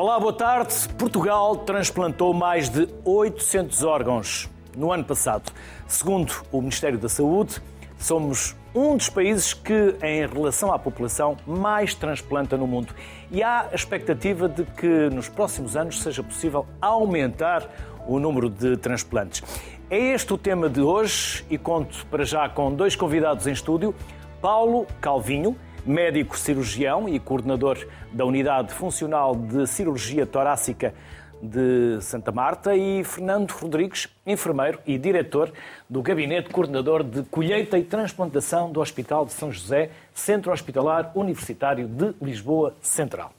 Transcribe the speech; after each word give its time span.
Olá, 0.00 0.20
boa 0.20 0.32
tarde. 0.32 0.88
Portugal 0.96 1.56
transplantou 1.56 2.32
mais 2.32 2.68
de 2.68 2.88
800 3.04 3.82
órgãos 3.82 4.48
no 4.76 4.92
ano 4.92 5.02
passado. 5.02 5.50
Segundo 5.88 6.32
o 6.52 6.60
Ministério 6.60 6.96
da 6.96 7.08
Saúde, 7.08 7.60
somos 7.98 8.54
um 8.72 8.96
dos 8.96 9.08
países 9.08 9.52
que, 9.52 9.96
em 10.00 10.24
relação 10.24 10.72
à 10.72 10.78
população, 10.78 11.36
mais 11.44 11.96
transplanta 11.96 12.56
no 12.56 12.64
mundo. 12.64 12.94
E 13.28 13.42
há 13.42 13.62
a 13.72 13.74
expectativa 13.74 14.48
de 14.48 14.62
que 14.62 15.10
nos 15.10 15.28
próximos 15.28 15.76
anos 15.76 16.00
seja 16.00 16.22
possível 16.22 16.64
aumentar 16.80 17.68
o 18.06 18.20
número 18.20 18.48
de 18.48 18.76
transplantes. 18.76 19.42
É 19.90 19.98
este 19.98 20.32
o 20.32 20.38
tema 20.38 20.68
de 20.68 20.80
hoje 20.80 21.44
e 21.50 21.58
conto 21.58 22.06
para 22.06 22.24
já 22.24 22.48
com 22.48 22.72
dois 22.72 22.94
convidados 22.94 23.48
em 23.48 23.52
estúdio. 23.52 23.92
Paulo 24.40 24.86
Calvinho, 25.00 25.56
médico 25.86 26.38
cirurgião 26.38 27.08
e 27.08 27.18
coordenador 27.18 27.78
da 28.12 28.24
Unidade 28.24 28.72
Funcional 28.72 29.34
de 29.34 29.66
Cirurgia 29.66 30.26
Torácica 30.26 30.94
de 31.40 32.00
Santa 32.00 32.32
Marta, 32.32 32.74
e 32.74 33.04
Fernando 33.04 33.52
Rodrigues, 33.52 34.08
enfermeiro 34.26 34.80
e 34.86 34.98
diretor 34.98 35.52
do 35.88 36.02
Gabinete 36.02 36.50
Coordenador 36.50 37.04
de 37.04 37.22
Colheita 37.24 37.78
e 37.78 37.84
Transplantação 37.84 38.70
do 38.70 38.80
Hospital 38.80 39.24
de 39.24 39.32
São 39.32 39.50
José, 39.50 39.90
Centro 40.12 40.52
Hospitalar 40.52 41.12
Universitário 41.14 41.86
de 41.86 42.14
Lisboa 42.20 42.74
Central. 42.82 43.32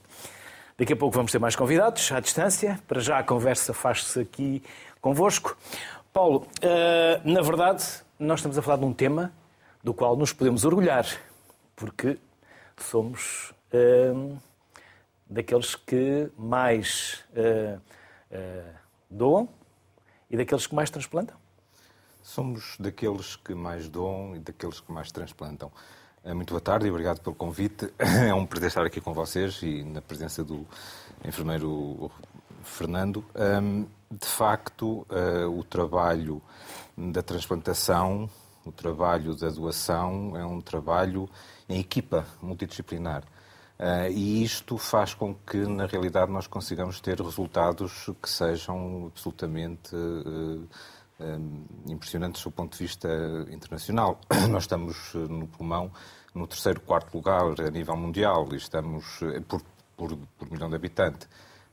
Daqui 0.78 0.94
a 0.94 0.96
pouco 0.96 1.14
vamos 1.14 1.30
ter 1.30 1.38
mais 1.38 1.54
convidados 1.54 2.10
à 2.10 2.20
distância. 2.20 2.80
Para 2.88 3.00
já 3.00 3.18
a 3.18 3.22
conversa 3.22 3.74
faz-se 3.74 4.20
aqui 4.20 4.62
convosco. 5.00 5.56
Paulo, 6.10 6.46
eh, 6.62 7.20
na 7.22 7.42
verdade, 7.42 7.84
nós 8.18 8.38
estamos 8.38 8.56
a 8.56 8.62
falar 8.62 8.78
de 8.78 8.84
um 8.86 8.92
tema 8.92 9.30
do 9.84 9.92
qual 9.92 10.16
nos 10.16 10.32
podemos 10.32 10.64
orgulhar, 10.64 11.06
porque 11.76 12.18
somos 12.84 13.52
uh, 13.72 14.38
daqueles 15.28 15.74
que 15.74 16.30
mais 16.36 17.24
uh, 17.32 17.80
doam 19.08 19.48
e 20.30 20.36
daqueles 20.36 20.66
que 20.66 20.74
mais 20.74 20.90
transplantam. 20.90 21.36
Somos 22.22 22.76
daqueles 22.78 23.36
que 23.36 23.54
mais 23.54 23.88
doam 23.88 24.36
e 24.36 24.38
daqueles 24.38 24.80
que 24.80 24.92
mais 24.92 25.10
transplantam. 25.10 25.70
Muito 26.24 26.50
boa 26.50 26.60
tarde 26.60 26.86
e 26.86 26.90
obrigado 26.90 27.20
pelo 27.20 27.34
convite. 27.34 27.92
É 27.98 28.34
um 28.34 28.44
prazer 28.44 28.68
estar 28.68 28.84
aqui 28.84 29.00
com 29.00 29.14
vocês 29.14 29.62
e 29.62 29.82
na 29.82 30.02
presença 30.02 30.44
do 30.44 30.66
enfermeiro 31.24 32.10
Fernando. 32.62 33.24
De 34.10 34.26
facto, 34.26 35.06
o 35.50 35.64
trabalho 35.64 36.42
da 36.96 37.22
transplantação, 37.22 38.28
o 38.66 38.70
trabalho 38.70 39.34
da 39.34 39.48
doação 39.48 40.36
é 40.36 40.44
um 40.44 40.60
trabalho 40.60 41.28
em 41.70 41.80
equipa 41.80 42.26
multidisciplinar. 42.42 43.22
Uh, 43.78 44.10
e 44.10 44.44
isto 44.44 44.76
faz 44.76 45.14
com 45.14 45.34
que, 45.34 45.56
na 45.56 45.86
realidade, 45.86 46.30
nós 46.30 46.46
consigamos 46.46 47.00
ter 47.00 47.18
resultados 47.18 48.10
que 48.20 48.28
sejam 48.28 49.06
absolutamente 49.06 49.96
uh, 49.96 50.68
impressionantes 51.88 52.42
do 52.42 52.50
ponto 52.50 52.76
de 52.76 52.84
vista 52.84 53.08
internacional. 53.50 54.20
Nós 54.48 54.62
estamos 54.62 55.12
no 55.14 55.46
pulmão 55.46 55.90
no 56.34 56.46
terceiro, 56.46 56.80
quarto 56.80 57.14
lugar 57.14 57.60
a 57.60 57.70
nível 57.70 57.94
mundial 57.94 58.48
e 58.52 58.56
estamos 58.56 59.20
por, 59.46 59.62
por, 59.96 60.16
por 60.38 60.50
milhão 60.50 60.70
de 60.70 60.76
habitante. 60.76 61.26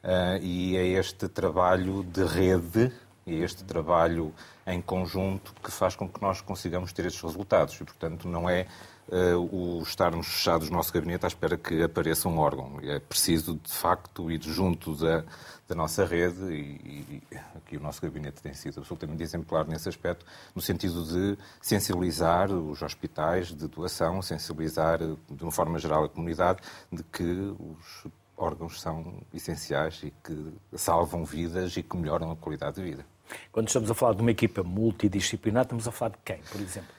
Uh, 0.04 0.38
e 0.42 0.78
é 0.78 0.86
este 0.88 1.28
trabalho 1.28 2.04
de 2.04 2.26
rede, 2.26 2.92
é 3.26 3.34
este 3.34 3.64
trabalho 3.64 4.34
em 4.66 4.82
conjunto 4.82 5.54
que 5.64 5.72
faz 5.72 5.96
com 5.96 6.08
que 6.08 6.22
nós 6.22 6.42
consigamos 6.42 6.94
ter 6.94 7.06
estes 7.06 7.22
resultados. 7.22 7.76
E, 7.76 7.84
portanto, 7.84 8.28
não 8.28 8.50
é 8.50 8.68
o 9.10 9.82
estarmos 9.84 10.28
fechados 10.28 10.70
no 10.70 10.78
nosso 10.78 10.92
gabinete 10.92 11.24
à 11.26 11.28
espera 11.28 11.58
que 11.58 11.82
apareça 11.82 12.28
um 12.28 12.38
órgão. 12.38 12.80
É 12.84 13.00
preciso, 13.00 13.56
de 13.56 13.72
facto, 13.72 14.30
ir 14.30 14.42
junto 14.42 14.96
da, 14.96 15.24
da 15.68 15.76
nossa 15.76 16.06
rede 16.06 16.44
e, 16.54 17.22
e, 17.32 17.38
aqui 17.56 17.78
o 17.78 17.80
nosso 17.80 18.02
gabinete 18.02 18.42
tem 18.42 18.54
sido 18.54 18.80
absolutamente 18.80 19.24
exemplar 19.24 19.66
nesse 19.68 19.88
aspecto, 19.90 20.26
no 20.56 20.62
sentido 20.62 21.04
de 21.06 21.38
sensibilizar 21.62 22.52
os 22.52 22.82
hospitais 22.82 23.48
de 23.48 23.68
doação, 23.68 24.22
sensibilizar 24.22 25.00
de 25.00 25.44
uma 25.44 25.52
forma 25.52 25.80
geral 25.80 26.04
a 26.04 26.10
comunidade 26.10 26.60
de 26.92 27.04
que 27.04 27.24
os 27.24 28.12
órgãos 28.38 28.80
são 28.80 29.22
essenciais 29.34 30.02
e 30.04 30.14
que 30.24 30.54
salvam 30.76 31.26
vidas 31.26 31.76
e 31.76 31.84
que 31.84 31.98
melhoram 31.98 32.32
a 32.32 32.36
qualidade 32.36 32.76
de 32.76 32.84
vida. 32.84 33.06
Quando 33.52 33.68
estamos 33.68 33.90
a 33.92 33.94
falar 33.94 34.14
de 34.14 34.22
uma 34.22 34.32
equipa 34.32 34.64
multidisciplinar, 34.64 35.64
estamos 35.64 35.88
a 35.88 35.92
falar 35.92 36.12
de 36.12 36.18
quem, 36.24 36.40
por 36.52 36.62
exemplo? 36.62 36.90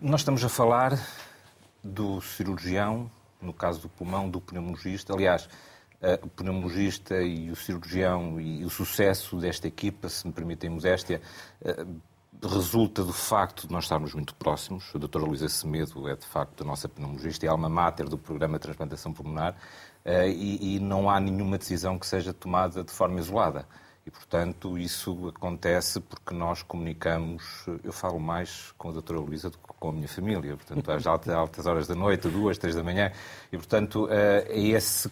Nós 0.00 0.20
estamos 0.20 0.42
a 0.44 0.48
falar 0.48 0.98
do 1.84 2.20
cirurgião, 2.22 3.10
no 3.40 3.52
caso 3.52 3.82
do 3.82 3.88
pulmão, 3.88 4.28
do 4.28 4.40
pneumologista. 4.40 5.12
Aliás, 5.12 5.48
o 6.22 6.28
pneumologista 6.28 7.22
e 7.22 7.50
o 7.50 7.56
cirurgião 7.56 8.40
e 8.40 8.64
o 8.64 8.70
sucesso 8.70 9.36
desta 9.36 9.66
equipa, 9.66 10.08
se 10.08 10.26
me 10.26 10.32
permitem 10.32 10.68
modéstia, 10.68 11.20
eh, 11.64 11.86
resulta 12.42 13.02
do 13.02 13.12
facto 13.12 13.66
de 13.66 13.72
nós 13.72 13.84
estarmos 13.84 14.12
muito 14.12 14.34
próximos. 14.34 14.90
A 14.94 14.98
doutora 14.98 15.24
Luísa 15.24 15.48
Semedo 15.48 16.08
é, 16.08 16.16
de 16.16 16.26
facto, 16.26 16.62
a 16.62 16.66
nossa 16.66 16.88
pneumologista 16.88 17.46
e 17.46 17.48
alma 17.48 17.68
mater 17.68 18.06
do 18.06 18.18
programa 18.18 18.58
de 18.58 18.62
transplantação 18.62 19.12
pulmonar 19.12 19.56
eh, 20.04 20.28
e 20.28 20.78
não 20.78 21.08
há 21.08 21.18
nenhuma 21.18 21.56
decisão 21.56 21.98
que 21.98 22.06
seja 22.06 22.34
tomada 22.34 22.84
de 22.84 22.90
forma 22.90 23.18
isolada. 23.18 23.66
E, 24.06 24.10
portanto, 24.10 24.76
isso 24.76 25.28
acontece 25.28 25.98
porque 25.98 26.34
nós 26.34 26.62
comunicamos. 26.62 27.64
Eu 27.82 27.92
falo 27.92 28.20
mais 28.20 28.72
com 28.76 28.90
a 28.90 28.92
doutora 28.92 29.18
Luísa 29.18 29.48
do 29.48 29.56
que 29.56 29.64
com 29.80 29.88
a 29.88 29.92
minha 29.92 30.08
família, 30.08 30.56
portanto, 30.56 30.90
às 30.92 31.06
altas 31.06 31.66
horas 31.66 31.86
da 31.86 31.94
noite, 31.94 32.28
duas, 32.28 32.58
três 32.58 32.74
da 32.74 32.82
manhã. 32.82 33.10
E, 33.50 33.56
portanto, 33.56 34.06
eh, 34.10 34.46
é, 34.48 34.60
esse, 34.60 35.10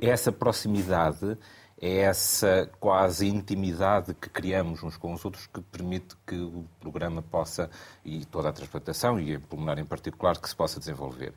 é 0.00 0.06
essa 0.08 0.30
proximidade, 0.30 1.36
é 1.80 1.98
essa 1.98 2.70
quase 2.78 3.26
intimidade 3.26 4.14
que 4.14 4.28
criamos 4.28 4.84
uns 4.84 4.96
com 4.96 5.12
os 5.12 5.24
outros 5.24 5.46
que 5.48 5.60
permite 5.60 6.16
que 6.24 6.36
o 6.36 6.64
programa 6.78 7.22
possa, 7.22 7.68
e 8.04 8.24
toda 8.24 8.50
a 8.50 8.52
transplantação, 8.52 9.18
e 9.18 9.34
a 9.34 9.40
pulmonar 9.40 9.80
em 9.80 9.84
particular, 9.84 10.38
que 10.38 10.48
se 10.48 10.54
possa 10.54 10.78
desenvolver. 10.78 11.32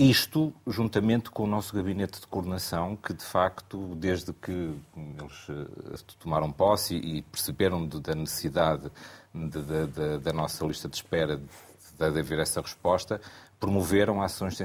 Isto, 0.00 0.54
juntamente 0.64 1.28
com 1.28 1.42
o 1.42 1.46
nosso 1.48 1.74
gabinete 1.74 2.20
de 2.20 2.26
coordenação, 2.28 2.94
que 2.94 3.12
de 3.12 3.24
facto, 3.24 3.96
desde 3.96 4.32
que 4.32 4.52
eles 4.96 5.46
eh, 5.50 6.14
tomaram 6.20 6.52
posse 6.52 6.94
e 6.94 7.22
perceberam 7.22 7.84
da 7.84 8.14
necessidade 8.14 8.92
de, 9.34 9.60
de, 9.60 9.86
de, 9.88 10.18
da 10.18 10.32
nossa 10.32 10.64
lista 10.64 10.88
de 10.88 10.94
espera 10.94 11.36
de, 11.36 12.04
haver 12.04 12.38
essa 12.38 12.60
resposta, 12.60 13.20
promoveram 13.58 14.22
ações 14.22 14.56
de 14.56 14.64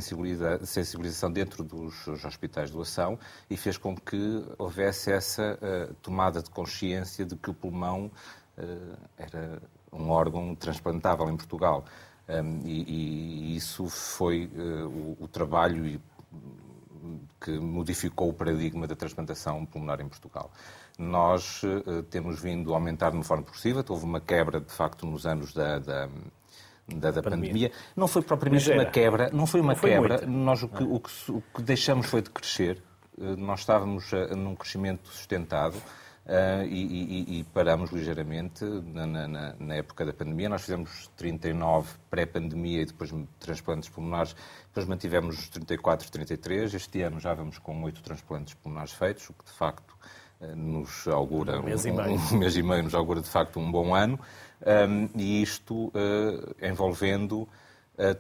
sensibilização 0.68 1.32
dentro 1.32 1.64
dos, 1.64 2.08
hospitais 2.24 2.70
de 2.70 2.76
doação 2.76 3.18
e 3.50 3.58
fez 3.58 3.76
com 3.76 3.96
que 3.96 4.46
houvesse 4.60 5.12
essa 5.12 5.58
uh, 5.58 5.94
tomada 5.96 6.44
de 6.44 6.52
consciência 6.52 7.26
de 7.26 7.36
que 7.36 7.50
o 7.50 7.56
pulmão 7.56 8.12
uh, 8.56 8.98
era 9.18 9.60
um 9.92 10.12
órgão 10.12 10.54
transplantável 10.54 11.28
em 11.28 11.36
Portugal. 11.36 11.86
Um, 12.28 12.62
e, 12.66 13.52
e, 13.52 13.56
isso 13.56 13.90
foi 13.90 14.50
uh, 14.56 14.88
o, 14.88 15.18
o, 15.26 15.28
trabalho 15.28 16.02
que 17.42 17.52
modificou 17.60 18.30
o 18.30 18.34
paradigma 18.34 18.88
da 18.88 18.96
transplantação 18.96 19.66
pulmonar 19.66 20.00
em 20.00 20.08
Portugal. 20.08 20.50
Nós 20.98 21.62
uh, 21.64 22.02
temos 22.04 22.40
vindo 22.40 22.74
a 22.74 22.78
aumentar 22.78 23.10
de 23.10 23.18
uma 23.18 23.26
forma 23.26 23.44
progressiva, 23.44 23.84
houve 23.90 24.06
uma 24.06 24.22
quebra, 24.22 24.62
de 24.62 24.72
facto, 24.72 25.06
nos 25.06 25.26
anos 25.26 25.54
da, 25.54 25.80
da 25.80 26.10
da, 26.88 27.12
da 27.12 27.24
pandemia. 27.24 27.50
pandemia. 27.50 27.72
Não 27.96 28.08
foi 28.08 28.22
propriamente 28.22 28.70
uma 28.72 28.86
quebra, 28.86 29.30
não 29.32 29.48
foi 29.48 29.62
uma 29.62 29.74
não 29.74 29.80
foi 29.80 29.90
quebra. 29.92 30.26
Nós 30.26 30.64
o 30.64 30.68
que, 30.68 30.84
o, 30.84 31.00
que, 31.00 31.32
o 31.32 31.44
que, 31.56 31.62
deixamos 31.62 32.08
foi 32.08 32.22
de 32.22 32.30
crescer. 32.30 32.84
Eh, 33.18 33.36
nós 33.38 33.62
estávamos 33.62 34.12
num 34.36 34.54
crescimento 34.54 35.08
sustentado. 35.08 35.78
Uh, 36.26 36.64
e, 36.70 37.36
e, 37.36 37.40
e, 37.40 37.44
paramos 37.44 37.92
ligeiramente 37.92 38.64
na, 38.64 39.06
na, 39.06 39.56
na, 39.60 39.76
época 39.76 40.06
da 40.06 40.14
pandemia. 40.14 40.48
Nós 40.48 40.62
fizemos 40.62 41.12
39 41.18 41.90
pré-pandemia 42.10 42.82
e 42.82 42.86
depois 42.86 43.14
transplantes 43.42 43.90
pulmonares, 43.90 44.34
depois 44.68 44.88
mantivemos 44.88 45.38
os 45.38 45.50
34, 45.50 46.10
33. 46.10 46.76
Este 46.76 47.02
ano 47.02 47.20
já 47.20 47.34
vamos 47.34 47.58
com 47.58 47.84
oito 47.84 48.02
transplantes 48.02 48.54
pulmonares 48.54 48.94
feitos, 48.94 49.30
o 49.30 49.34
que 49.34 49.44
de 49.44 49.52
facto 49.52 49.98
uh, 50.40 50.56
nos 50.56 51.06
augura 51.10 51.60
um 51.60 51.64
mês, 51.64 51.86
um, 51.86 51.92
um, 51.92 52.36
um 52.36 52.38
mês 52.38 52.56
e 52.56 52.64
meio, 52.64 52.84
nos 52.84 52.96
augura 52.96 53.20
de 53.20 53.30
facto 53.30 53.60
um 53.60 53.70
bom 53.70 53.94
ano. 53.94 54.18
Um, 54.62 55.10
e 55.20 55.42
isto 55.42 55.88
uh, 55.88 56.56
envolvendo 56.66 57.48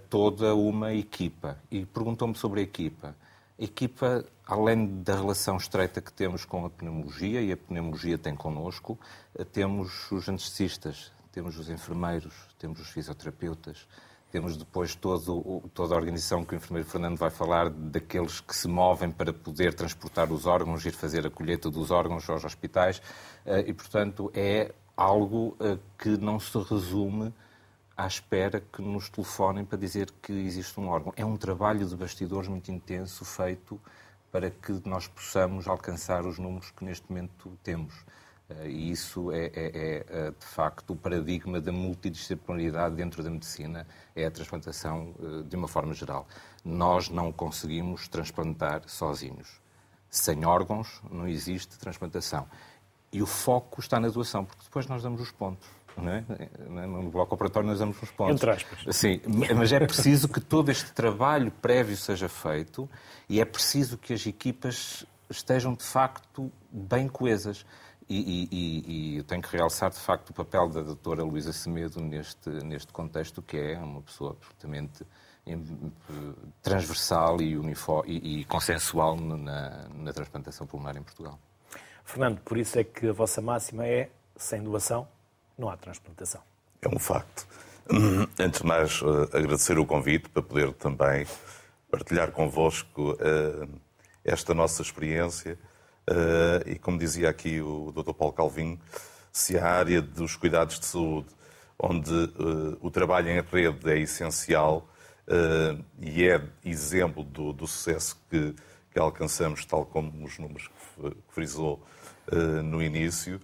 toda 0.07 0.53
uma 0.53 0.93
equipa. 0.93 1.57
E 1.71 1.83
perguntou-me 1.83 2.35
sobre 2.35 2.59
a 2.59 2.63
equipa. 2.63 3.15
A 3.59 3.63
equipa 3.63 4.23
além 4.45 5.01
da 5.01 5.15
relação 5.15 5.57
estreita 5.57 6.01
que 6.01 6.11
temos 6.11 6.45
com 6.45 6.65
a 6.65 6.69
pneumologia, 6.69 7.41
e 7.41 7.51
a 7.51 7.57
pneumologia 7.57 8.17
tem 8.17 8.35
connosco, 8.35 8.99
eh, 9.35 9.43
temos 9.43 10.11
os 10.11 10.27
anestesistas, 10.27 11.11
temos 11.31 11.57
os 11.57 11.69
enfermeiros, 11.69 12.33
temos 12.59 12.79
os 12.79 12.89
fisioterapeutas, 12.89 13.87
temos 14.31 14.57
depois 14.57 14.95
todo, 14.95 15.61
toda 15.73 15.93
a 15.93 15.97
organização 15.97 16.43
que 16.43 16.55
o 16.55 16.57
enfermeiro 16.57 16.89
Fernando 16.89 17.17
vai 17.17 17.29
falar, 17.29 17.69
daqueles 17.69 18.41
que 18.41 18.55
se 18.55 18.67
movem 18.67 19.11
para 19.11 19.31
poder 19.31 19.75
transportar 19.75 20.31
os 20.31 20.47
órgãos, 20.47 20.85
ir 20.85 20.93
fazer 20.93 21.25
a 21.27 21.29
colheita 21.29 21.69
dos 21.69 21.91
órgãos 21.91 22.27
aos 22.29 22.43
hospitais, 22.43 23.01
eh, 23.45 23.65
e, 23.67 23.73
portanto, 23.73 24.31
é 24.33 24.73
algo 24.97 25.55
eh, 25.59 25.77
que 25.97 26.17
não 26.17 26.39
se 26.39 26.57
resume 26.57 27.33
à 27.95 28.07
espera 28.07 28.59
que 28.59 28.81
nos 28.81 29.09
telefonem 29.09 29.65
para 29.65 29.77
dizer 29.77 30.11
que 30.21 30.33
existe 30.33 30.79
um 30.79 30.87
órgão. 30.87 31.13
É 31.15 31.23
um 31.23 31.37
trabalho 31.37 31.85
de 31.85 31.95
bastidores 31.95 32.49
muito 32.49 32.71
intenso 32.71 33.23
feito 33.23 33.79
para 34.33 34.49
que 34.49 34.81
nós 34.83 35.07
possamos 35.07 35.67
alcançar 35.67 36.25
os 36.25 36.39
números 36.39 36.71
que 36.71 36.83
neste 36.83 37.07
momento 37.07 37.55
temos. 37.61 37.93
Eh, 38.49 38.67
e 38.67 38.91
isso 38.91 39.31
é, 39.31 39.45
é, 39.45 39.51
é, 39.53 40.05
é, 40.09 40.31
de 40.31 40.45
facto, 40.45 40.93
o 40.93 40.95
paradigma 40.95 41.61
da 41.61 41.71
multidisciplinaridade 41.71 42.95
dentro 42.95 43.21
da 43.21 43.29
medicina, 43.29 43.85
é 44.15 44.25
a 44.25 44.31
transplantação 44.31 45.13
eh, 45.19 45.43
de 45.43 45.55
uma 45.55 45.67
forma 45.67 45.93
geral. 45.93 46.27
Nós 46.65 47.09
não 47.09 47.31
conseguimos 47.31 48.07
transplantar 48.07 48.81
sozinhos. 48.87 49.61
Sem 50.09 50.43
órgãos 50.45 50.99
não 51.11 51.27
existe 51.27 51.77
transplantação. 51.77 52.47
E 53.11 53.21
o 53.21 53.27
foco 53.27 53.79
está 53.79 53.99
na 53.99 54.07
doação, 54.07 54.45
porque 54.45 54.63
depois 54.63 54.87
nós 54.87 55.03
damos 55.03 55.21
os 55.21 55.29
pontos. 55.29 55.67
Não 55.97 56.11
é? 56.11 56.87
No 56.87 57.09
bloco 57.09 57.35
operatório 57.35 57.67
nós 57.67 57.79
damos 57.79 58.01
os 58.01 58.11
pontos. 58.11 58.35
Entre 58.35 58.49
aspas. 58.49 58.95
Sim, 58.95 59.21
mas 59.55 59.71
é 59.71 59.79
preciso 59.79 60.27
que 60.27 60.39
todo 60.39 60.69
este 60.69 60.91
trabalho 60.91 61.51
prévio 61.51 61.95
seja 61.95 62.27
feito 62.27 62.89
e 63.29 63.39
é 63.39 63.45
preciso 63.45 63.97
que 63.97 64.13
as 64.13 64.25
equipas 64.25 65.05
estejam 65.29 65.73
de 65.73 65.83
facto 65.83 66.51
bem 66.71 67.07
coesas. 67.07 67.65
E, 68.09 68.47
e, 68.51 69.13
e, 69.13 69.17
eu 69.17 69.23
tenho 69.23 69.41
que 69.41 69.55
realçar, 69.55 69.89
de 69.89 69.99
facto, 69.99 70.31
o 70.31 70.33
papel 70.33 70.67
da 70.67 70.81
doutora 70.81 71.23
Luísa 71.23 71.53
Semedo 71.53 72.01
neste, 72.01 72.49
neste 72.49 72.91
contexto, 72.91 73.41
que 73.41 73.57
é 73.57 73.77
uma 73.77 74.01
pessoa 74.01 74.31
absolutamente 74.31 75.05
transversal 76.61 77.41
e, 77.41 77.57
uniforme, 77.57 78.11
e, 78.11 78.41
e 78.41 78.45
consensual 78.45 79.15
na, 79.15 79.87
na 79.89 80.13
transplantação 80.13 80.67
pulmonar 80.67 80.97
em 80.97 81.01
Portugal. 81.03 81.39
Fernando, 82.03 82.39
por 82.41 82.57
isso 82.57 82.77
é 82.77 82.83
que 82.83 83.07
a 83.07 83.13
vossa 83.13 83.41
máxima 83.41 83.85
é 83.87 84.09
sem 84.35 84.61
doação 84.61 85.07
não 85.57 85.69
há 85.69 85.77
transplantação. 85.77 86.41
É 86.81 86.87
um 86.87 86.99
facto. 86.99 87.47
Antes 88.39 88.61
de 88.61 88.67
mais, 88.67 89.01
eh, 89.01 89.37
agradecer 89.37 89.77
o 89.77 89.85
convite 89.85 90.29
para 90.29 90.41
poder 90.41 90.71
também 90.73 91.27
partilhar 91.91 92.31
convosco 92.31 93.11
uh, 93.11 93.69
esta 94.23 94.53
nossa 94.53 94.81
experiência. 94.81 95.59
Uh, 96.09 96.69
e 96.69 96.79
como 96.79 96.97
dizia 96.97 97.29
aqui 97.29 97.61
o 97.61 97.91
Dr. 97.91 98.13
Paulo 98.13 98.33
Calvin, 98.33 98.79
se 99.31 99.57
a 99.57 99.65
área 99.65 100.01
dos 100.01 100.35
cuidados 100.35 100.79
de 100.79 100.85
saúde, 100.85 101.27
onde 101.77 102.13
o 102.81 102.89
trabalho 102.89 103.29
em 103.29 103.41
rede 103.41 103.91
é 103.91 103.99
essencial 103.99 104.87
e 105.99 106.23
é 106.23 106.41
exemplo 106.63 107.23
do, 107.23 107.51
do 107.51 107.67
sucesso 107.67 108.17
que, 108.29 108.55
que, 108.91 108.99
alcançamos, 108.99 109.65
tal 109.65 109.85
como 109.85 110.23
os 110.23 110.37
números 110.37 110.67
que 110.67 111.17
frisou 111.29 111.83
no 112.63 112.81
início, 112.81 113.41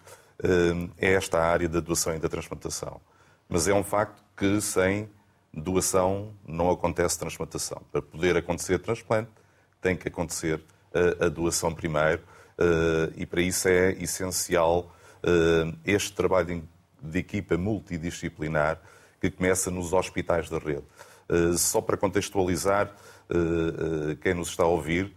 é 0.97 1.13
esta 1.13 1.39
área 1.39 1.68
da 1.68 1.80
doação 1.80 2.15
e 2.15 2.19
da 2.19 2.30
transplantação. 2.30 3.01
Mas 3.47 3.68
é 3.68 3.74
um 3.74 3.83
facto 3.83 4.24
que 4.38 4.62
sem 4.62 5.09
doação 5.53 6.33
não 6.47 6.69
acontece 6.69 7.18
transplantação. 7.18 7.81
Para 7.91 8.01
poder 8.01 8.38
acontecer 8.38 8.80
transplante, 8.80 9.31
tem 9.81 9.95
que 9.95 10.07
acontecer 10.07 10.62
a, 10.94 11.25
a 11.25 11.30
doação 11.30 11.74
primeiro 11.74 12.21
uh, 12.57 13.13
e 13.15 13.25
para 13.25 13.41
isso 13.41 13.68
é 13.68 13.91
essencial 13.94 14.94
uh, 15.24 15.77
este 15.86 16.13
trabalho 16.13 16.63
de 17.01 17.19
equipa 17.19 17.57
multidisciplinar 17.57 18.80
que 19.19 19.30
começa 19.31 19.71
nos 19.71 19.94
hospitais 19.94 20.50
da 20.50 20.57
rede. 20.57 20.83
Só 21.57 21.80
para 21.80 21.95
contextualizar 21.95 22.92
quem 24.21 24.33
nos 24.33 24.50
está 24.50 24.63
a 24.63 24.68
ouvir, 24.68 25.13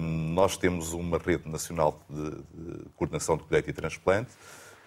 nós 0.00 0.56
temos 0.56 0.92
uma 0.92 1.18
rede 1.18 1.48
nacional 1.48 2.00
de, 2.08 2.30
de 2.30 2.84
coordenação 2.94 3.36
de 3.36 3.42
colheita 3.42 3.70
e 3.70 3.72
transplante, 3.72 4.30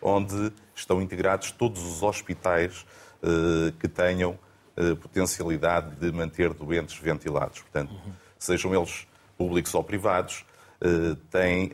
onde 0.02 0.52
estão 0.76 1.02
integrados 1.02 1.52
todos 1.52 1.84
os 1.84 2.04
hospitais 2.04 2.86
eh, 3.22 3.74
que 3.80 3.88
tenham 3.88 4.38
eh, 4.76 4.94
potencialidade 4.96 5.96
de 5.96 6.12
manter 6.12 6.54
doentes 6.54 6.96
ventilados. 6.98 7.62
Portanto, 7.62 7.92
uhum. 7.92 8.14
sejam 8.38 8.76
eles 8.76 9.08
públicos 9.38 9.74
ou 9.74 9.84
privados, 9.84 10.46
eh, 10.80 11.16
têm 11.32 11.72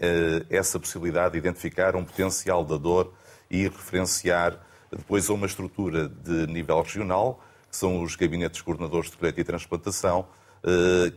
essa 0.49 0.79
possibilidade 0.79 1.33
de 1.33 1.37
identificar 1.39 1.95
um 1.95 2.03
potencial 2.03 2.63
dador 2.63 3.11
e 3.49 3.63
referenciar 3.63 4.57
depois 4.89 5.29
a 5.29 5.33
uma 5.33 5.45
estrutura 5.45 6.07
de 6.07 6.47
nível 6.47 6.81
regional, 6.81 7.43
que 7.69 7.75
são 7.75 8.01
os 8.01 8.15
gabinetes 8.15 8.61
coordenadores 8.61 9.09
de 9.11 9.17
colheita 9.17 9.41
e 9.41 9.43
transplantação, 9.43 10.27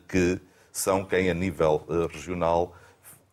que 0.09 0.41
são 0.77 1.05
quem, 1.05 1.31
a 1.31 1.35
nível 1.35 1.85
eh, 1.89 2.13
regional, 2.13 2.75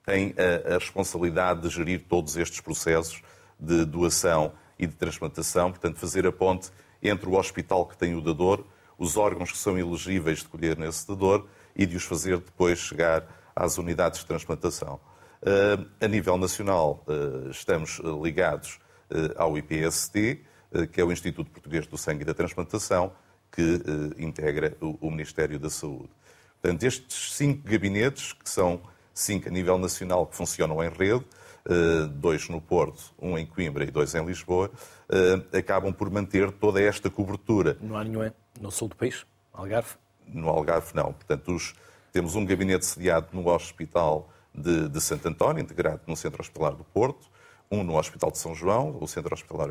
tem 0.06 0.34
a, 0.38 0.76
responsabilidade 0.76 1.62
de 1.62 1.70
gerir 1.70 2.06
todos 2.08 2.36
estes 2.38 2.62
processos 2.62 3.22
de 3.60 3.86
doação 3.86 4.54
e 4.78 4.88
de 4.88 4.96
transplantação, 4.96 5.72
portanto, 5.72 6.00
fazer 6.00 6.26
a 6.26 6.32
ponte 6.32 6.72
entre 7.02 7.28
o 7.30 7.38
hospital 7.38 7.86
que 7.86 7.98
tem 7.98 8.16
o 8.16 8.22
dador, 8.22 8.66
os 8.98 9.18
órgãos 9.18 9.52
que 9.52 9.58
são 9.58 9.78
elegíveis 9.78 10.40
de 10.40 10.48
colher 10.48 10.78
nesse 10.78 11.08
dador 11.08 11.48
e 11.76 11.86
de 11.86 11.98
os 11.98 12.04
fazer 12.04 12.38
depois 12.38 12.80
chegar 12.80 13.26
às 13.56 13.78
unidades 13.78 14.22
de 14.22 14.26
transplantação. 14.26 15.00
Eh, 15.42 16.06
a 16.06 16.08
nível 16.08 16.38
nacional, 16.38 17.04
eh, 17.08 17.50
estamos 17.52 18.00
ligados 18.22 18.80
ao 19.36 19.56
IPST, 19.56 20.44
que 20.92 21.00
é 21.00 21.04
o 21.04 21.12
Instituto 21.12 21.52
Português 21.52 21.86
do 21.86 22.00
Sangue 22.00 22.24
e 22.24 22.26
da 22.26 22.34
Transplantação, 22.34 23.14
que 23.52 23.80
integra 24.18 24.76
o 24.80 25.12
Ministério 25.12 25.60
da 25.60 25.70
Saúde. 25.70 26.10
Portanto, 26.64 26.84
estes 26.84 27.34
cinco 27.34 27.68
gabinetes, 27.68 28.32
que 28.32 28.50
são 28.50 28.82
cinco 29.14 29.50
a 29.50 29.52
nível 29.52 29.78
nacional 29.78 30.26
que 30.26 30.34
funcionam 30.34 30.82
em 30.82 30.88
rede, 30.88 31.26
eh, 31.66 32.08
dois 32.10 32.48
no 32.48 32.62
Porto, 32.62 33.14
um 33.22 33.38
em 33.38 33.46
Coimbra 33.46 33.84
e 33.84 33.92
dois 33.92 34.16
em 34.16 34.26
Lisboa, 34.26 34.72
eh, 35.10 35.58
acabam 35.58 35.92
por 35.92 36.10
manter 36.10 36.54
toda 36.54 36.82
esta 36.82 37.10
cobertura. 37.10 37.78
Não 37.82 37.98
há 37.98 38.04
nenhum 38.06 38.32
no 38.62 38.72
sul 38.72 38.88
do 38.88 38.96
país? 38.96 39.26
Algarve? 39.52 39.90
No 40.26 40.48
Algarve, 40.48 40.96
não. 40.96 41.12
Portanto, 41.12 41.54
os, 41.54 41.76
temos 42.14 42.34
um 42.34 42.46
gabinete 42.46 42.86
sediado 42.86 43.28
no 43.34 43.46
Hospital 43.50 44.30
de, 44.56 44.88
de 44.88 45.02
Santo 45.02 45.28
António, 45.28 45.62
integrado 45.62 46.00
no 46.08 46.16
Centro 46.16 46.42
Hospitalar 46.42 46.78
do 46.78 46.86
Porto, 46.86 47.28
um 47.70 47.84
no 47.84 47.98
Hospital 47.98 48.32
de 48.32 48.38
São 48.38 48.56
João, 48.56 48.98
o 49.02 49.06
Centro 49.06 49.34
Hospitalar 49.34 49.68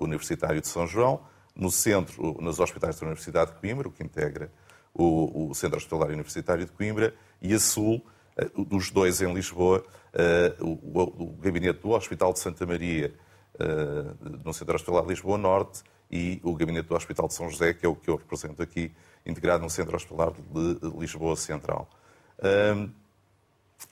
Universitário 0.00 0.62
de 0.62 0.68
São 0.68 0.86
João, 0.86 1.20
no 1.54 1.70
centro, 1.70 2.38
nos 2.40 2.58
hospitais 2.58 2.98
da 2.98 3.06
Universidade 3.06 3.50
de 3.52 3.58
Coimbra, 3.58 3.86
o 3.86 3.92
que 3.92 4.02
integra 4.02 4.50
o, 4.94 5.50
o 5.50 5.54
Centro 5.54 5.76
Hospitalar 5.76 6.10
Universitário 6.10 6.64
de 6.64 6.72
Coimbra, 6.72 7.14
e 7.40 7.52
a 7.54 7.58
sul, 7.58 8.04
eh, 8.36 8.50
dos 8.56 8.90
dois 8.90 9.20
em 9.20 9.32
Lisboa, 9.32 9.84
eh, 10.12 10.54
o, 10.60 11.34
gabinete 11.40 11.80
do 11.80 11.90
Hospital 11.90 12.32
de 12.32 12.38
Santa 12.38 12.64
Maria, 12.66 13.12
eh, 13.58 14.04
no 14.44 14.52
Centro 14.52 14.74
Hospitalar 14.74 15.02
de 15.02 15.08
Lisboa 15.08 15.38
Norte, 15.38 15.82
e 16.10 16.40
o 16.42 16.54
gabinete 16.54 16.88
do 16.88 16.94
Hospital 16.94 17.26
de 17.26 17.34
São 17.34 17.50
José, 17.50 17.72
que 17.72 17.86
é 17.86 17.88
o 17.88 17.96
que 17.96 18.10
eu 18.10 18.16
represento 18.16 18.62
aqui, 18.62 18.92
integrado 19.24 19.62
no 19.62 19.70
Centro 19.70 19.96
Hospitalar 19.96 20.32
de 20.32 20.98
Lisboa 20.98 21.34
Central. 21.36 21.88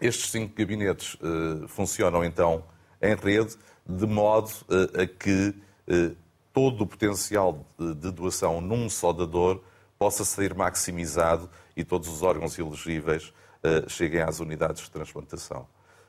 Estes 0.03 0.31
cinco 0.31 0.55
gabinetes 0.55 1.17
funcionam 1.69 2.23
então 2.23 2.63
em 3.01 3.15
rede, 3.15 3.57
de 3.89 4.07
modo 4.07 4.51
a 5.01 5.07
que 5.07 5.55
todo 6.53 6.83
o 6.83 6.87
potencial 6.87 7.65
de 7.79 8.11
doação 8.11 8.61
num 8.61 8.91
só 8.91 9.15
dador 9.15 9.63
possa 10.01 10.25
ser 10.25 10.55
maximizado 10.55 11.51
e 11.77 11.85
todos 11.85 12.09
os 12.09 12.23
órgãos 12.23 12.59
elegíveis 12.59 13.35
uh, 13.63 13.87
cheguem 13.87 14.23
às 14.23 14.41
unidades 14.41 14.85
de 14.85 14.91
transplantação. 14.91 15.69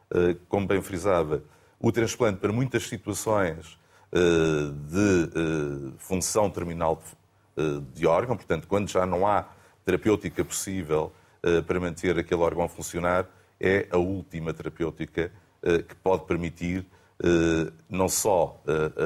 Uh, 0.09 0.33
como 0.47 0.65
bem 0.65 0.81
frisava, 0.81 1.43
o 1.77 1.91
transplante 1.91 2.39
para 2.39 2.53
muitas 2.53 2.87
situações 2.87 3.77
uh, 4.13 4.71
de 4.71 5.93
função 5.97 6.49
terminal 6.49 7.03
de, 7.57 7.81
de, 7.93 8.07
órgão, 8.07 8.37
portanto, 8.37 8.65
quando 8.65 8.89
já 8.89 9.05
não 9.05 9.27
há 9.27 9.45
terapêutica 9.83 10.45
possível 10.45 11.11
para 11.67 11.79
manter 11.79 12.17
aquele 12.17 12.41
órgão 12.41 12.63
a 12.63 12.69
funcionar, 12.69 13.27
é 13.59 13.87
a 13.91 13.97
última 13.97 14.53
terapêutica 14.53 15.31
que 15.61 15.95
pode 15.95 16.25
permitir 16.25 16.85
não 17.89 18.07
só 18.07 18.61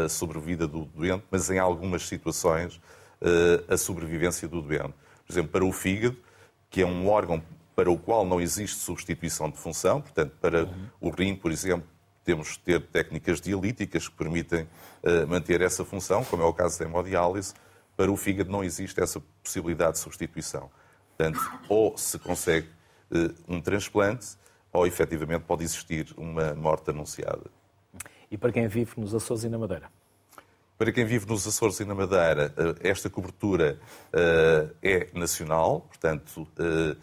a 0.06 0.08
sobrevida 0.08 0.68
do 0.68 0.86
doente, 0.86 1.24
mas 1.32 1.50
em 1.50 1.58
algumas 1.58 2.08
situações 2.08 2.80
eh, 2.80 2.95
a 3.69 3.77
sobrevivência 3.77 4.48
do 4.48 4.62
doente. 4.62 4.93
Por 5.25 5.34
exemplo, 5.34 5.51
para 5.51 5.65
o 5.65 5.72
fígado, 5.72 6.17
que 6.69 6.81
é 6.81 6.86
um 6.86 7.07
órgão 7.07 7.41
para 7.75 7.91
o 7.91 7.98
qual 7.98 8.25
não 8.25 8.39
existe 8.39 8.77
substituição 8.77 9.50
de 9.50 9.57
função, 9.57 10.01
portanto, 10.01 10.34
para 10.39 10.63
uhum. 10.63 10.88
o 11.01 11.10
rim, 11.10 11.36
por 11.36 11.51
exemplo, 11.51 11.88
temos 12.24 12.53
de 12.53 12.60
ter 12.60 12.81
técnicas 12.81 13.39
dialíticas 13.39 14.07
que 14.07 14.15
permitem 14.15 14.63
uh, 14.63 15.27
manter 15.27 15.62
essa 15.62 15.86
função, 15.86 16.24
como 16.25 16.41
é 16.41 16.45
o 16.45 16.53
caso 16.53 16.79
da 16.79 16.86
hemodiálise. 16.86 17.53
Para 17.95 18.12
o 18.12 18.17
fígado 18.17 18.51
não 18.51 18.63
existe 18.63 19.00
essa 19.00 19.22
possibilidade 19.43 19.93
de 19.93 20.00
substituição. 20.00 20.72
Portanto, 21.10 21.39
ou 21.69 21.98
se 21.98 22.17
consegue 22.17 22.67
uh, 23.12 23.34
um 23.48 23.62
transplante, 23.62 24.38
ou 24.74 24.88
efetivamente 24.88 25.43
pode 25.43 25.63
existir 25.63 26.13
uma 26.17 26.53
morte 26.55 26.89
anunciada. 26.89 27.50
E 28.29 28.38
para 28.38 28.51
quem 28.51 28.67
vive 28.67 28.91
nos 28.98 29.13
Açores 29.13 29.43
e 29.43 29.50
na 29.50 29.57
Madeira? 29.57 29.89
Para 30.77 30.91
quem 30.91 31.05
vive 31.05 31.25
nos 31.25 31.48
Açores 31.48 31.79
e 31.79 31.86
na 31.86 31.96
Madeira, 31.96 32.53
eh, 32.58 32.89
esta 32.89 33.10
cobertura 33.10 33.79
eh, 34.12 34.67
é 34.82 35.08
nacional, 35.13 35.82
portanto, 35.82 36.46
eh, 36.60 36.98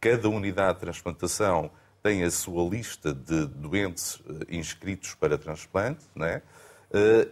cada 0.00 0.26
unidade 0.30 0.74
de 0.74 0.80
transplantação 0.80 1.70
tem 2.02 2.24
a 2.24 2.30
sua 2.30 2.66
lista 2.66 3.12
de 3.12 3.44
doentes 3.46 4.22
inscritos 4.48 5.14
para 5.14 5.36
transplante, 5.36 6.06
né? 6.14 6.40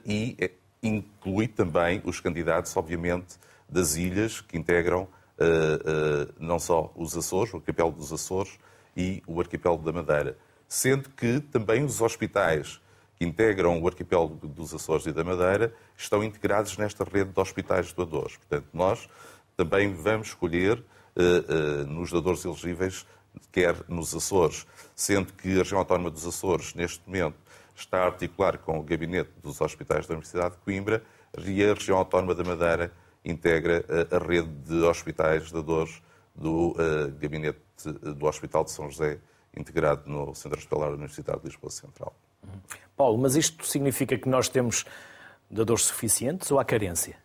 e 0.05 0.37
inclui 0.83 1.49
também 1.49 2.03
os 2.05 2.21
candidatos, 2.21 2.77
obviamente, 2.77 3.39
das 3.67 3.97
ilhas 3.97 4.43
que 4.43 4.59
integram 4.59 5.09
não 6.39 6.59
só 6.59 6.93
os 6.95 7.17
Açores, 7.17 7.55
o 7.55 7.57
arquipélago 7.57 7.97
dos 7.97 8.13
Açores, 8.13 8.59
e 8.95 9.23
o 9.27 9.41
arquipélago 9.41 9.83
da 9.83 9.91
Madeira. 9.91 10.37
Sendo 10.69 11.09
que 11.09 11.41
também 11.41 11.83
os 11.83 12.03
hospitais 12.03 12.79
que 13.19 13.25
integram 13.25 13.83
o 13.83 13.87
arquipélago 13.89 14.47
dos 14.47 14.73
Açores 14.73 15.07
e 15.07 15.13
da 15.13 15.25
Madeira 15.25 15.75
estão 15.97 16.23
integrados 16.23 16.77
nesta 16.77 17.05
rede 17.05 17.33
de 17.33 17.41
hospitais 17.41 17.93
doadores. 17.93 18.37
Portanto, 18.37 18.69
nós 18.73 19.09
também 19.57 19.93
vamos 19.93 20.29
escolher 20.29 20.79
uh, 20.79 21.83
uh, 21.83 21.87
nos 21.87 22.13
doadores 22.13 22.45
elegíveis, 22.45 23.05
quer 23.51 23.75
nos 23.89 24.15
Açores, 24.15 24.67
sendo 24.95 25.33
que 25.33 25.55
a 25.55 25.59
região 25.59 25.81
autónoma 25.81 26.11
dos 26.11 26.25
Açores, 26.25 26.75
neste 26.75 27.05
momento, 27.07 27.37
está 27.75 28.03
a 28.03 28.07
articular 28.07 28.59
com 28.59 28.79
o 28.79 28.83
gabinete 28.83 29.31
dos 29.43 29.61
hospitais 29.61 30.07
da 30.07 30.15
Universidade 30.15 30.55
de 30.55 30.61
Coimbra 30.63 31.03
e 31.45 31.65
a 31.65 31.75
região 31.75 31.99
autónoma 31.99 32.35
da 32.35 32.45
Madeira 32.45 32.93
integra 33.25 33.85
uh, 33.89 34.15
a 34.15 34.19
rede 34.19 34.49
de 34.49 34.83
hospitais 34.83 35.51
doadores 35.51 36.01
do 36.37 36.77
gabinete 37.21 37.59
do 38.17 38.27
Hospital 38.27 38.63
de 38.63 38.71
São 38.71 38.89
José, 38.89 39.19
integrado 39.57 40.09
no 40.09 40.33
Centro 40.37 40.57
Hospitalar 40.57 40.91
Universitário 40.91 41.41
de 41.41 41.49
Lisboa 41.49 41.73
Central. 41.73 42.15
Paulo, 42.97 43.17
mas 43.17 43.37
isto 43.37 43.65
significa 43.65 44.19
que 44.19 44.29
nós 44.29 44.49
temos 44.49 44.85
dadores 45.51 45.85
suficientes 45.85 46.51
ou 46.51 46.59
há 46.59 46.65
carência? 46.65 47.17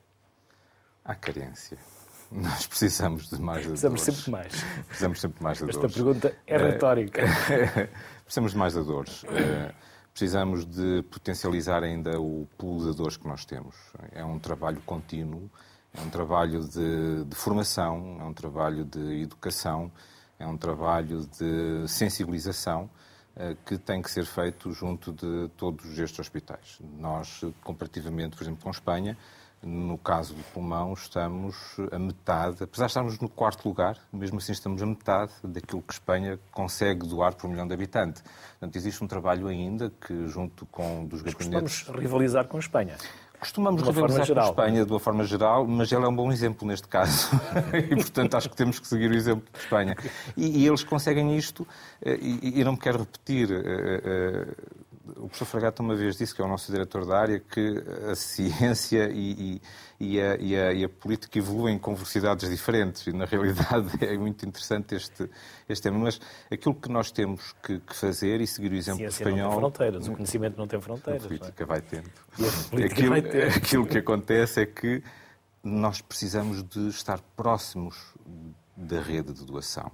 Há 1.03 1.15
carência. 1.15 1.77
Nós 2.31 2.65
precisamos 2.65 3.29
de 3.29 3.39
mais 3.41 3.65
dadores. 3.65 3.81
Precisamos 3.81 4.01
sempre 4.01 4.21
de 4.23 4.31
mais. 4.31 4.63
Precisamos 4.87 5.21
sempre 5.21 5.37
de 5.37 5.43
mais 5.43 5.59
dadores. 5.59 5.83
Esta 5.83 5.93
pergunta 5.93 6.35
é 6.47 6.57
retórica. 6.57 7.21
precisamos 8.23 8.51
de 8.51 8.57
mais 8.57 8.73
dadores. 8.73 9.25
Eh, 9.29 9.71
precisamos 10.11 10.65
de 10.65 11.03
potencializar 11.11 11.83
ainda 11.83 12.19
o 12.19 12.47
pool 12.57 12.79
de 12.79 12.85
dadores 12.87 13.17
que 13.17 13.27
nós 13.27 13.45
temos. 13.45 13.75
É 14.11 14.23
um 14.23 14.39
trabalho 14.39 14.81
contínuo, 14.85 15.49
é 15.93 16.01
um 16.01 16.09
trabalho 16.09 16.61
de, 16.67 17.23
de 17.25 17.35
formação, 17.35 18.17
é 18.19 18.23
um 18.23 18.33
trabalho 18.33 18.85
de 18.85 19.21
educação, 19.21 19.91
é 20.39 20.47
um 20.47 20.57
trabalho 20.57 21.27
de 21.27 21.87
sensibilização 21.87 22.89
eh, 22.89 23.02
que 23.65 23.77
tem 23.77 24.01
que 24.01 24.11
ser 24.11 24.25
feito 24.25 24.71
junto 24.71 25.11
de 25.11 25.49
todos 25.57 25.97
estes 25.97 26.19
hospitais. 26.19 26.79
Nós, 26.99 27.41
comparativamente, 27.63 28.35
por 28.37 28.43
exemplo, 28.43 28.63
com 28.63 28.69
Espanha, 28.69 29.17
no 29.61 29.97
caso 29.97 30.33
do 30.33 30.43
pulmão, 30.53 30.93
estamos 30.93 31.55
a 31.91 31.97
metade, 31.97 32.63
apesar 32.63 32.85
de 32.85 32.91
estarmos 32.91 33.19
no 33.19 33.29
quarto 33.29 33.67
lugar, 33.67 33.97
mesmo 34.11 34.37
assim 34.37 34.51
estamos 34.51 34.81
a 34.81 34.85
metade 34.85 35.31
daquilo 35.41 35.81
que 35.81 35.93
Espanha 35.93 36.37
consegue 36.51 37.07
doar 37.07 37.33
por 37.33 37.49
milhão 37.49 37.65
de 37.65 37.73
habitantes. 37.73 38.21
Portanto, 38.59 38.75
existe 38.75 39.01
um 39.03 39.07
trabalho 39.07 39.47
ainda 39.47 39.89
que, 40.05 40.27
junto 40.27 40.65
com 40.65 41.05
dos 41.05 41.21
gabinetes... 41.21 41.83
Costumamos 41.83 42.01
rivalizar 42.03 42.45
com 42.47 42.57
a 42.57 42.59
Espanha. 42.59 42.97
Costumamos 43.43 43.83
com 43.83 43.89
a 43.89 44.43
Espanha 44.45 44.85
de 44.85 44.91
uma 44.93 44.99
forma 45.01 45.25
geral, 45.25 45.67
mas 45.67 45.91
ela 45.91 46.05
é 46.05 46.07
um 46.07 46.15
bom 46.15 46.31
exemplo 46.31 46.65
neste 46.65 46.87
caso. 46.87 47.29
e, 47.91 47.93
portanto, 47.93 48.35
acho 48.35 48.49
que 48.49 48.55
temos 48.55 48.79
que 48.79 48.87
seguir 48.87 49.11
o 49.11 49.13
exemplo 49.13 49.43
de 49.51 49.59
Espanha. 49.59 49.97
E, 50.37 50.63
e 50.63 50.65
eles 50.67 50.81
conseguem 50.81 51.35
isto, 51.35 51.67
eh, 52.01 52.17
e, 52.21 52.61
e, 52.61 52.63
não 52.63 52.71
me 52.71 52.77
quero 52.77 52.99
repetir. 52.99 53.49
O 55.05 55.27
professor 55.27 55.45
Fragato 55.45 55.83
uma 55.83 55.95
vez 55.95 56.15
disse, 56.15 56.33
que 56.33 56.41
é 56.41 56.45
o 56.45 56.47
nosso 56.47 56.71
diretor 56.71 57.05
da 57.05 57.19
área, 57.19 57.39
que 57.39 57.83
a 58.09 58.15
ciência 58.15 59.09
e, 59.11 59.61
e, 59.99 60.21
a, 60.21 60.35
e, 60.37 60.55
a, 60.55 60.73
e 60.73 60.83
a, 60.85 60.89
política 60.89 61.37
evoluem 61.37 61.77
com 61.77 61.93
velocidades 61.93 62.49
diferentes. 62.49 63.05
E, 63.07 63.11
na 63.11 63.25
realidade, 63.25 63.91
é 64.03 64.17
muito 64.17 64.45
interessante 64.45 64.95
este, 64.95 65.29
este 65.67 65.83
tema. 65.83 65.99
Mas 65.99 66.21
aquilo 66.49 66.73
que 66.73 66.89
nós 66.89 67.11
temos 67.11 67.53
que, 67.61 67.79
que 67.79 67.95
fazer 67.95 68.39
e 68.39 68.47
seguir 68.47 68.71
o 68.71 68.75
exemplo 68.75 69.05
a 69.05 69.11
ciência 69.11 69.23
espanhol... 69.23 69.49
não 69.49 69.51
tem 69.51 69.59
fronteiras, 69.59 70.07
o 70.07 70.11
conhecimento 70.13 70.57
não 70.57 70.67
tem 70.67 70.79
fronteiras. 70.79 71.25
A 71.25 71.27
política 71.27 71.65
vai 71.65 71.81
tendo. 71.81 72.09
Aquilo, 72.85 73.09
vai 73.09 73.21
tendo. 73.21 73.57
aquilo 73.57 73.85
que 73.85 73.97
acontece 73.97 74.61
é 74.61 74.65
que 74.65 75.03
nós 75.61 76.01
precisamos 76.01 76.63
de 76.63 76.87
estar 76.87 77.19
próximos 77.35 78.13
da 78.75 79.01
rede 79.01 79.33
de 79.33 79.45
doação. 79.45 79.91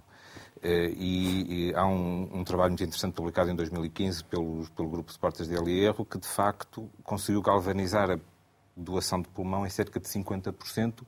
Eh, 0.61 0.91
e, 0.95 1.69
e 1.69 1.75
há 1.75 1.85
um, 1.85 2.39
um, 2.39 2.43
trabalho 2.43 2.71
muito 2.71 2.83
interessante 2.83 3.13
publicado 3.13 3.49
em 3.49 3.55
2015 3.55 4.25
pelo, 4.25 4.67
pelo 4.75 4.89
Grupo 4.89 5.11
de 5.11 5.17
Portas 5.17 5.47
de 5.47 5.55
Erro 5.55 6.03
que, 6.05 6.17
de 6.17 6.27
facto, 6.27 6.89
conseguiu 7.03 7.41
galvanizar 7.41 8.11
a 8.11 8.19
doação 8.75 9.21
de 9.21 9.29
pulmão 9.29 9.65
em 9.65 9.69
cerca 9.69 9.99
de 9.99 10.07
50% 10.07 11.03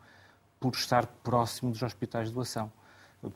por 0.59 0.73
estar 0.73 1.05
próximo 1.05 1.71
dos 1.71 1.81
hospitais 1.81 2.29
de 2.29 2.33
doação, 2.33 2.71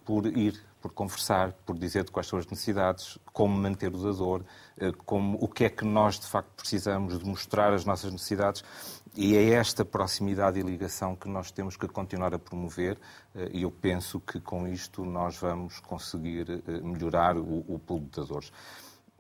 por 0.06 0.26
ir, 0.26 0.60
por 0.82 0.92
conversar, 0.92 1.52
por 1.66 1.78
dizer 1.78 2.10
quais 2.10 2.28
são 2.28 2.38
as 2.40 2.46
necessidades, 2.48 3.18
como 3.34 3.58
manter 3.58 3.94
o 3.94 3.98
dador, 3.98 4.44
eh, 4.78 4.92
como, 5.06 5.38
o 5.42 5.48
que 5.48 5.66
é 5.66 5.70
que 5.70 5.86
nós, 5.86 6.20
de 6.20 6.28
facto, 6.28 6.50
precisamos 6.56 7.18
de 7.20 7.26
mostrar 7.26 7.74
as 7.74 7.86
nossas 7.86 8.12
necessidades. 8.12 8.64
E 9.16 9.36
é 9.36 9.52
esta 9.52 9.86
proximidade 9.86 10.60
e 10.60 10.64
ligação 10.64 11.16
que 11.16 11.28
nós 11.28 11.50
temos 11.50 11.78
que 11.78 11.88
continuar 11.88 12.34
a 12.34 12.40
promover 12.40 12.98
eh, 13.34 13.50
e 13.54 13.62
eu 13.64 13.72
penso 13.72 14.20
que 14.20 14.40
com 14.40 14.68
isto 14.68 15.06
nós 15.06 15.38
vamos 15.38 15.80
conseguir 15.80 16.50
eh, 16.50 16.82
melhorar 16.82 17.38
o, 17.38 17.66
o 17.68 17.80
pool 17.80 18.02
de 18.02 18.22
dadores. 18.22 18.52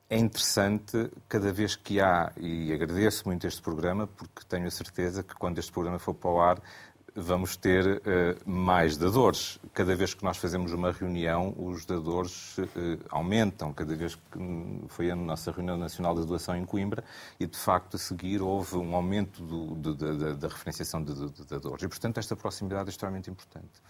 É 0.08 0.20
interessante 0.20 1.10
cada 1.28 1.52
vez 1.52 1.76
que 1.76 2.00
há, 2.00 2.32
e 2.38 2.72
agradeço 2.72 3.24
muito 3.26 3.48
este 3.48 3.60
programa, 3.60 4.06
porque 4.06 4.46
tenho 4.48 4.68
a 4.68 4.72
certeza 4.72 5.24
que 5.24 5.34
quando 5.34 5.58
este 5.58 5.72
programa 5.72 5.98
for 5.98 6.14
para 6.14 6.30
o 6.30 6.40
ar, 6.40 6.62
vamos 7.16 7.56
ter 7.56 7.86
uh, 7.86 8.02
mais 8.50 8.98
dadores. 8.98 9.58
Cada 9.74 9.96
vez 9.96 10.14
que 10.14 10.24
nós 10.24 10.38
fazemos 10.38 10.74
uma 10.74 10.92
reunião, 10.92 11.56
os 11.58 11.86
dadores 11.86 12.58
uh, 12.58 12.66
aumentam. 13.10 13.72
Cada 13.74 13.96
vez 13.96 14.16
que 14.16 14.38
hum, 14.38 14.84
foi 14.90 15.10
a 15.10 15.16
nossa 15.16 15.52
reunião 15.52 15.78
nacional 15.78 16.14
de 16.14 16.26
doação 16.26 16.58
em 16.58 16.66
Coimbra 16.66 17.04
e, 17.40 17.48
de 17.48 17.58
facto, 17.58 17.96
a 17.96 17.98
seguir 17.98 18.42
houve 18.42 18.76
um 18.76 18.94
aumento 18.94 19.42
do, 19.42 19.76
do, 19.76 19.96
da, 19.96 20.34
da, 20.34 20.48
referenciação 20.50 21.02
de, 21.02 21.14
de, 21.14 21.32
de, 21.32 21.46
dadores. 21.46 21.84
E, 21.84 21.88
portanto, 21.88 22.18
esta 22.18 22.36
proximidade 22.36 22.90
é 22.90 22.92
extremamente 22.92 23.30
importante. 23.30 23.82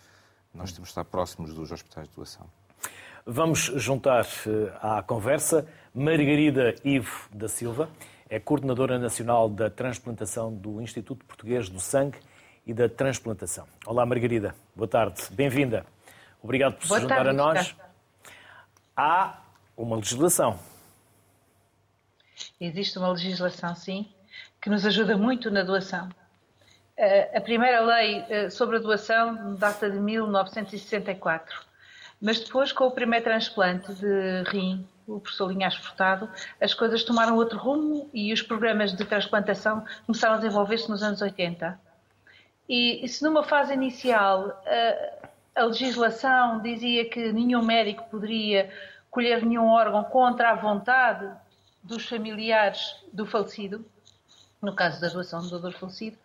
Nós 0.53 0.71
temos 0.71 0.87
de 0.87 0.91
estar 0.91 1.03
próximos 1.03 1.53
dos 1.53 1.71
hospitais 1.71 2.07
de 2.07 2.15
doação. 2.15 2.47
Vamos 3.25 3.71
juntar 3.75 4.25
eh, 4.45 4.71
à 4.81 5.01
conversa 5.01 5.67
Margarida 5.93 6.75
Ivo 6.83 7.27
da 7.33 7.49
Silva, 7.49 7.89
é 8.29 8.39
coordenadora 8.39 8.99
nacional 8.99 9.49
da 9.49 9.67
transplantação 9.67 10.53
do 10.53 10.79
Instituto 10.79 11.25
Português 11.25 11.67
do 11.67 11.79
Sangue 11.79 12.19
e 12.65 12.73
da 12.73 12.89
transplantação. 12.89 13.67
Olá, 13.85 14.05
Margarida. 14.05 14.55
Boa 14.75 14.87
tarde. 14.87 15.21
Bem-vinda. 15.31 15.85
Obrigado 16.41 16.73
por 16.73 16.87
Boa 16.87 16.99
se 16.99 17.03
juntar 17.03 17.15
tarde, 17.15 17.29
a 17.29 17.33
nós. 17.33 17.75
Há 18.95 19.39
uma 19.77 19.95
legislação. 19.95 20.59
Existe 22.59 22.97
uma 22.97 23.09
legislação, 23.09 23.75
sim, 23.75 24.07
que 24.61 24.69
nos 24.69 24.85
ajuda 24.85 25.17
muito 25.17 25.51
na 25.51 25.63
doação. 25.63 26.09
Eh, 26.97 27.37
a 27.37 27.41
primeira 27.41 27.81
lei 27.81 28.25
eh, 28.29 28.49
sobre 28.49 28.77
a 28.77 28.79
doação 28.79 29.55
data 29.55 29.89
de 29.89 29.99
1964, 29.99 31.61
mas 32.21 32.39
depois, 32.39 32.71
com 32.71 32.85
o 32.85 32.91
primeiro 32.91 33.25
transplante 33.25 33.93
de 33.93 34.43
rim, 34.49 34.87
o 35.05 35.19
professor 35.19 35.51
Linhares 35.51 35.77
Furtado, 35.77 36.29
as 36.59 36.73
coisas 36.73 37.03
tomaram 37.03 37.35
outro 37.35 37.59
rumo 37.59 38.09
e 38.13 38.33
os 38.33 38.41
programas 38.41 38.95
de 38.95 39.05
transplantação 39.05 39.85
começaram 40.05 40.35
a 40.35 40.37
desenvolver-se 40.37 40.89
nos 40.89 41.03
anos 41.03 41.21
80. 41.21 41.84
E, 42.67 43.07
se 43.07 43.23
numa 43.23 43.43
fase 43.43 43.73
inicial 43.73 44.61
a, 45.55 45.61
a 45.61 45.65
legislação 45.65 46.61
dizia 46.61 47.09
que 47.09 47.31
nenhum 47.31 47.63
médico 47.63 48.09
poderia 48.09 48.71
colher 49.11 49.45
nenhum 49.45 49.67
órgão 49.67 50.03
contra 50.03 50.51
a 50.51 50.55
vontade 50.55 51.31
dos 51.81 52.07
familiares 52.07 52.95
do 53.13 53.25
falecido, 53.25 53.85
no 54.61 54.73
caso 54.73 54.99
da 54.99 55.07
doação 55.07 55.41
do 55.41 55.49
doador 55.49 55.73
falecido, 55.73 56.17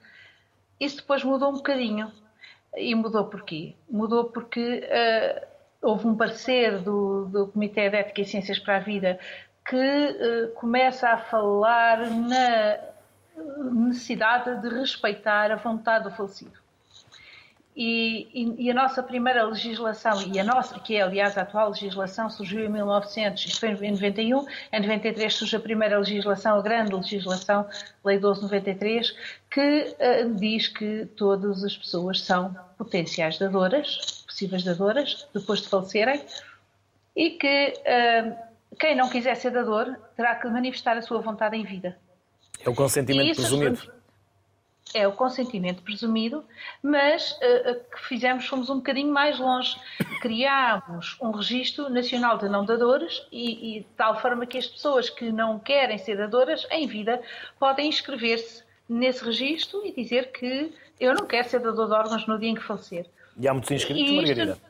isso 0.81 0.97
depois 0.97 1.23
mudou 1.23 1.51
um 1.51 1.57
bocadinho. 1.57 2.11
E 2.75 2.95
mudou 2.95 3.25
porquê? 3.27 3.75
Mudou 3.89 4.25
porque 4.25 4.85
uh, 4.85 5.47
houve 5.83 6.07
um 6.07 6.17
parecer 6.17 6.79
do, 6.79 7.27
do 7.27 7.49
Comitê 7.49 7.91
de 7.91 7.97
Ética 7.97 8.21
e 8.23 8.25
Ciências 8.25 8.59
para 8.59 8.77
a 8.77 8.81
Vida 8.81 9.19
que 9.69 9.77
uh, 9.77 10.53
começa 10.55 11.09
a 11.11 11.19
falar 11.19 12.11
na 12.11 12.90
necessidade 13.73 14.61
de 14.61 14.69
respeitar 14.69 15.51
a 15.51 15.57
vontade 15.57 16.05
do 16.05 16.11
falecido. 16.11 16.59
E, 17.83 18.29
e, 18.35 18.67
e, 18.67 18.71
a 18.71 18.75
nossa 18.75 19.01
primeira 19.03 19.45
legislação, 19.45 20.21
e 20.23 20.41
a 20.41 20.45
nossa, 20.45 20.79
que 20.81 20.97
é 20.97 21.03
aliás 21.03 21.39
a 21.39 21.43
atual 21.43 21.71
legislação, 21.71 22.29
surgiu 22.29 22.65
em 22.65 22.69
1900, 22.69 23.47
isto 23.47 23.61
foi 23.61 23.71
em 23.71 23.93
91, 23.93 24.45
em 24.73 24.81
93 24.81 25.33
surge 25.33 25.57
a 25.57 25.61
primeira 25.61 25.99
legislação, 25.99 26.59
a 26.59 26.63
grande 26.63 26.95
legislação, 26.95 27.67
Lei 28.05 28.17
1293, 28.17 29.17
que 29.51 29.97
uh, 29.99 30.35
diz 30.35 30.67
que 30.67 31.07
todas 31.17 31.63
as 31.63 31.77
pessoas 31.77 32.21
são 32.23 32.55
potenciais 32.77 33.39
dadoras, 33.39 34.25
possíveis 34.27 34.65
dadoras, 34.65 35.29
depois 35.33 35.63
de 35.63 35.69
falecerem, 35.69 36.23
e 37.15 37.31
que 37.31 37.73
uh, 37.79 38.37
quem 38.79 38.97
não 38.97 39.09
quiser 39.09 39.37
ser 39.37 39.53
dador 39.53 39.97
terá 40.17 40.35
que 40.35 40.49
manifestar 40.49 40.99
a 40.99 41.03
sua 41.03 41.21
vontade 41.21 41.57
em 41.57 41.65
vida. 41.65 41.97
É 42.65 42.69
o 42.69 42.75
consentimento 42.75 43.37
presumido. 43.37 44.01
É 44.93 45.07
o 45.07 45.13
consentimento 45.13 45.83
presumido, 45.83 46.45
mas 46.83 47.33
uh, 47.33 47.81
que 47.93 48.09
fizemos, 48.09 48.47
fomos 48.47 48.69
um 48.69 48.77
bocadinho 48.77 49.13
mais 49.13 49.39
longe. 49.39 49.77
Criámos 50.21 51.17
um 51.21 51.31
registro 51.31 51.89
nacional 51.89 52.39
de 52.39 52.49
não 52.49 52.65
dadores 52.65 53.25
e, 53.31 53.77
e 53.77 53.81
de 53.81 53.87
tal 53.97 54.21
forma 54.21 54.47
que 54.47 54.59
as 54.59 54.67
pessoas 54.67 55.09
que 55.09 55.31
não 55.31 55.61
querem 55.61 55.97
ser 55.97 56.17
dadoras 56.17 56.67
em 56.73 56.89
vida 56.89 57.23
podem 57.59 57.89
inscrever-se 57.89 58.65
nesse 58.89 59.25
registro 59.25 59.81
e 59.87 59.93
dizer 59.93 60.33
que 60.33 60.75
eu 60.99 61.15
não 61.15 61.25
quero 61.25 61.49
ser 61.49 61.61
dador 61.61 61.87
de 61.87 61.95
órgãos 61.95 62.27
no 62.27 62.39
dia 62.39 62.51
em 62.51 62.55
que 62.57 62.63
falecer. 62.63 63.07
E 63.39 63.47
há 63.47 63.53
muitos 63.53 63.71
inscritos, 63.71 64.11
Margarida? 64.11 64.70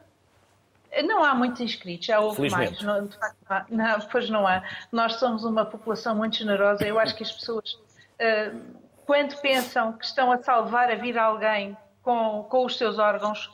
Não 1.04 1.22
há 1.22 1.34
muitos 1.34 1.60
inscritos, 1.60 2.06
já 2.06 2.20
houve 2.20 2.50
mais. 2.50 2.80
Não, 2.82 3.06
de 3.06 3.16
facto, 3.16 3.70
não, 3.70 4.00
pois 4.10 4.28
não 4.28 4.46
há. 4.46 4.62
Nós 4.90 5.14
somos 5.14 5.44
uma 5.44 5.64
população 5.64 6.16
muito 6.16 6.36
generosa. 6.36 6.84
Eu 6.84 6.98
acho 6.98 7.14
que 7.14 7.22
as 7.22 7.30
pessoas, 7.30 7.72
uh, 7.74 8.60
quando 9.06 9.40
pensam 9.40 9.92
que 9.92 10.04
estão 10.04 10.32
a 10.32 10.38
salvar 10.38 10.90
a 10.90 10.96
vida 10.96 11.20
a 11.20 11.24
alguém 11.26 11.76
com, 12.02 12.44
com 12.48 12.64
os 12.64 12.76
seus 12.76 12.98
órgãos, 12.98 13.50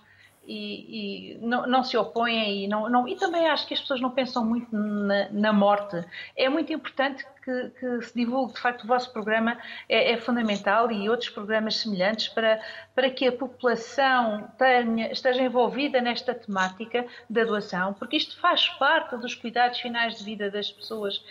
e, 0.47 1.35
e 1.35 1.38
não, 1.38 1.66
não, 1.66 1.83
se 1.83 1.97
opõem 1.97 2.64
e, 2.64 2.69
não, 2.69 2.88
não, 2.88 3.09
e 3.09 3.16
também 3.16 3.49
acho 3.49 3.66
que 3.66 3.75
as 3.75 3.81
pessoas 3.81 4.00
não 4.00 4.11
pensam 4.11 4.45
muito 4.45 4.69
na, 4.75 5.28
na 5.31 5.52
morte. 5.52 6.05
É 6.37 6.49
muito 6.49 6.73
importante 6.73 7.26
que, 7.47 7.71
que, 7.79 8.03
se 8.03 8.12
divulgue, 8.12 8.55
de 8.55 8.61
facto, 8.61 8.83
o 8.83 8.87
vosso 8.88 9.12
programa 9.12 9.57
é, 9.88 10.11
é, 10.11 10.17
fundamental 10.17 10.91
e 10.91 11.09
outros 11.09 11.31
programas 11.31 11.76
semelhantes 11.76 12.26
para, 12.26 12.61
para 12.93 13.09
que 13.09 13.29
a 13.29 13.33
população 13.33 14.50
tenha, 14.59 15.12
esteja 15.12 15.43
envolvida 15.43 16.00
nesta 16.00 16.35
temática 16.35 17.07
da 17.31 17.45
doação, 17.45 17.95
porque 17.95 18.17
isto 18.17 18.37
faz 18.41 18.69
parte 18.71 19.17
dos 19.17 19.37
cuidados 19.37 19.79
finais 19.79 20.19
de 20.19 20.25
vida 20.25 20.50
das 20.50 20.73
pessoas. 20.73 21.25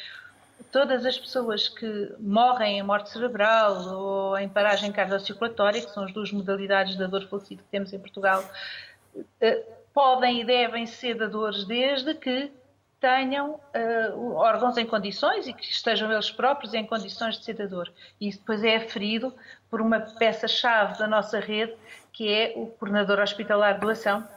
Todas 0.71 1.05
as 1.05 1.19
pessoas 1.19 1.67
que 1.67 2.13
morrem 2.17 2.79
em 2.79 2.83
morte 2.83 3.09
cerebral 3.09 3.75
ou 3.93 4.37
em 4.37 4.47
paragem 4.47 4.93
cardiocirculatória, 4.93 5.81
que 5.81 5.91
são 5.91 6.05
as 6.05 6.13
duas 6.13 6.31
modalidades 6.31 6.95
da 6.95 7.07
dor 7.07 7.27
falecida 7.27 7.61
que 7.61 7.69
temos 7.69 7.91
em 7.91 7.99
Portugal, 7.99 8.41
eh, 9.41 9.65
podem 9.93 10.39
e 10.39 10.45
devem 10.45 10.85
ser 10.85 11.15
dadores 11.15 11.65
desde 11.65 12.13
que 12.13 12.49
tenham 12.99 13.55
uh, 13.55 14.33
órgãos 14.35 14.77
em 14.77 14.85
condições 14.85 15.47
e 15.47 15.53
que 15.53 15.63
estejam 15.63 16.11
eles 16.11 16.31
próprios 16.31 16.73
em 16.73 16.85
condições 16.85 17.37
de 17.37 17.45
ser 17.45 17.53
dador. 17.53 17.91
E 18.19 18.27
isso 18.27 18.39
depois 18.39 18.63
é 18.63 18.77
aferido 18.77 19.33
por 19.69 19.81
uma 19.81 19.99
peça-chave 19.99 20.97
da 20.97 21.07
nossa 21.07 21.39
rede, 21.39 21.75
que 22.11 22.31
é 22.31 22.53
o 22.55 22.67
coordenador 22.67 23.19
hospitalar 23.19 23.75
de 23.75 23.81
doação, 23.81 24.27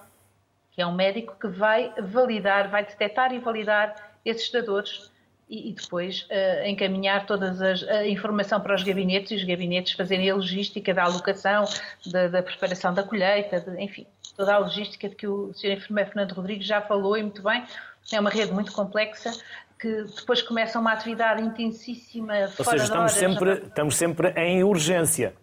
que 0.73 0.83
é 0.83 0.87
um 0.87 0.93
médico 0.93 1.37
que 1.41 1.49
vai 1.49 1.93
validar, 2.01 2.69
vai 2.69 2.85
detectar 2.85 3.33
e 3.33 3.39
validar 3.39 3.95
esses 4.25 4.51
dadores 4.51 5.11
e, 5.49 5.71
e 5.71 5.73
depois 5.73 6.27
uh, 6.31 6.67
encaminhar 6.67 7.27
toda 7.27 7.55
a 7.91 8.07
informação 8.07 8.61
para 8.61 8.75
os 8.75 8.83
gabinetes 8.83 9.33
e 9.33 9.37
os 9.37 9.45
gabinetes 9.45 9.95
fazerem 9.95 10.31
a 10.31 10.35
logística 10.35 10.93
da 10.93 11.05
alocação, 11.05 11.65
da, 12.07 12.29
da 12.29 12.43
preparação 12.43 12.93
da 12.93 13.03
colheita, 13.03 13.61
de, 13.61 13.83
enfim, 13.83 14.07
toda 14.37 14.55
a 14.55 14.59
logística 14.59 15.09
de 15.09 15.15
que 15.17 15.27
o 15.27 15.53
Sr. 15.55 15.73
Enfermeiro 15.73 16.11
Fernando 16.11 16.33
Rodrigues 16.33 16.67
já 16.67 16.81
falou 16.81 17.17
e 17.17 17.23
muito 17.23 17.43
bem. 17.43 17.65
É 18.13 18.21
uma 18.21 18.31
rede 18.31 18.53
muito 18.53 18.73
complexa 18.73 19.33
que 19.79 20.05
depois 20.17 20.43
começa 20.43 20.79
uma 20.79 20.93
atividade 20.93 21.43
intensíssima 21.43 22.35
Ou 22.59 22.65
seja, 22.65 22.85
estamos 22.85 23.13
sempre, 23.13 23.53
estamos 23.53 23.97
sempre 23.97 24.31
em 24.37 24.65
urgência. 24.65 25.35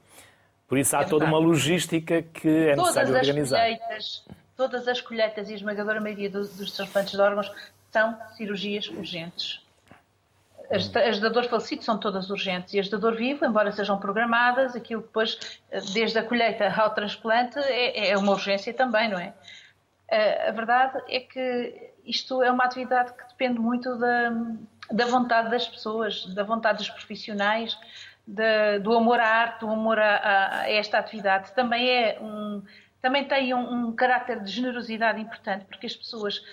Por 0.68 0.78
isso 0.78 0.96
há 0.96 1.02
é 1.02 1.06
toda 1.06 1.26
uma 1.26 1.38
logística 1.38 2.22
que 2.22 2.50
é 2.50 2.76
todas 2.76 2.96
necessário 2.96 3.16
organizar. 3.16 3.60
Colheitas, 3.62 4.26
todas 4.58 4.88
as 4.88 5.00
colheitas 5.00 5.50
e 5.50 5.54
a 5.54 5.56
esmagadora 5.56 6.02
maioria 6.02 6.30
dos, 6.30 6.58
dos 6.58 6.72
transplantes 6.72 7.12
de 7.12 7.22
órgãos 7.22 7.52
são 7.92 8.18
cirurgias 8.36 8.90
urgentes. 8.90 9.62
As, 10.70 10.94
as 10.96 11.20
da 11.20 11.30
dor 11.30 11.46
falecido 11.46 11.84
são 11.84 11.98
todas 11.98 12.30
urgentes 12.32 12.74
e 12.74 12.80
as 12.80 12.90
da 12.90 12.98
dor 12.98 13.16
vivo, 13.16 13.46
embora 13.46 13.72
sejam 13.72 14.00
programadas, 14.00 14.76
aquilo 14.76 15.02
depois, 15.02 15.60
desde 15.94 16.18
a 16.18 16.24
colheita 16.24 16.68
ao 16.76 16.90
transplante, 16.90 17.60
é, 17.60 18.10
é 18.10 18.18
uma 18.18 18.32
urgência 18.32 18.74
também, 18.74 19.08
não 19.08 19.20
é? 19.20 19.34
A 20.10 20.52
verdade 20.52 21.02
é 21.10 21.20
que 21.20 21.92
isto 22.06 22.44
é 22.44 22.52
uma 22.52 22.66
atividade 22.66 23.14
que 23.14 23.28
depende 23.28 23.60
muito 23.60 23.98
da, 23.98 24.30
da 24.92 25.06
vontade 25.08 25.50
das 25.50 25.68
pessoas, 25.68 26.26
da 26.28 26.44
vontade 26.44 26.78
dos 26.78 26.90
profissionais, 26.90 27.78
do 28.82 28.96
amor 28.96 29.20
à 29.20 29.28
arte, 29.28 29.62
do 29.62 29.70
amor 29.70 30.00
a, 30.00 30.62
a, 30.62 30.72
esta 30.72 31.00
atividade. 31.00 31.54
Também 31.54 31.90
é 31.90 32.20
um, 32.22 32.62
também 33.02 33.26
tem 33.26 33.54
um, 33.54 33.88
um 33.88 33.92
caráter 33.92 34.42
de 34.42 34.52
generosidade 34.52 35.22
importante, 35.22 35.66
porque 35.66 35.86
as 35.86 35.96
pessoas 35.96 36.44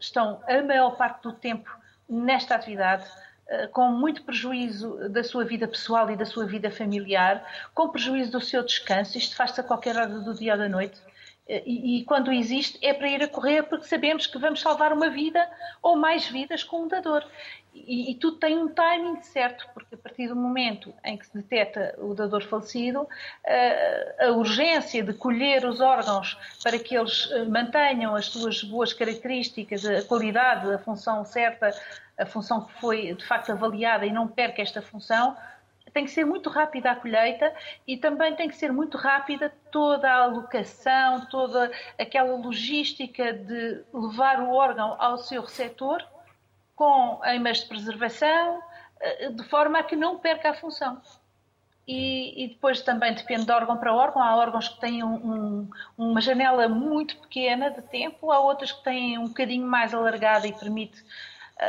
estão 0.00 0.40
a 0.48 0.62
maior 0.62 0.96
parte 0.96 1.22
do 1.22 1.32
tempo 1.32 1.70
nesta 2.08 2.54
atividade 2.54 3.04
eh, 3.48 3.68
com 3.68 3.90
muito 3.90 4.22
prejuízo 4.22 5.08
da 5.08 5.22
sua 5.22 5.44
vida 5.44 5.68
pessoal 5.68 6.10
e 6.10 6.16
da 6.16 6.24
sua 6.24 6.46
vida 6.46 6.70
familiar, 6.70 7.44
com 7.74 7.88
prejuízo 7.88 8.32
do 8.32 8.40
seu 8.40 8.64
descanso. 8.64 9.16
Isto 9.16 9.36
faz-se 9.36 9.60
a 9.60 9.64
qualquer 9.64 9.96
hora 9.96 10.08
do 10.08 10.34
dia 10.34 10.52
ou 10.52 10.58
da 10.58 10.68
noite. 10.68 11.00
Eh, 11.48 11.62
e, 11.64 11.98
e, 11.98 12.04
quando 12.04 12.32
existe 12.32 12.78
é 12.82 12.92
para 12.92 13.08
ir 13.08 13.22
a 13.22 13.28
correr 13.28 13.62
porque 13.62 13.86
sabemos 13.86 14.26
que 14.26 14.38
vamos 14.38 14.60
salvar 14.60 14.92
uma 14.92 15.08
vida 15.08 15.48
ou 15.82 15.96
mais 15.96 16.26
vidas 16.26 16.64
com 16.64 16.82
um 16.82 16.88
dador. 16.88 17.24
E, 17.74 18.10
e, 18.10 18.14
tudo 18.14 18.38
tem 18.38 18.58
um 18.58 18.68
timing 18.68 19.20
certo, 19.20 19.68
porque 19.74 19.94
a 19.94 19.98
partir 19.98 20.28
do 20.28 20.34
momento 20.34 20.94
em 21.04 21.16
que 21.16 21.26
se 21.26 21.36
detecta 21.36 21.94
o 21.98 22.14
dador 22.14 22.42
falecido, 22.42 23.06
eh, 23.44 24.26
a 24.26 24.30
urgência 24.30 25.02
de 25.02 25.12
colher 25.12 25.64
os 25.66 25.80
órgãos 25.80 26.38
para 26.62 26.78
que 26.78 26.96
eles 26.96 27.28
mantenham 27.48 28.14
as 28.14 28.26
suas 28.26 28.62
boas 28.64 28.92
características, 28.94 29.84
a 29.84 30.02
qualidade, 30.02 30.72
a 30.72 30.78
função 30.78 31.24
certa 31.24 31.70
a 32.18 32.24
função 32.24 32.62
que 32.62 32.72
foi 32.80 33.14
de 33.14 33.24
facto 33.26 33.52
avaliada 33.52 34.06
e 34.06 34.12
não 34.12 34.26
perca 34.26 34.62
esta 34.62 34.80
função, 34.80 35.36
tem 35.96 36.04
que 36.04 36.10
ser 36.10 36.26
muito 36.26 36.50
rápida 36.50 36.90
a 36.90 36.94
colheita 36.94 37.54
e 37.86 37.96
também 37.96 38.36
tem 38.36 38.50
que 38.50 38.54
ser 38.54 38.70
muito 38.70 38.98
rápida 38.98 39.50
toda 39.72 40.06
a 40.06 40.24
alocação, 40.24 41.24
toda 41.30 41.72
aquela 41.98 42.36
logística 42.36 43.32
de 43.32 43.82
levar 43.94 44.42
o 44.42 44.52
órgão 44.52 44.94
ao 44.98 45.16
seu 45.16 45.40
receptor 45.40 46.06
com 46.74 47.18
eimas 47.24 47.60
de 47.60 47.68
preservação, 47.68 48.62
eh, 49.00 49.30
de 49.30 49.42
forma 49.44 49.78
a 49.78 49.82
que 49.82 49.96
não 49.96 50.18
perca 50.18 50.50
a 50.50 50.54
função. 50.54 51.00
E, 51.88 52.44
e, 52.44 52.48
depois 52.48 52.82
também 52.82 53.14
depende 53.14 53.46
de 53.46 53.52
órgão 53.52 53.78
para 53.78 53.94
órgão. 53.94 54.20
Há 54.20 54.36
órgãos 54.36 54.68
que 54.68 54.78
têm 54.78 55.02
um, 55.02 55.14
um, 55.14 55.70
uma 55.96 56.20
janela 56.20 56.68
muito 56.68 57.16
pequena 57.20 57.70
de 57.70 57.80
tempo, 57.80 58.30
há 58.30 58.38
outros 58.38 58.70
que 58.70 58.84
têm 58.84 59.16
um 59.16 59.28
bocadinho 59.28 59.66
mais 59.66 59.94
alargada 59.94 60.46
e 60.46 60.52
permite 60.52 61.02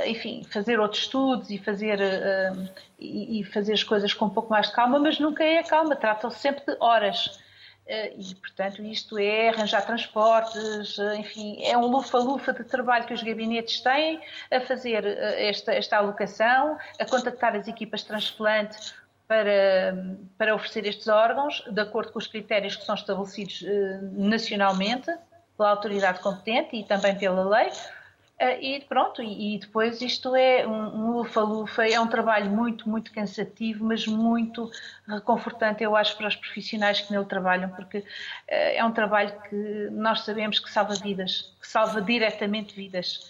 enfim, 0.05 0.43
fazer 0.43 0.79
outros 0.79 1.03
estudos 1.03 1.49
e 1.49 1.57
fazer, 1.57 1.99
uh, 1.99 2.69
e, 2.99 3.39
e, 3.39 3.43
fazer 3.45 3.73
as 3.73 3.83
coisas 3.83 4.13
com 4.13 4.25
um 4.25 4.29
pouco 4.29 4.49
mais 4.49 4.67
de 4.67 4.73
calma, 4.73 4.99
mas 4.99 5.17
nunca 5.19 5.43
é 5.43 5.63
calma, 5.63 5.95
tratam-se 5.95 6.39
sempre 6.39 6.65
de 6.65 6.77
horas. 6.79 7.39
Uh, 7.87 8.19
e, 8.19 8.35
portanto, 8.35 8.83
isto 8.83 9.17
é 9.17 9.47
arranjar 9.47 9.85
transportes, 9.85 10.97
uh, 10.97 11.13
enfim, 11.13 11.63
é 11.63 11.77
um 11.77 11.87
lufa-lufa 11.87 12.51
de 12.51 12.65
trabalho 12.65 13.05
que 13.05 13.13
os 13.13 13.23
gabinetes 13.23 13.79
têm 13.79 14.19
a 14.51 14.59
fazer 14.59 15.05
esta, 15.05 15.73
esta 15.73 15.97
alocação, 15.97 16.77
a 16.99 17.05
contactar 17.05 17.55
as 17.55 17.65
equipas 17.65 18.03
transplante 18.03 18.93
para, 19.25 19.95
para 20.37 20.53
oferecer 20.53 20.85
estes 20.85 21.07
órgãos, 21.07 21.63
de 21.65 21.79
acordo 21.79 22.11
com 22.11 22.19
os 22.19 22.27
critérios 22.27 22.75
que 22.75 22.83
são 22.83 22.95
estabelecidos 22.95 23.63
nacionalmente 24.13 25.11
pela 25.57 25.69
autoridade 25.71 26.19
competente 26.19 26.75
e 26.75 26.83
também 26.83 27.17
pela 27.17 27.43
lei. 27.43 27.69
Uh, 28.39 28.61
e 28.61 28.81
pronto, 28.81 29.23
e, 29.23 29.57
depois 29.57 29.99
isto 29.99 30.35
é 30.35 30.65
um 30.67 31.11
lufa-lufa, 31.11 31.87
é 31.87 31.99
um 31.99 32.05
trabalho 32.05 32.51
muito, 32.51 32.87
muito 32.87 33.11
cansativo, 33.11 33.83
mas 33.83 34.05
muito 34.05 34.69
reconfortante, 35.07 35.83
eu 35.83 35.95
acho, 35.95 36.15
para 36.15 36.27
os 36.27 36.35
profissionais 36.35 37.01
que 37.01 37.11
nele 37.11 37.25
trabalham, 37.25 37.69
porque 37.69 37.97
uh, 37.97 38.03
é 38.47 38.85
um 38.85 38.91
trabalho 38.91 39.33
que 39.49 39.89
nós 39.91 40.21
sabemos 40.21 40.59
que 40.59 40.69
salva 40.69 40.93
vidas, 40.93 41.51
que 41.59 41.67
salva 41.67 41.99
diretamente 41.99 42.75
vidas. 42.75 43.27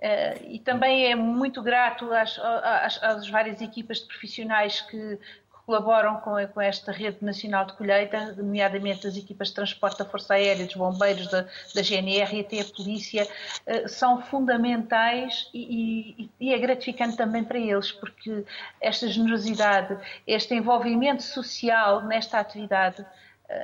Uh, 0.00 0.50
e 0.50 0.58
também 0.58 1.06
é 1.06 1.14
muito 1.14 1.62
grato 1.62 2.12
às, 2.12 2.36
às, 2.36 3.00
às, 3.00 3.28
várias 3.30 3.60
equipas 3.60 3.98
de 3.98 4.08
profissionais 4.08 4.80
que 4.80 5.20
colaboram 5.64 6.16
com, 6.16 6.34
com, 6.48 6.60
esta 6.60 6.90
rede 6.92 7.18
nacional 7.22 7.64
de 7.64 7.74
colheita, 7.74 8.32
nomeadamente 8.32 9.06
as 9.06 9.16
equipas 9.16 9.48
de 9.48 9.54
transporte 9.54 9.98
da 9.98 10.04
Força 10.04 10.34
Aérea, 10.34 10.66
dos 10.66 10.74
bombeiros, 10.74 11.28
da, 11.28 11.42
da 11.74 11.82
GNR 11.82 12.36
e 12.36 12.40
até 12.40 12.60
a 12.60 12.64
polícia, 12.64 13.24
uh, 13.24 13.88
são 13.88 14.20
fundamentais 14.22 15.48
e, 15.54 16.30
e, 16.40 16.48
e, 16.48 16.54
é 16.54 16.58
gratificante 16.58 17.16
também 17.16 17.44
para 17.44 17.58
eles, 17.58 17.92
porque 17.92 18.44
esta 18.80 19.06
generosidade, 19.08 19.96
este 20.26 20.54
envolvimento 20.54 21.22
social 21.22 22.02
nesta 22.02 22.38
atividade, 22.40 23.02
uh, 23.02 23.06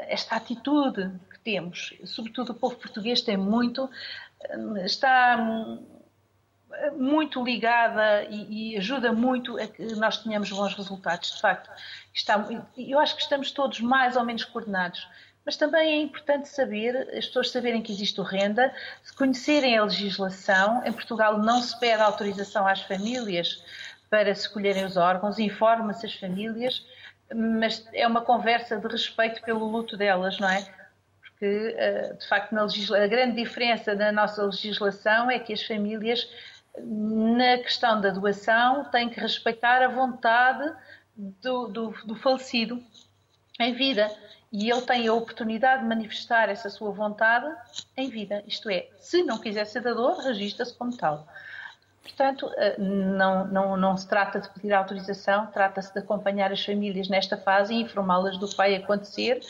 esta 0.08 0.36
atitude 0.36 1.10
que 1.30 1.38
temos, 1.40 1.94
sobretudo 2.04 2.52
o 2.52 2.54
povo 2.54 2.76
português 2.76 3.20
tem 3.22 3.36
muito, 3.36 3.84
uh, 3.84 4.76
está 4.78 5.36
muito 6.96 7.42
ligada 7.42 8.24
e, 8.24 8.72
e, 8.72 8.76
ajuda 8.76 9.12
muito 9.12 9.58
a 9.58 9.66
que 9.66 9.94
nós 9.94 10.18
tenhamos 10.18 10.50
bons 10.50 10.74
resultados. 10.74 11.32
De 11.32 11.40
facto, 11.40 11.70
está, 12.12 12.44
eu 12.76 12.98
acho 12.98 13.16
que 13.16 13.22
estamos 13.22 13.50
todos 13.50 13.80
mais 13.80 14.16
ou 14.16 14.24
menos 14.24 14.44
coordenados. 14.44 15.08
Mas 15.44 15.56
também 15.56 15.94
é 15.94 15.96
importante 16.02 16.46
saber, 16.46 17.08
as 17.16 17.26
pessoas 17.26 17.50
saberem 17.50 17.80
que 17.80 17.90
existe 17.90 18.20
o 18.20 18.22
renda, 18.22 18.70
conhecerem 19.16 19.78
a 19.78 19.84
legislação. 19.84 20.84
Em 20.84 20.92
Portugal 20.92 21.38
não 21.38 21.62
se 21.62 21.78
pede 21.80 22.02
autorização 22.02 22.66
às 22.66 22.82
famílias 22.82 23.62
para 24.10 24.34
se 24.34 24.42
escolherem 24.42 24.84
os 24.84 24.96
órgãos, 24.96 25.38
informa-se 25.38 26.04
as 26.04 26.14
famílias, 26.14 26.84
mas 27.34 27.86
é 27.94 28.06
uma 28.06 28.20
conversa 28.20 28.76
de 28.76 28.88
respeito 28.88 29.40
pelo 29.42 29.66
luto 29.66 29.96
delas, 29.96 30.38
não 30.38 30.48
é? 30.48 30.66
Porque, 31.22 31.74
eh, 31.78 32.12
de 32.12 32.28
facto, 32.28 32.54
a 32.94 33.06
grande 33.06 33.36
diferença 33.36 33.94
da 33.94 34.10
nossa 34.12 34.42
legislação 34.42 35.30
é 35.30 35.38
que 35.38 35.52
as 35.52 35.62
famílias 35.62 36.28
na 36.76 37.58
questão 37.58 38.00
da 38.00 38.10
doação, 38.10 38.84
tem 38.86 39.08
que 39.08 39.20
respeitar 39.20 39.82
a 39.82 39.88
vontade 39.88 40.72
do, 41.16 41.68
do, 41.68 41.90
do 42.04 42.14
falecido. 42.14 42.82
em 43.58 43.74
vida 43.74 44.10
e 44.50 44.70
ele 44.70 44.82
tem 44.82 45.06
a 45.06 45.12
oportunidade 45.12 45.82
de 45.82 45.88
manifestar 45.88 46.48
essa 46.48 46.70
sua 46.70 46.90
vontade 46.90 47.46
em 47.96 48.08
vida. 48.08 48.42
Isto 48.46 48.70
é, 48.70 48.88
se 48.98 49.22
não 49.22 49.38
quiser 49.38 49.66
ser 49.66 49.80
dador, 49.80 50.18
registra-se 50.20 50.74
como 50.74 50.96
tal. 50.96 51.26
Portanto, 52.02 52.50
eh, 52.56 52.76
não, 52.78 53.46
não, 53.46 53.76
não 53.76 53.96
se 53.96 54.08
trata 54.08 54.40
de 54.40 54.48
pedir 54.48 54.72
autorização, 54.72 55.46
trata-se 55.48 55.92
de 55.92 55.98
acompanhar 55.98 56.50
as 56.50 56.64
famílias 56.64 57.08
nesta 57.08 57.36
fase 57.36 57.74
e 57.74 57.82
informá-las 57.82 58.38
do 58.38 58.48
que 58.48 58.56
vai 58.56 58.74
acontecer, 58.74 59.40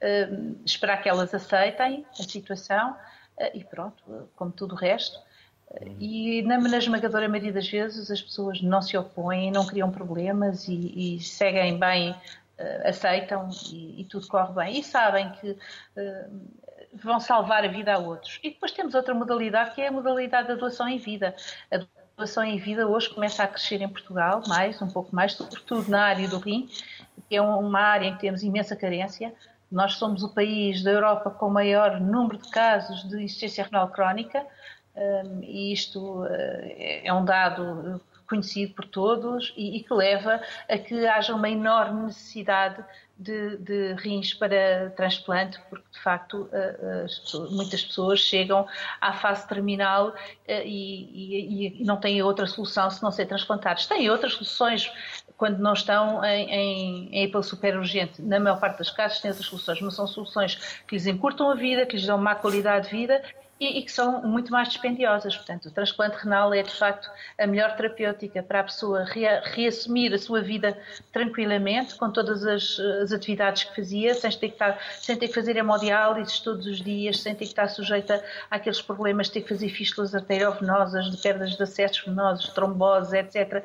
eh, 0.00 0.28
esperar 0.66 1.02
que 1.02 1.08
elas 1.08 1.34
aceitem 1.34 2.04
a 2.20 2.22
situação 2.22 2.94
eh, 3.38 3.52
e 3.56 3.64
pronto, 3.64 4.28
como 4.36 4.52
tudo 4.52 4.74
o 4.74 4.78
resto. 4.78 5.18
E 5.98 6.42
na, 6.42 6.56
esmagadora 6.78 7.28
maioria 7.28 7.52
das 7.52 7.68
vezes 7.68 8.10
as 8.10 8.20
pessoas 8.20 8.60
não 8.60 8.82
se 8.82 8.96
opõem, 8.96 9.50
não 9.50 9.66
criam 9.66 9.90
problemas 9.90 10.68
e, 10.68 11.16
e 11.16 11.20
seguem 11.20 11.78
bem 11.78 12.10
uh, 12.10 12.88
aceitam 12.88 13.48
e, 13.70 14.02
e, 14.02 14.04
tudo 14.04 14.26
corre 14.28 14.52
bem. 14.52 14.78
E 14.80 14.84
sabem 14.84 15.30
que 15.32 15.50
uh, 15.50 16.40
vão 16.92 17.18
salvar 17.18 17.64
a 17.64 17.68
vida 17.68 17.94
a 17.94 17.98
outros. 17.98 18.38
E 18.42 18.50
depois 18.50 18.72
temos 18.72 18.94
outra 18.94 19.14
modalidade 19.14 19.74
que 19.74 19.80
é 19.80 19.88
a 19.88 19.92
modalidade 19.92 20.48
da 20.48 20.54
doação 20.54 20.88
em 20.88 20.98
vida. 20.98 21.34
A 21.70 21.80
doação 22.16 22.44
em 22.44 22.58
vida 22.58 22.86
hoje 22.86 23.08
começa 23.08 23.42
a 23.42 23.48
crescer 23.48 23.80
em 23.80 23.88
Portugal, 23.88 24.42
mais, 24.46 24.80
um 24.82 24.88
pouco 24.88 25.14
mais, 25.14 25.32
sobretudo 25.32 25.88
na 25.90 26.02
área 26.02 26.28
do 26.28 26.38
rim, 26.38 26.68
que 27.28 27.36
é 27.36 27.40
uma 27.40 27.80
área 27.80 28.08
em 28.08 28.14
que 28.14 28.20
temos 28.20 28.42
imensa 28.42 28.76
carência. 28.76 29.34
Nós 29.70 29.94
somos 29.94 30.22
o 30.22 30.28
país 30.28 30.82
da 30.82 30.90
Europa 30.90 31.30
com 31.30 31.46
o 31.46 31.50
maior 31.50 31.98
número 31.98 32.36
de 32.36 32.50
casos 32.50 33.08
de 33.08 33.22
insuficiência 33.22 33.64
renal 33.64 33.88
crónica, 33.88 34.44
um, 34.94 35.42
e 35.42 35.72
isto 35.72 36.22
uh, 36.22 36.28
é 36.28 37.12
um 37.12 37.24
dado 37.24 38.00
conhecido 38.28 38.74
por 38.74 38.86
todos 38.86 39.52
e, 39.56 39.76
e, 39.76 39.82
que 39.82 39.92
leva 39.92 40.40
a 40.68 40.78
que 40.78 41.06
haja 41.06 41.34
uma 41.34 41.50
enorme 41.50 42.06
necessidade 42.06 42.82
de, 43.18 43.58
de 43.58 43.92
rins 43.94 44.32
para 44.32 44.90
transplante, 44.96 45.60
porque 45.68 45.84
de 45.92 46.00
facto 46.00 46.48
pessoas, 47.02 47.52
muitas 47.52 47.84
pessoas 47.84 48.20
chegam 48.20 48.66
à 49.00 49.12
fase 49.12 49.46
terminal 49.46 50.14
e, 50.48 50.62
e, 50.64 51.82
e, 51.82 51.84
não 51.84 51.98
têm 51.98 52.22
outra 52.22 52.46
solução 52.46 52.90
se 52.90 53.02
não 53.02 53.10
ser 53.12 53.26
transplantados. 53.26 53.86
Têm 53.86 54.10
outras 54.10 54.32
soluções 54.32 54.90
quando 55.36 55.58
não 55.58 55.74
estão 55.74 56.24
em, 56.24 57.10
em, 57.12 57.24
em 57.24 57.42
super 57.42 57.76
urgente. 57.76 58.22
Na 58.22 58.40
maior 58.40 58.58
parte 58.58 58.78
dos 58.78 58.90
casos 58.90 59.20
têm 59.20 59.30
outras 59.30 59.46
soluções, 59.46 59.80
mas 59.82 59.94
são 59.94 60.06
soluções 60.06 60.80
que 60.86 60.94
lhes 60.94 61.06
encurtam 61.06 61.50
a 61.50 61.54
vida, 61.54 61.84
que 61.84 61.96
lhes 61.96 62.06
dão 62.06 62.16
má 62.16 62.34
qualidade 62.34 62.88
de 62.88 62.96
vida 62.96 63.22
e, 63.62 63.78
e, 63.78 63.82
que 63.82 63.92
são 63.92 64.22
muito 64.22 64.50
mais 64.50 64.68
dispendiosas. 64.68 65.36
Portanto, 65.36 65.66
o 65.66 65.70
transplante 65.70 66.16
renal 66.16 66.52
é 66.52 66.62
de 66.62 66.74
facto 66.74 67.08
a 67.38 67.46
melhor 67.46 67.76
terapêutica 67.76 68.42
para 68.42 68.60
a 68.60 68.64
pessoa 68.64 69.04
reassumir 69.04 70.12
a 70.12 70.18
sua 70.18 70.40
vida 70.40 70.76
tranquilamente, 71.12 71.94
com 71.94 72.10
todas 72.10 72.44
as, 72.44 72.78
as 72.78 73.12
atividades 73.12 73.64
que 73.64 73.76
fazia, 73.76 74.14
sem 74.14 74.30
ter 74.32 74.48
que, 74.48 74.54
estar, 74.54 74.78
sem 74.98 75.16
ter 75.16 75.28
que 75.28 75.34
fazer 75.34 75.56
hemodiálises 75.56 76.40
todos 76.40 76.66
os 76.66 76.80
dias, 76.80 77.20
sem 77.20 77.34
ter 77.34 77.44
que 77.44 77.52
estar 77.52 77.68
sujeita 77.68 78.22
àqueles 78.50 78.82
problemas 78.82 79.28
de 79.28 79.34
ter 79.34 79.42
que 79.42 79.48
fazer 79.50 79.68
fístulas 79.68 80.12
arteriovenosas, 80.12 81.10
de 81.10 81.16
perdas 81.22 81.56
de 81.56 81.62
acessos 81.62 82.04
venosos, 82.04 82.48
tromboses, 82.48 83.12
etc 83.12 83.64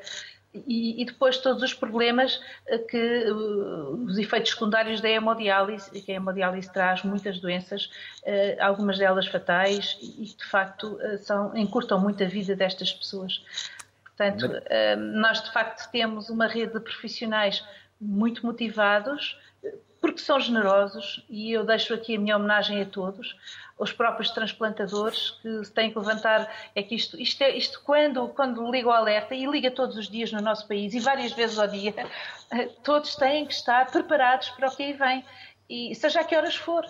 e, 0.53 1.01
e, 1.01 1.05
depois 1.05 1.37
todos 1.37 1.61
os 1.61 1.73
problemas 1.73 2.41
eh, 2.67 2.77
que 2.77 2.97
eh, 2.97 3.31
os 3.31 4.17
efeitos 4.17 4.51
secundários 4.51 5.01
da 5.01 5.09
hemodiálise, 5.09 5.89
que 6.01 6.11
a 6.11 6.15
hemodiálise 6.15 6.71
traz 6.71 7.03
muitas 7.03 7.39
doenças, 7.39 7.89
eh, 8.23 8.57
algumas 8.59 8.97
delas 8.97 9.27
fatais 9.27 9.97
e 10.01 10.25
de 10.25 10.45
facto 10.45 10.97
são, 11.19 11.55
encurtam 11.55 11.99
muito 11.99 12.23
a 12.23 12.27
vida 12.27 12.55
destas 12.55 12.93
pessoas. 12.93 13.43
Portanto, 14.03 14.49
nós 15.13 15.43
de 15.43 15.51
facto 15.51 15.91
temos 15.91 16.27
uma 16.29 16.47
rede 16.47 16.73
de 16.73 16.79
profissionais 16.79 17.63
muito 18.01 18.43
motivados, 18.43 19.37
porque 20.01 20.17
são 20.17 20.39
generosos, 20.39 21.23
e 21.29 21.51
eu 21.51 21.63
deixo 21.63 21.93
aqui 21.93 22.15
a 22.15 22.19
minha 22.19 22.35
homenagem 22.35 22.81
a 22.81 22.85
todos, 22.85 23.35
os 23.77 23.91
próprios 23.91 24.31
transplantadores 24.31 25.31
que 25.41 25.61
têm 25.71 25.91
que 25.91 25.99
levantar. 25.99 26.51
É 26.75 26.81
que 26.81 26.95
isto, 26.95 27.19
isto, 27.19 27.41
é, 27.43 27.55
isto 27.55 27.81
quando, 27.83 28.27
quando 28.29 28.69
liga 28.71 28.87
o 28.87 28.91
alerta, 28.91 29.35
e 29.35 29.45
liga 29.45 29.69
todos 29.69 29.97
os 29.97 30.09
dias 30.09 30.31
no 30.31 30.41
nosso 30.41 30.67
país, 30.67 30.93
e 30.93 30.99
várias 30.99 31.31
vezes 31.33 31.59
ao 31.59 31.67
dia, 31.67 31.93
todos 32.83 33.15
têm 33.15 33.45
que 33.45 33.53
estar 33.53 33.89
preparados 33.91 34.49
para 34.49 34.67
o 34.67 34.75
que 34.75 34.83
aí 34.83 34.93
vem, 34.93 35.25
e 35.69 35.93
seja 35.95 36.21
a 36.21 36.23
que 36.23 36.35
horas 36.35 36.55
for 36.55 36.85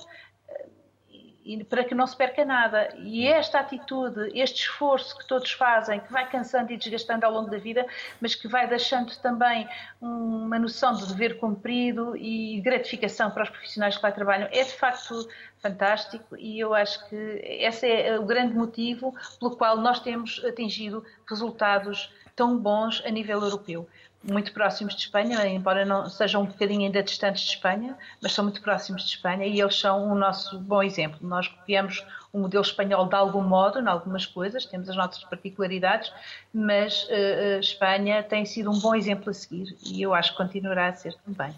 para 1.69 1.83
que 1.83 1.95
não 1.95 2.05
se 2.05 2.15
perca 2.15 2.43
nada. 2.43 2.93
E 2.97 3.27
esta 3.27 3.59
atitude, 3.59 4.31
este 4.33 4.61
esforço 4.61 5.17
que 5.17 5.27
todos 5.27 5.51
fazem, 5.51 5.99
que 5.99 6.11
vai 6.11 6.29
cansando 6.29 6.71
e 6.71 6.77
desgastando 6.77 7.25
ao 7.25 7.31
longo 7.31 7.49
da 7.49 7.57
vida, 7.57 7.85
mas 8.19 8.35
que 8.35 8.47
vai 8.47 8.67
deixando 8.67 9.15
também 9.17 9.67
uma 10.01 10.59
noção 10.59 10.93
de 10.93 11.07
dever 11.07 11.37
cumprido 11.39 12.15
e 12.17 12.59
gratificação 12.61 13.31
para 13.31 13.43
os 13.43 13.49
profissionais 13.49 13.97
que 13.97 14.03
lá 14.03 14.11
trabalham, 14.11 14.47
é 14.51 14.63
de 14.63 14.73
facto 14.73 15.27
fantástico 15.59 16.35
e 16.37 16.59
eu 16.59 16.73
acho 16.73 17.07
que 17.09 17.15
esse 17.15 17.89
é 17.89 18.19
o 18.19 18.25
grande 18.25 18.53
motivo 18.53 19.13
pelo 19.39 19.55
qual 19.55 19.77
nós 19.77 19.99
temos 19.99 20.43
atingido 20.45 21.03
resultados 21.27 22.13
tão 22.35 22.57
bons 22.57 23.01
a 23.05 23.09
nível 23.09 23.41
europeu 23.41 23.87
muito 24.23 24.51
próximos 24.51 24.95
de 24.95 25.01
Espanha, 25.01 25.45
embora 25.47 25.85
não 25.85 26.09
sejam 26.09 26.41
um 26.41 26.45
bocadinho 26.45 26.81
ainda 26.81 27.01
distantes 27.01 27.43
de 27.43 27.49
Espanha, 27.51 27.97
mas 28.21 28.33
são 28.33 28.43
muito 28.43 28.61
próximos 28.61 29.03
de 29.03 29.09
Espanha 29.09 29.45
e 29.45 29.59
eles 29.59 29.79
são 29.79 30.11
o 30.11 30.15
nosso 30.15 30.59
bom 30.59 30.83
exemplo. 30.83 31.19
Nós 31.21 31.47
copiamos 31.47 32.05
o 32.33 32.39
modelo 32.39 32.63
espanhol 32.63 33.07
de 33.07 33.15
algum 33.15 33.41
modo, 33.41 33.79
em 33.79 33.87
algumas 33.87 34.25
coisas, 34.25 34.65
temos 34.65 34.89
as 34.89 34.95
nossas 34.95 35.23
particularidades, 35.23 36.11
mas 36.53 37.03
uh, 37.05 37.59
Espanha 37.59 38.21
tem 38.23 38.45
sido 38.45 38.69
um 38.69 38.79
bom 38.79 38.93
exemplo 38.95 39.29
a 39.29 39.33
seguir 39.33 39.75
e 39.85 40.01
eu 40.01 40.13
acho 40.13 40.31
que 40.31 40.37
continuará 40.37 40.87
a 40.87 40.93
ser 40.93 41.15
também. 41.25 41.55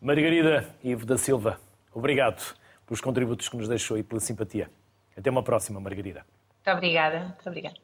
Margarida 0.00 0.68
Ivo 0.82 1.06
da 1.06 1.16
Silva, 1.16 1.58
obrigado 1.94 2.54
pelos 2.86 3.00
contributos 3.00 3.48
que 3.48 3.56
nos 3.56 3.68
deixou 3.68 3.96
e 3.96 4.02
pela 4.02 4.20
simpatia. 4.20 4.68
Até 5.16 5.30
uma 5.30 5.42
próxima, 5.42 5.80
Margarida. 5.80 6.24
Muito 6.64 6.76
obrigada. 6.76 7.20
Muito 7.20 7.48
obrigada. 7.48 7.76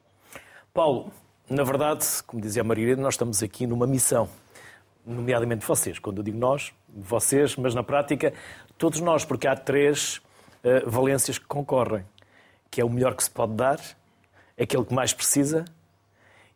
Paulo, 0.72 1.12
na 1.48 1.64
verdade, 1.64 2.04
como 2.26 2.42
dizia 2.42 2.62
a 2.62 2.64
Margarida, 2.64 3.00
nós 3.00 3.14
estamos 3.14 3.42
aqui 3.42 3.66
numa 3.66 3.86
missão, 3.86 4.28
nomeadamente 5.04 5.64
vocês. 5.64 5.98
Quando 5.98 6.18
eu 6.18 6.22
digo 6.22 6.38
nós, 6.38 6.74
vocês, 6.88 7.56
mas 7.56 7.74
na 7.74 7.82
prática, 7.82 8.34
todos 8.76 9.00
nós, 9.00 9.24
porque 9.24 9.48
há 9.48 9.56
três 9.56 10.18
uh, 10.62 10.88
valências 10.88 11.38
que 11.38 11.46
concorrem, 11.46 12.04
que 12.70 12.80
é 12.80 12.84
o 12.84 12.90
melhor 12.90 13.14
que 13.14 13.24
se 13.24 13.30
pode 13.30 13.54
dar, 13.54 13.80
aquele 14.60 14.84
que 14.84 14.92
mais 14.92 15.14
precisa 15.14 15.64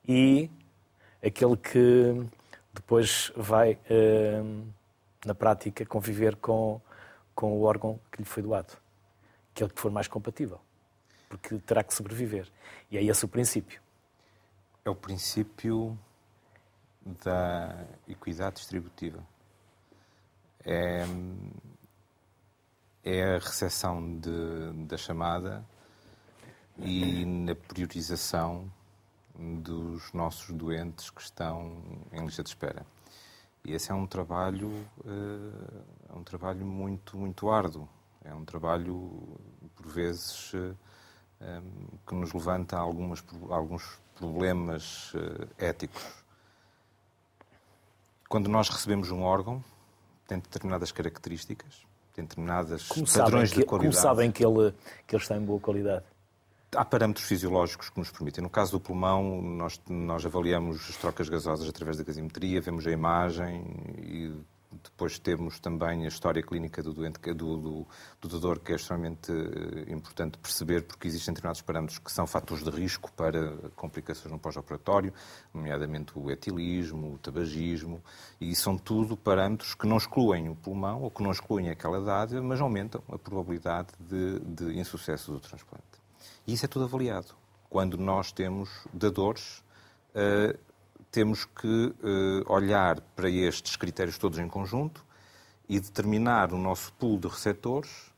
e 0.07 0.51
aquele 1.25 1.57
que 1.57 2.27
depois 2.75 3.33
vai, 3.35 3.79
uh, 3.91 4.67
na 5.25 5.35
prática, 5.35 5.87
conviver 5.87 6.37
com, 6.37 6.81
com 7.35 7.53
o 7.53 7.63
órgão 7.63 7.99
que 8.11 8.19
lhe 8.19 8.29
foi 8.29 8.43
doado. 8.43 8.75
Aquele 9.55 9.71
que 9.71 9.81
for 9.81 9.91
mais 9.91 10.07
compatível, 10.07 10.61
porque 11.31 11.57
terá 11.59 11.83
que 11.83 11.95
sobreviver. 11.95 12.47
E 12.91 12.99
é 12.99 13.05
esse 13.05 13.25
o 13.25 13.29
princípio 13.29 13.82
é 14.85 14.91
o 14.91 14.95
princípio 14.95 15.99
da 17.25 17.87
equidade 18.09 18.57
distributiva. 18.57 19.25
É, 20.65 21.05
é 23.05 23.37
a 23.37 23.39
recepção 23.39 24.19
de, 24.19 24.87
da 24.87 24.97
chamada 24.97 25.65
e 26.79 27.25
na 27.25 27.55
priorização 27.55 28.73
dos 29.35 30.13
nossos 30.13 30.51
doentes 30.55 31.11
que 31.11 31.23
estão 31.23 31.83
em 32.13 32.25
lista 32.25 32.43
de 32.43 32.51
espera. 32.51 32.85
E 33.65 33.73
esse 33.73 33.93
é 33.93 33.95
um 33.95 34.07
trabalho, 34.07 34.73
eh, 35.05 36.11
é 36.11 36.13
um 36.13 36.25
trabalho 36.25 36.67
muito, 36.67 37.17
muito 37.17 37.49
árduo. 37.49 37.89
É 38.25 38.35
um 38.35 38.45
trabalho, 38.45 39.39
por 39.77 39.87
vezes, 39.87 40.53
eh, 41.41 41.63
que 42.07 42.15
nos 42.15 42.33
levanta 42.33 42.77
algumas, 42.77 43.25
alguns 43.51 44.02
problemas 44.17 45.13
uh, 45.15 45.49
éticos. 45.59 46.03
Quando 48.29 48.49
nós 48.49 48.69
recebemos 48.69 49.11
um 49.11 49.23
órgão, 49.23 49.63
tem 50.27 50.39
determinadas 50.39 50.91
características, 50.91 51.87
tem 52.15 52.25
determinadas 52.25 52.89
como 52.89 53.07
padrões 53.11 53.51
que, 53.51 53.61
de 53.61 53.67
qualidade. 53.67 53.95
Como 53.95 54.03
sabem 54.03 54.33
que 54.33 54.45
ele, 54.45 54.73
que 55.07 55.15
ele 55.15 55.23
está 55.23 55.37
em 55.37 55.45
boa 55.45 55.61
qualidade? 55.61 56.05
Há 56.75 56.85
parâmetros 56.85 57.27
fisiológicos 57.27 57.91
que 57.91 57.99
nos 57.99 58.11
permitem. 58.11 58.43
No 58.43 58.49
caso 58.49 58.73
do 58.73 58.81
pulmão, 58.81 59.43
nós, 59.43 59.79
nós 59.89 60.25
avaliamos 60.25 60.89
as 60.89 60.97
trocas 60.97 61.29
gasosas 61.29 61.69
através 61.69 61.99
da 61.99 62.05
gasimetria, 62.05 62.63
vemos 62.63 62.87
a 62.87 62.91
imagem 62.91 63.63
e 63.99 64.35
depois 64.85 65.19
temos 65.19 65.59
também 65.59 66.05
a 66.05 66.09
história 66.09 66.43
clínica 66.43 66.83
do 66.83 66.93
doente, 66.93 67.19
do, 67.35 67.57
do, 67.57 67.87
do 68.21 68.29
doador, 68.29 68.61
que 68.61 68.73
é 68.73 68.77
extremamente 68.77 69.31
eh, 69.31 69.93
importante 69.93 70.39
perceber, 70.39 70.83
porque 70.83 71.09
existem 71.09 71.33
determinados 71.33 71.63
parâmetros 71.63 71.99
que 71.99 72.11
são 72.11 72.27
fatores 72.27 72.65
de 72.65 72.71
risco 72.71 73.11
para 73.13 73.57
complicações 73.77 74.33
no 74.33 74.39
pós-operatório, 74.39 75.13
nomeadamente 75.53 76.13
o 76.15 76.31
etilismo, 76.31 77.15
o 77.15 77.19
tabagismo, 77.19 78.03
e 78.41 78.55
são 78.55 78.77
tudo 78.77 79.17
parâmetros 79.17 79.75
que 79.75 79.87
não 79.87 79.97
excluem 79.97 80.49
o 80.49 80.55
pulmão 80.55 81.03
ou 81.03 81.11
que 81.11 81.23
não 81.23 81.31
excluem 81.31 81.71
aquela 81.71 82.01
idade, 82.01 82.41
mas 82.41 82.61
aumentam 82.61 83.03
a 83.09 83.19
probabilidade 83.19 83.89
de, 83.99 84.41
de 84.41 84.79
insucesso 84.79 85.33
do 85.33 85.41
transplante. 85.41 85.85
E 86.47 86.53
isso 86.53 86.65
é 86.65 86.69
tudo 86.69 86.85
avaliado. 86.85 87.35
Quando 87.69 87.97
nós 87.97 88.33
temos 88.33 88.87
dadores 88.93 89.63
uh, 90.15 90.59
temos 91.13 91.45
que 91.45 91.67
uh, 92.03 92.53
olhar 92.53 93.01
para 93.15 93.29
estes 93.31 93.77
critérios 93.77 94.19
todos 94.19 94.39
em 94.39 94.49
conjunto 94.49 95.05
e 95.69 95.79
determinar 95.79 96.53
o 96.53 96.59
nosso 96.59 96.93
pool 96.95 97.19
de 97.19 97.29
receptores 97.29 98.11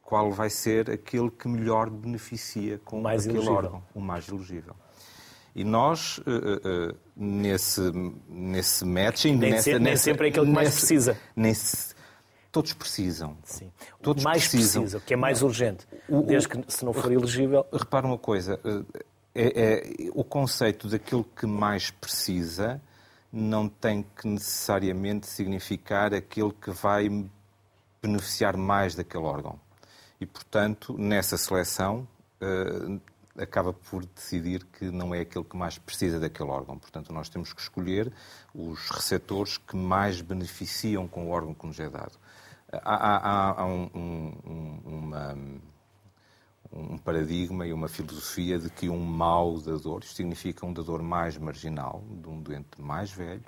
qual 0.00 0.30
vai 0.32 0.48
ser 0.48 0.90
aquele 0.90 1.30
que 1.30 1.48
melhor 1.48 1.90
beneficia 1.90 2.78
com 2.84 3.00
mais 3.00 3.22
aquele 3.22 3.38
elegível. 3.38 3.56
órgão, 3.56 3.82
o 3.94 4.00
mais 4.00 4.28
elegível. 4.28 4.76
E 5.56 5.64
nós, 5.64 6.18
uh, 6.18 6.22
uh, 6.92 6.96
nesse, 7.16 7.80
nesse 8.28 8.84
matching... 8.84 9.36
Nem, 9.36 9.50
nessa, 9.52 9.62
sempre, 9.64 9.78
nem 9.80 9.92
nessa, 9.92 10.02
sempre 10.04 10.26
é 10.26 10.30
aquele 10.30 10.46
que 10.46 10.52
mais 10.52 10.74
precisa. 10.74 11.18
nesse- 11.34 11.94
todos 12.52 12.72
precisam. 12.72 13.36
Sim. 13.44 13.72
Todos 14.02 14.22
mais 14.22 14.46
precisam. 14.48 14.82
precisa, 14.82 14.98
o 14.98 15.00
que 15.00 15.14
é 15.14 15.16
mais 15.16 15.42
urgente. 15.42 15.86
O- 16.08 16.22
Desde 16.22 16.48
que, 16.48 16.64
se 16.72 16.84
não 16.84 16.92
for 16.92 17.10
elegível, 17.10 17.66
Repara 17.72 18.06
uma 18.06 18.18
coisa, 18.18 18.60
eh, 18.64 19.04
é, 19.34 20.04
é- 20.06 20.10
o 20.14 20.22
conceito 20.24 20.88
daquilo 20.88 21.24
que 21.24 21.46
mais 21.46 21.90
precisa 21.90 22.80
não 23.32 23.68
tem 23.68 24.04
que 24.16 24.28
necessariamente 24.28 25.26
significar 25.26 26.14
aquele 26.14 26.52
que 26.52 26.70
vai 26.70 27.08
beneficiar 28.00 28.56
mais 28.56 28.94
daquele 28.94 29.24
órgão. 29.24 29.58
E, 30.20 30.26
portanto, 30.26 30.96
nessa 30.96 31.36
seleção, 31.36 32.06
eh, 32.40 32.98
acaba 33.42 33.72
por 33.72 34.04
decidir 34.06 34.64
que 34.64 34.84
não 34.84 35.12
é 35.12 35.20
aquele 35.20 35.44
que 35.44 35.56
mais 35.56 35.76
precisa 35.78 36.20
daquele 36.20 36.48
órgão. 36.50 36.78
Portanto, 36.78 37.12
nós 37.12 37.28
temos 37.28 37.52
que 37.52 37.60
escolher 37.60 38.12
os 38.54 38.88
receptores 38.90 39.58
que 39.58 39.74
mais 39.76 40.20
beneficiam 40.20 41.08
com 41.08 41.26
o 41.26 41.30
órgão 41.30 41.52
que 41.52 41.66
nos 41.66 41.80
é 41.80 41.90
dado. 41.90 42.12
Há, 42.70 42.94
há- 42.94 43.60
há- 43.62 43.66
um- 43.66 43.90
um- 43.94 44.80
uma 44.84 45.36
um 46.76 46.98
paradigma 46.98 47.66
e 47.66 47.72
uma 47.72 47.88
filosofia 47.88 48.58
de 48.58 48.68
que 48.68 48.88
um 48.88 48.98
mau 49.04 49.60
dador, 49.60 50.02
significa 50.04 50.66
um 50.66 50.72
dador 50.72 51.02
mais 51.02 51.38
marginal, 51.38 52.02
de 52.10 52.28
um 52.28 52.40
doente 52.40 52.80
mais 52.80 53.10
velho, 53.12 53.44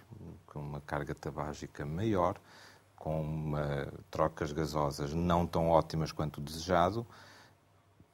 com 0.46 0.60
uma 0.60 0.80
carga 0.80 1.14
tabágica 1.14 1.84
maior, 1.84 2.36
com 2.94 3.20
uma- 3.20 3.92
trocas 4.10 4.52
gasosas 4.52 5.12
não 5.12 5.46
tão 5.46 5.68
ótimas 5.68 6.12
quanto 6.12 6.38
o 6.38 6.40
desejado, 6.40 7.06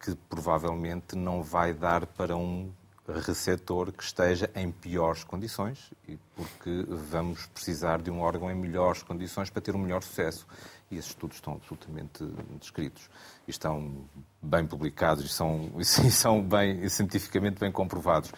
que 0.00 0.14
provavelmente 0.28 1.14
não 1.14 1.42
vai 1.42 1.72
dar 1.72 2.06
para 2.06 2.36
um 2.36 2.72
receptor 3.06 3.92
que 3.92 4.02
esteja 4.02 4.48
em 4.54 4.70
piores 4.70 5.24
condições, 5.24 5.92
porque 6.36 6.86
vamos 6.88 7.46
precisar 7.46 8.00
de 8.00 8.10
um 8.10 8.20
órgão 8.20 8.50
em 8.50 8.54
melhores 8.54 9.02
condições 9.02 9.50
para 9.50 9.60
ter 9.60 9.74
um 9.74 9.78
melhor 9.78 10.02
sucesso. 10.02 10.46
E 10.90 10.96
esses 10.96 11.10
estudos 11.10 11.38
estão 11.38 11.54
absolutamente 11.54 12.24
descritos. 12.60 13.08
E 13.48 13.50
estão 13.50 14.06
bem 14.40 14.66
publicados 14.66 15.24
e 15.24 15.28
são, 15.28 15.70
e 15.78 15.84
são 15.84 16.42
bem, 16.42 16.88
cientificamente 16.88 17.58
bem 17.58 17.72
comprovados. 17.72 18.30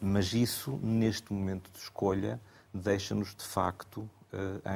Mas 0.00 0.32
isso, 0.32 0.78
neste 0.82 1.32
momento 1.32 1.70
de 1.70 1.78
escolha, 1.78 2.40
deixa-nos, 2.74 3.34
de 3.34 3.44
facto, 3.44 4.08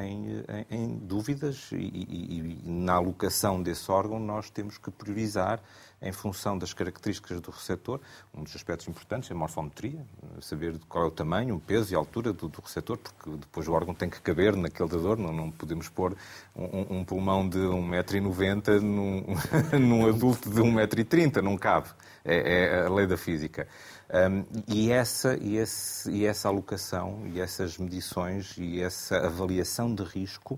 em, 0.03 0.45
em- 0.71 0.85
em 0.85 0.99
dúvidas 0.99 1.71
e, 1.73 1.77
e- 1.77 2.61
e 2.65 2.71
na 2.71 2.95
alocação 2.95 3.63
desse 3.63 3.91
órgão 3.91 4.19
nós 4.19 4.51
temos 4.51 4.79
que 4.79 4.91
priorizar 4.91 5.61
em 6.03 6.13
função 6.13 6.59
das 6.59 6.75
características 6.75 7.41
do 7.41 7.51
receptor. 7.51 7.99
Um 8.35 8.43
dos 8.43 8.55
aspectos 8.55 8.87
importantes 8.87 9.31
é 9.31 9.35
a 9.35 9.37
morfometria, 9.37 9.99
saber 10.43 10.79
qual 10.91 11.05
é 11.05 11.07
o 11.09 11.11
tamanho, 11.11 11.55
o 11.57 11.61
peso 11.61 11.93
e 11.93 11.97
a 11.97 11.99
altura 11.99 12.35
do, 12.35 12.49
do 12.49 12.61
receptor, 12.61 12.99
porque 12.99 13.31
depois 13.31 13.67
o 13.67 13.73
órgão 13.73 13.95
tem 13.95 14.11
que 14.11 14.21
caber 14.21 14.55
naquele 14.55 14.91
dador, 14.91 15.17
não, 15.17 15.33
não 15.33 15.51
podemos 15.51 15.89
pôr 15.89 16.15
um, 16.55 16.99
um 16.99 17.05
pulmão 17.05 17.49
de 17.49 17.59
1,90m 17.59 18.81
num, 18.81 19.25
num 19.81 20.07
adulto 20.07 20.51
de 20.51 20.61
1,30m, 20.61 21.41
não 21.43 21.57
cabe. 21.57 21.89
É, 22.29 22.81
é 22.83 22.87
a 22.87 22.91
lei 22.91 23.07
da 23.07 23.17
física. 23.17 23.67
Um, 24.09 24.45
e, 24.69 24.93
essa, 24.93 25.37
e, 25.37 25.57
esse, 25.57 26.11
e 26.11 26.25
essa 26.25 26.49
alocação, 26.49 27.27
e 27.27 27.41
essas 27.41 27.77
medições, 27.77 28.55
e 28.57 28.81
essa 28.81 29.19
avaliação 29.19 29.93
de 29.93 30.05
risco 30.05 30.55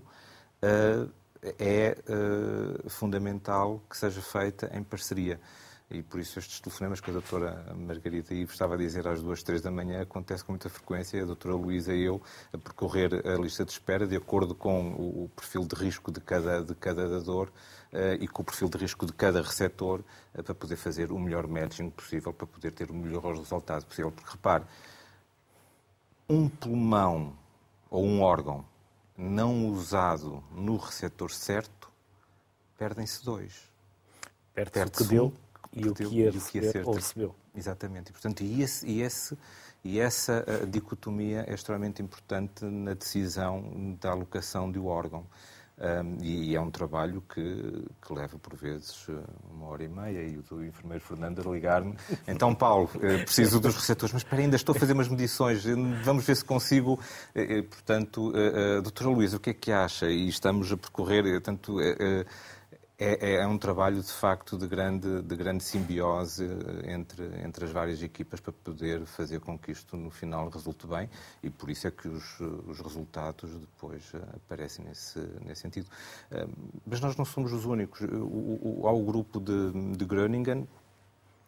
uh, 0.63 1.11
é 1.57 1.97
uh, 2.07 2.89
fundamental 2.89 3.81
que 3.89 3.97
seja 3.97 4.21
feita 4.21 4.69
em 4.73 4.83
parceria. 4.83 5.39
E 5.91 6.03
por 6.03 6.19
isso 6.19 6.37
estes 6.37 6.59
telefonemas 6.59 7.01
que 7.01 7.09
a 7.09 7.13
doutora 7.13 7.65
Margarida 7.75 8.31
Ives 8.31 8.51
estava 8.51 8.75
a 8.75 8.77
dizer 8.77 9.07
às 9.07 9.23
duas, 9.23 9.41
três 9.41 9.59
da 9.59 9.71
manhã 9.71 10.03
acontece 10.03 10.43
com 10.43 10.51
muita 10.51 10.69
frequência. 10.69 11.19
A 11.21 11.25
doutora 11.25 11.55
Luísa 11.55 11.95
e 11.95 12.03
eu 12.03 12.21
a 12.53 12.57
percorrer 12.59 13.25
a 13.25 13.35
lista 13.35 13.65
de 13.65 13.71
espera 13.71 14.05
de 14.05 14.15
acordo 14.15 14.53
com 14.53 14.91
o, 14.91 15.29
perfil 15.35 15.65
de 15.65 15.75
risco 15.75 16.11
de 16.11 16.21
cada, 16.21 16.63
de 16.63 16.75
cada 16.75 17.09
dador 17.09 17.51
eh, 17.91 18.19
e 18.21 18.27
com 18.27 18.43
o 18.43 18.45
perfil 18.45 18.69
de 18.69 18.77
risco 18.77 19.03
de 19.03 19.13
cada 19.13 19.41
receptor 19.41 20.01
eh, 20.35 20.43
para 20.43 20.53
poder 20.53 20.75
fazer 20.75 21.11
o 21.11 21.17
melhor 21.17 21.47
matching 21.47 21.89
possível, 21.89 22.31
para 22.31 22.45
poder 22.45 22.71
ter 22.71 22.91
o 22.91 22.93
melhor 22.93 23.35
resultado 23.35 23.83
possível. 23.85 24.11
Porque 24.11 24.29
repare, 24.29 24.65
um 26.29 26.47
pulmão 26.47 27.33
ou 27.89 28.05
um 28.05 28.21
órgão 28.21 28.63
não 29.17 29.67
usado 29.69 30.43
no 30.51 30.77
receptor 30.77 31.31
certo, 31.31 31.91
perdem-se 32.77 33.25
dois. 33.25 33.69
perde 34.53 34.69
o 34.69 34.71
que 34.71 34.79
Perde-se 34.79 35.07
deu 35.07 35.25
um, 35.25 35.48
e 35.73 35.87
o 35.87 35.93
que 35.93 36.03
ia 36.03 36.31
receber 36.31 36.71
ser. 36.71 36.87
ou 36.87 36.93
recebeu. 36.93 37.35
Exatamente. 37.55 38.09
E, 38.09 38.11
portanto, 38.13 38.41
e, 38.41 38.61
esse, 38.61 38.85
e, 38.87 39.01
esse, 39.01 39.37
e 39.83 39.99
essa 39.99 40.43
eh, 40.47 40.65
dicotomia 40.65 41.45
é 41.47 41.53
extremamente 41.53 42.01
importante 42.01 42.65
na 42.65 42.93
decisão 42.93 43.97
da 43.99 44.11
alocação 44.11 44.71
um 44.71 44.85
órgão. 44.87 45.25
Um, 45.81 46.17
e, 46.21 46.49
e 46.49 46.55
é 46.57 46.59
um 46.59 46.69
trabalho 46.69 47.23
que, 47.33 47.85
que 48.01 48.13
leva, 48.13 48.37
por 48.37 48.53
vezes, 48.53 49.05
eh, 49.07 49.13
uma 49.49 49.67
hora 49.67 49.81
e 49.81 49.87
meia. 49.87 50.27
E 50.27 50.37
o 50.37 50.41
do 50.41 50.65
enfermeiro 50.65 51.01
Fernando 51.01 51.39
a 51.39 51.53
ligar-me. 51.53 51.95
Então, 52.27 52.53
Paulo, 52.53 52.89
eh, 53.01 53.19
preciso 53.19 53.61
dos 53.61 53.75
receptores, 53.75 54.11
mas 54.11 54.23
espera, 54.23 54.41
ainda 54.41 54.57
estou 54.57 54.75
a 54.75 54.79
fazer 54.79 54.91
umas 54.91 55.07
medições. 55.07 55.63
Vamos 56.03 56.25
ver 56.25 56.35
se 56.35 56.43
consigo. 56.43 56.99
Portanto, 57.69 58.33
doutora 58.83 59.09
Luísa, 59.09 59.37
o 59.37 59.39
que 59.39 59.51
é 59.51 59.53
que 59.53 59.71
acha? 59.71 60.07
E 60.07 60.27
estamos 60.27 60.69
a 60.71 60.75
percorrer, 60.75 61.39
tanto. 61.41 61.77
É, 62.99 63.35
é 63.35 63.47
um 63.47 63.57
trabalho, 63.57 64.01
de 64.01 64.11
facto, 64.11 64.57
de 64.57 64.67
grande, 64.67 65.21
de 65.21 65.35
grande 65.35 65.63
simbiose 65.63 66.45
entre, 66.83 67.23
entre 67.45 67.63
as 67.63 67.71
várias 67.71 68.03
equipas 68.03 68.41
para 68.41 68.51
poder 68.51 69.05
fazer 69.05 69.39
com 69.39 69.57
que 69.57 69.71
isto, 69.71 69.95
no 69.95 70.11
final, 70.11 70.49
resulte 70.49 70.85
bem 70.85 71.09
e 71.41 71.49
por 71.49 71.69
isso 71.69 71.87
é 71.87 71.91
que 71.91 72.09
os, 72.09 72.39
os 72.67 72.79
resultados 72.79 73.49
depois 73.57 74.11
eh, 74.13 74.17
aparecem 74.35 74.83
nesse, 74.83 75.19
nesse 75.45 75.61
sentido. 75.61 75.87
Eh, 76.29 76.45
Mas 76.85 76.99
nós 76.99 77.15
não 77.15 77.23
somos 77.23 77.53
os 77.53 77.63
únicos. 77.65 78.01
O, 78.01 78.81
o, 78.81 78.87
há 78.87 78.91
o 78.91 79.03
grupo 79.03 79.39
de, 79.39 79.95
de 79.95 80.05
Groningen, 80.05 80.67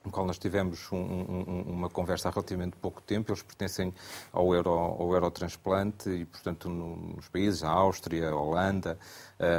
no 0.03 0.11
qual 0.11 0.25
nós 0.25 0.37
tivemos 0.37 0.91
um, 0.91 0.97
um, 0.97 1.61
uma 1.67 1.89
conversa 1.89 2.29
há 2.29 2.31
relativamente 2.31 2.75
pouco 2.75 3.01
tempo. 3.01 3.31
Eles 3.31 3.43
pertencem 3.43 3.93
ao, 4.31 4.53
Euro, 4.53 4.71
ao 4.71 5.13
Eurotransplante 5.13 6.09
e, 6.09 6.25
portanto, 6.25 6.69
nos 6.69 7.27
países, 7.29 7.63
a 7.63 7.69
Áustria, 7.69 8.29
a 8.29 8.35
Holanda, 8.35 8.97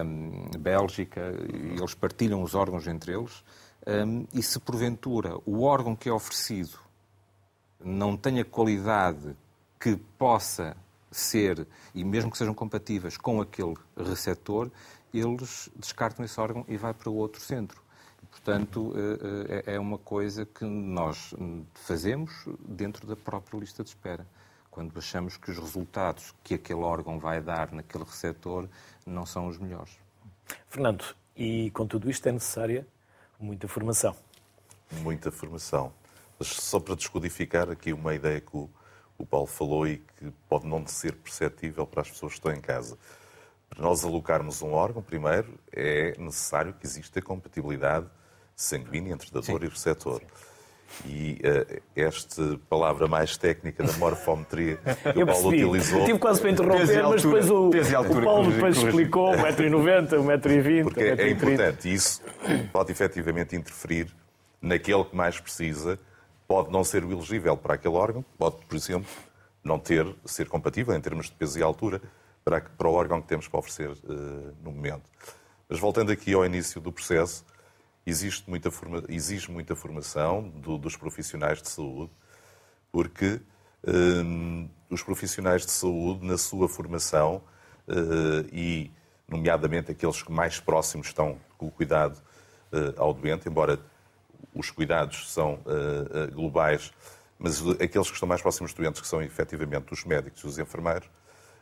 um, 0.04 0.50
Bélgica, 0.58 1.20
eles 1.20 1.94
partilham 1.94 2.42
os 2.42 2.54
órgãos 2.54 2.86
entre 2.86 3.12
eles. 3.12 3.44
Um, 3.86 4.26
e 4.32 4.42
se, 4.42 4.58
porventura, 4.58 5.36
o 5.44 5.62
órgão 5.62 5.94
que 5.96 6.08
é 6.08 6.12
oferecido 6.12 6.78
não 7.84 8.16
tem 8.16 8.40
a 8.40 8.44
qualidade 8.44 9.36
que 9.78 9.96
possa 9.96 10.76
ser, 11.10 11.66
e 11.94 12.04
mesmo 12.04 12.30
que 12.30 12.38
sejam 12.38 12.54
compatíveis 12.54 13.16
com 13.16 13.40
aquele 13.40 13.74
receptor, 13.96 14.70
eles 15.12 15.68
descartam 15.76 16.24
esse 16.24 16.40
órgão 16.40 16.64
e 16.68 16.76
vai 16.76 16.94
para 16.94 17.10
outro 17.10 17.40
centro. 17.40 17.82
Portanto, 18.44 18.92
é 19.66 19.78
uma 19.78 19.98
coisa 19.98 20.44
que 20.44 20.64
nós 20.64 21.32
fazemos 21.74 22.32
dentro 22.58 23.06
da 23.06 23.14
própria 23.14 23.60
lista 23.60 23.84
de 23.84 23.90
espera. 23.90 24.26
Quando 24.68 24.98
achamos 24.98 25.36
que 25.36 25.48
os 25.48 25.58
resultados 25.58 26.34
que 26.42 26.54
aquele 26.54 26.80
órgão 26.80 27.20
vai 27.20 27.40
dar 27.40 27.70
naquele 27.70 28.02
receptor 28.02 28.68
não 29.06 29.24
são 29.24 29.46
os 29.46 29.58
melhores. 29.58 29.96
Fernando, 30.68 31.04
e 31.36 31.70
com 31.70 31.86
tudo 31.86 32.10
isto 32.10 32.28
é 32.28 32.32
necessária 32.32 32.84
muita 33.38 33.68
formação. 33.68 34.16
Muita 34.90 35.30
formação. 35.30 35.92
Mas 36.36 36.48
só 36.48 36.80
para 36.80 36.96
descodificar 36.96 37.70
aqui 37.70 37.92
uma 37.92 38.12
ideia 38.12 38.40
que 38.40 38.56
o, 38.56 38.68
o 39.16 39.24
Paulo 39.24 39.46
falou 39.46 39.86
e 39.86 39.98
que 39.98 40.32
pode 40.48 40.66
não 40.66 40.84
ser 40.84 41.14
perceptível 41.14 41.86
para 41.86 42.02
as 42.02 42.10
pessoas 42.10 42.32
que 42.32 42.38
estão 42.40 42.52
em 42.52 42.60
casa. 42.60 42.98
Para 43.70 43.82
nós 43.82 44.04
alocarmos 44.04 44.62
um 44.62 44.72
órgão, 44.72 45.00
primeiro, 45.00 45.56
é 45.70 46.18
necessário 46.18 46.74
que 46.74 46.84
exista 46.84 47.22
compatibilidade 47.22 48.10
sanguínea 48.62 49.12
entre 49.14 49.30
dador 49.30 49.60
Sim. 49.60 49.66
e 49.66 49.68
receptor. 49.68 50.20
Sim. 50.20 50.26
E 51.06 51.40
uh, 51.42 51.82
esta 51.96 52.60
palavra 52.68 53.08
mais 53.08 53.36
técnica 53.36 53.82
da 53.82 53.92
morfometria 53.94 54.76
que 55.12 55.18
Eu 55.18 55.24
o 55.24 55.26
Paulo 55.26 55.50
percebi. 55.50 55.64
utilizou. 55.64 56.00
Eu 56.00 56.06
tive 56.06 56.18
quase 56.18 56.40
para 56.40 56.50
interromper, 56.50 57.02
mas 57.02 57.22
depois 57.22 57.50
o, 57.50 57.70
o 57.70 58.22
Paulo 58.22 58.52
depois 58.52 58.76
explicou 58.76 59.32
1,90m, 59.32 60.08
1,20m. 60.08 60.84
Porque 60.84 61.00
é 61.00 61.30
importante. 61.30 61.88
E 61.88 61.94
isso 61.94 62.20
pode 62.72 62.92
efetivamente 62.92 63.56
interferir 63.56 64.14
naquele 64.60 65.04
que 65.04 65.16
mais 65.16 65.40
precisa. 65.40 65.98
Pode 66.46 66.70
não 66.70 66.84
ser 66.84 67.02
o 67.04 67.10
elegível 67.10 67.56
para 67.56 67.74
aquele 67.74 67.94
órgão, 67.94 68.22
pode, 68.36 68.56
por 68.66 68.76
exemplo, 68.76 69.08
não 69.64 69.78
ter, 69.78 70.06
ser 70.26 70.48
compatível 70.48 70.94
em 70.94 71.00
termos 71.00 71.26
de 71.26 71.32
peso 71.32 71.58
e 71.58 71.62
altura 71.62 72.02
para, 72.44 72.60
para 72.60 72.88
o 72.88 72.92
órgão 72.92 73.22
que 73.22 73.28
temos 73.28 73.48
para 73.48 73.58
oferecer 73.60 73.90
uh, 73.90 74.54
no 74.62 74.70
momento. 74.70 75.04
Mas 75.68 75.78
voltando 75.80 76.12
aqui 76.12 76.34
ao 76.34 76.44
início 76.44 76.80
do 76.80 76.92
processo, 76.92 77.46
existe 78.04 78.48
muita 78.48 78.70
forma, 78.70 79.04
exige 79.08 79.50
muita 79.50 79.76
formação 79.76 80.48
do, 80.48 80.76
dos 80.78 80.96
profissionais 80.96 81.62
de 81.62 81.68
saúde, 81.68 82.12
porque 82.90 83.40
um, 83.86 84.68
os 84.90 85.02
profissionais 85.02 85.64
de 85.64 85.70
saúde, 85.70 86.26
na 86.26 86.36
sua 86.36 86.68
formação 86.68 87.42
uh, 87.88 88.46
e 88.52 88.90
nomeadamente 89.28 89.90
aqueles 89.90 90.22
que 90.22 90.30
mais 90.30 90.60
próximos 90.60 91.06
estão 91.08 91.38
com 91.56 91.66
o 91.66 91.70
cuidado 91.70 92.20
ao 92.96 93.12
doente, 93.12 93.46
embora 93.46 93.78
os 94.54 94.70
cuidados 94.70 95.30
são 95.30 95.58
globais, 96.32 96.90
mas 97.38 97.60
aqueles 97.72 98.08
que 98.08 98.14
estão 98.14 98.26
mais 98.26 98.40
próximos 98.40 98.72
dos 98.72 98.80
doentes, 98.80 99.00
que 99.00 99.06
são 99.06 99.22
efetivamente 99.22 99.92
os 99.92 100.04
médicos 100.04 100.42
e 100.42 100.46
os 100.46 100.58
enfermeiros, 100.58 101.06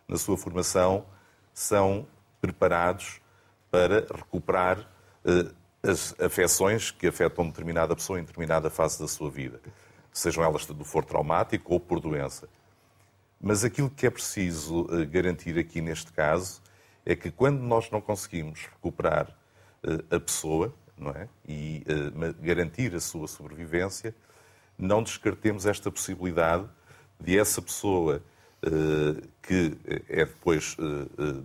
na 0.06 0.16
sua 0.16 0.36
formação, 0.36 1.04
são 1.52 2.06
preparados 2.40 3.20
para 3.70 4.06
recuperar 4.14 4.88
as 5.82 6.14
afecções 6.20 6.90
que 6.90 7.06
afetam 7.06 7.46
determinada 7.46 7.96
pessoa 7.96 8.18
em 8.18 8.24
determinada 8.24 8.68
fase 8.68 8.98
da 8.98 9.08
sua 9.08 9.30
vida, 9.30 9.60
sejam 10.12 10.44
elas 10.44 10.66
do 10.66 10.84
foro 10.84 11.06
traumático 11.06 11.72
ou 11.72 11.80
por 11.80 12.00
doença. 12.00 12.48
Mas 13.40 13.64
aquilo 13.64 13.88
que 13.88 14.06
é 14.06 14.10
preciso 14.10 14.86
eh, 14.90 15.06
garantir 15.06 15.58
aqui 15.58 15.80
neste 15.80 16.12
caso 16.12 16.60
é 17.06 17.16
que 17.16 17.30
quando 17.30 17.60
nós 17.60 17.90
não 17.90 18.00
conseguimos 18.00 18.66
recuperar 18.66 19.34
eh, 19.82 20.16
a 20.16 20.20
pessoa 20.20 20.74
não 20.98 21.10
é? 21.12 21.26
e 21.48 21.82
eh, 21.86 22.34
garantir 22.42 22.94
a 22.94 23.00
sua 23.00 23.26
sobrevivência, 23.26 24.14
não 24.76 25.02
descartemos 25.02 25.64
esta 25.64 25.90
possibilidade 25.90 26.68
de 27.18 27.38
essa 27.38 27.60
pessoa 27.60 28.22
que 29.42 29.78
é 30.08 30.24
depois 30.24 30.76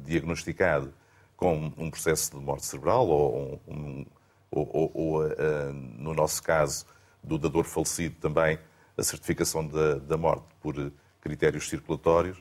diagnosticada 0.03 0.93
com 1.37 1.71
um 1.77 1.89
processo 1.89 2.31
de 2.31 2.43
morte 2.43 2.65
cerebral 2.65 3.07
ou 3.07 3.61
um, 3.67 4.05
ou, 4.55 4.69
ou, 4.73 4.91
ou 4.93 5.25
uh, 5.25 5.73
no 5.73 6.13
nosso 6.13 6.41
caso, 6.41 6.85
do 7.23 7.37
dador 7.37 7.65
falecido 7.65 8.15
também, 8.19 8.57
a 8.97 9.03
certificação 9.03 9.67
da, 9.67 9.95
da 9.95 10.17
morte 10.17 10.45
por 10.61 10.91
critérios 11.21 11.67
circulatórios, 11.67 12.37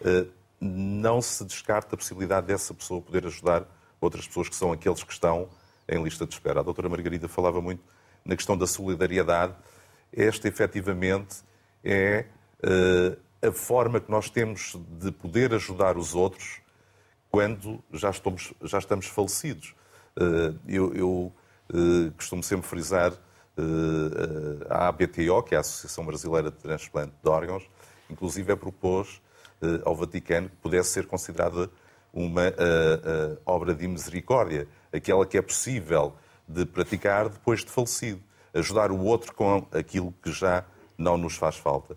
uh, 0.00 0.28
não 0.60 1.20
se 1.20 1.44
descarta 1.44 1.94
a 1.94 1.98
possibilidade 1.98 2.46
dessa 2.46 2.74
pessoa 2.74 3.00
poder 3.00 3.26
ajudar 3.26 3.64
outras 4.00 4.26
pessoas 4.26 4.48
que 4.48 4.56
são 4.56 4.72
aqueles 4.72 5.02
que 5.02 5.12
estão 5.12 5.48
em 5.88 6.02
lista 6.02 6.26
de 6.26 6.34
espera. 6.34 6.60
A 6.60 6.62
doutora 6.62 6.88
Margarida 6.88 7.28
falava 7.28 7.60
muito 7.60 7.82
na 8.24 8.36
questão 8.36 8.56
da 8.56 8.66
solidariedade. 8.66 9.54
Esta, 10.12 10.48
efetivamente, 10.48 11.42
é 11.84 12.26
uh, 12.64 13.46
a 13.46 13.52
forma 13.52 14.00
que 14.00 14.10
nós 14.10 14.30
temos 14.30 14.76
de 14.98 15.12
poder 15.12 15.54
ajudar 15.54 15.96
os 15.96 16.14
outros 16.14 16.60
quando 17.30 17.82
já 17.92 18.10
estamos, 18.10 18.52
já 18.62 18.78
estamos 18.78 19.06
falecidos. 19.06 19.74
Uh, 20.16 20.58
eu, 20.66 20.94
eu 20.94 21.32
costumo 22.16 22.42
sempre 22.42 22.66
frisar 22.66 23.12
eh, 23.12 24.66
a 24.70 24.88
ABTO, 24.88 25.42
que 25.42 25.54
é 25.54 25.58
a 25.58 25.60
Associação 25.60 26.04
Brasileira 26.04 26.50
de 26.50 26.56
Transplante 26.56 27.12
de 27.22 27.28
Órgãos, 27.28 27.68
inclusive 28.08 28.52
é 28.52 28.56
propôs 28.56 29.20
eh, 29.60 29.80
ao 29.84 29.94
Vaticano 29.94 30.48
que 30.48 30.56
pudesse 30.56 30.90
ser 30.90 31.06
considerada 31.06 31.70
uma 32.10 32.42
obra 33.44 33.74
de 33.74 33.86
misericórdia, 33.86 34.66
aquela 34.90 35.26
que 35.26 35.36
é 35.36 35.42
possível 35.42 36.16
de 36.48 36.64
praticar 36.64 37.28
depois 37.28 37.60
de 37.60 37.70
falecido, 37.70 38.20
ajudar 38.54 38.90
o 38.90 38.98
outro 39.04 39.34
com 39.34 39.66
aquilo 39.70 40.12
que 40.22 40.32
já 40.32 40.64
não 40.96 41.18
nos 41.18 41.36
faz 41.36 41.56
falta. 41.56 41.96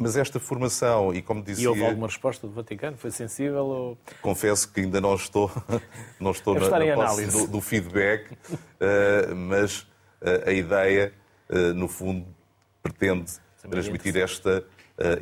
Mas 0.00 0.16
esta 0.16 0.40
formação, 0.40 1.12
e 1.12 1.20
como 1.20 1.42
dizia... 1.42 1.64
E 1.64 1.68
houve 1.68 1.84
alguma 1.84 2.06
resposta 2.06 2.46
do 2.46 2.54
Vaticano? 2.54 2.96
Foi 2.96 3.10
sensível? 3.10 3.66
Ou... 3.66 3.98
Confesso 4.22 4.72
que 4.72 4.80
ainda 4.80 4.98
não 4.98 5.14
estou, 5.14 5.50
não 6.18 6.30
estou 6.30 6.54
na, 6.54 6.70
na 6.70 7.14
do, 7.26 7.46
do, 7.46 7.60
feedback, 7.60 8.32
uh, 8.32 9.36
mas 9.36 9.80
uh, 10.22 10.48
a 10.48 10.52
ideia, 10.52 11.12
uh, 11.50 11.74
no 11.74 11.86
fundo, 11.86 12.26
pretende 12.82 13.30
transmitir 13.70 14.16
esta 14.16 14.64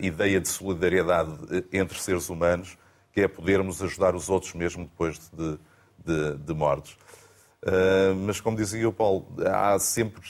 ideia 0.00 0.40
de 0.40 0.48
solidariedade 0.48 1.36
entre 1.72 2.00
seres 2.00 2.28
humanos, 2.28 2.76
que 3.12 3.20
é 3.20 3.28
podermos 3.28 3.80
ajudar 3.80 4.12
os 4.14 4.28
outros 4.28 4.52
mesmo 4.54 4.84
depois 4.84 5.30
de, 5.32 5.58
de, 6.04 6.36
de 6.36 6.54
mortes. 6.54 6.96
mas, 8.26 8.40
como 8.40 8.56
dizia 8.56 8.88
o 8.88 8.92
Paulo, 8.92 9.28
há 9.46 9.78
sempre 9.78 10.20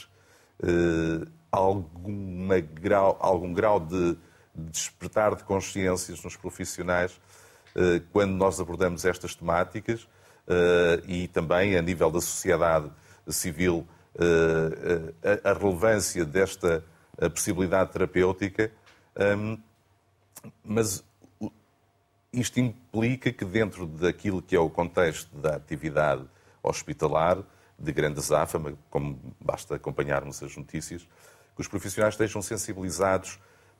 alguma 1.51 2.59
grau, 2.59 3.17
algum 3.19 3.51
grau 3.51 3.79
de 3.79 4.15
despertar 4.71 5.35
de 5.35 5.43
consciências 5.43 6.23
nos 6.23 6.35
profissionais 6.35 7.19
eh, 7.75 8.01
quando 8.11 8.33
nós 8.33 8.59
abordamos 8.59 9.05
estas 9.05 9.35
temáticas 9.35 10.07
eh, 10.47 11.01
e 11.07 11.27
também 11.27 11.77
a 11.77 11.81
nível 11.81 12.11
da 12.11 12.21
sociedade 12.21 12.89
civil 13.27 13.87
eh, 14.15 15.39
a 15.43 15.53
relevância 15.53 16.25
desta 16.25 16.83
possibilidade 17.33 17.91
terapêutica, 17.91 18.71
mas 20.63 21.03
isto 22.31 22.59
implica 22.59 23.31
que 23.31 23.43
dentro 23.43 23.85
daquilo 23.85 24.41
que 24.41 24.55
é 24.55 24.59
o 24.59 24.69
contexto 24.69 25.35
da 25.37 25.55
atividade 25.55 26.25
hospitalar, 26.63 27.43
de 27.77 27.91
grande 27.91 28.19
azáfama, 28.19 28.73
como 28.89 29.19
basta 29.39 29.75
acompanharmos 29.75 30.41
as 30.43 30.55
notícias, 30.55 31.07
que 31.55 31.61
os 31.61 31.67
profissionais 31.67 32.13
estejam 32.13 32.41
sensibilizados 32.41 33.39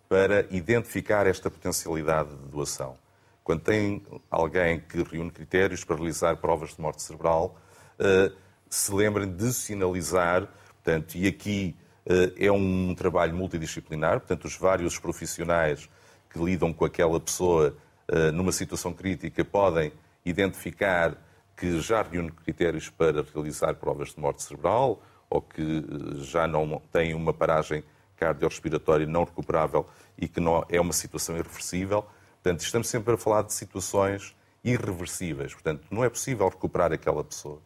para 0.10 0.48
identificar 0.50 1.28
esta 1.28 1.52
potencialidade 1.52 2.32
de 2.36 2.48
doação. 2.48 2.98
Quando 3.43 3.62
tem 3.62 4.02
alguém 4.30 4.80
que 4.80 5.04
reúne 5.04 5.30
critérios 5.30 5.84
para 5.84 5.95
realizar 5.95 6.36
provas 6.38 6.76
de 6.76 6.82
morte 6.82 7.04
cerebral, 7.04 7.56
eh, 8.00 8.32
se 8.67 8.91
lembrem 8.91 9.32
de 9.32 9.54
sinalizar, 9.54 10.48
portanto, 10.84 11.15
e 11.15 11.28
aqui 11.28 11.76
eh, 12.08 12.48
é 12.48 12.52
um 12.52 12.95
trabalho 12.95 13.36
multidisciplinar, 13.36 14.19
portanto, 14.19 14.45
os 14.45 14.58
vários 14.58 14.98
profissionais 14.98 15.88
que 16.30 16.39
lidam 16.39 16.74
com 16.74 16.86
aquela 16.86 17.19
pessoa 17.19 17.78
eh, 18.08 18.32
numa 18.32 18.52
situação 18.52 18.91
crítica 18.91 19.45
podem 19.45 19.91
identificar 20.26 21.15
que 21.56 21.80
já 21.80 22.02
reúne 22.02 22.32
critérios 22.32 22.89
para 22.89 23.22
realizar 23.22 23.76
provas 23.76 24.10
de 24.15 24.19
morte 24.19 24.41
cerebral 24.41 25.04
ou 25.30 25.41
que 25.41 25.86
já 26.22 26.48
não 26.48 26.82
têm 26.91 27.13
uma 27.13 27.34
paragem 27.34 27.84
cardiorrespiratória 28.19 29.08
não 29.08 29.23
recuperável 29.23 29.88
e 30.17 30.27
que 30.27 30.39
não 30.39 30.65
é 30.69 30.79
uma 30.79 30.93
situação 30.93 31.36
irreversível. 31.38 32.05
Portanto, 32.41 32.62
estamos 32.62 32.89
sempre 32.89 33.13
a 33.13 33.17
falar 33.17 33.43
de 33.43 33.53
situações 33.53 34.36
irreversíveis. 34.63 35.53
Portanto, 35.53 35.88
não 35.89 36.03
é 36.03 36.10
possível 36.10 36.47
recuperar 36.49 36.91
aquela 36.91 37.23
pessoa. 37.23 37.62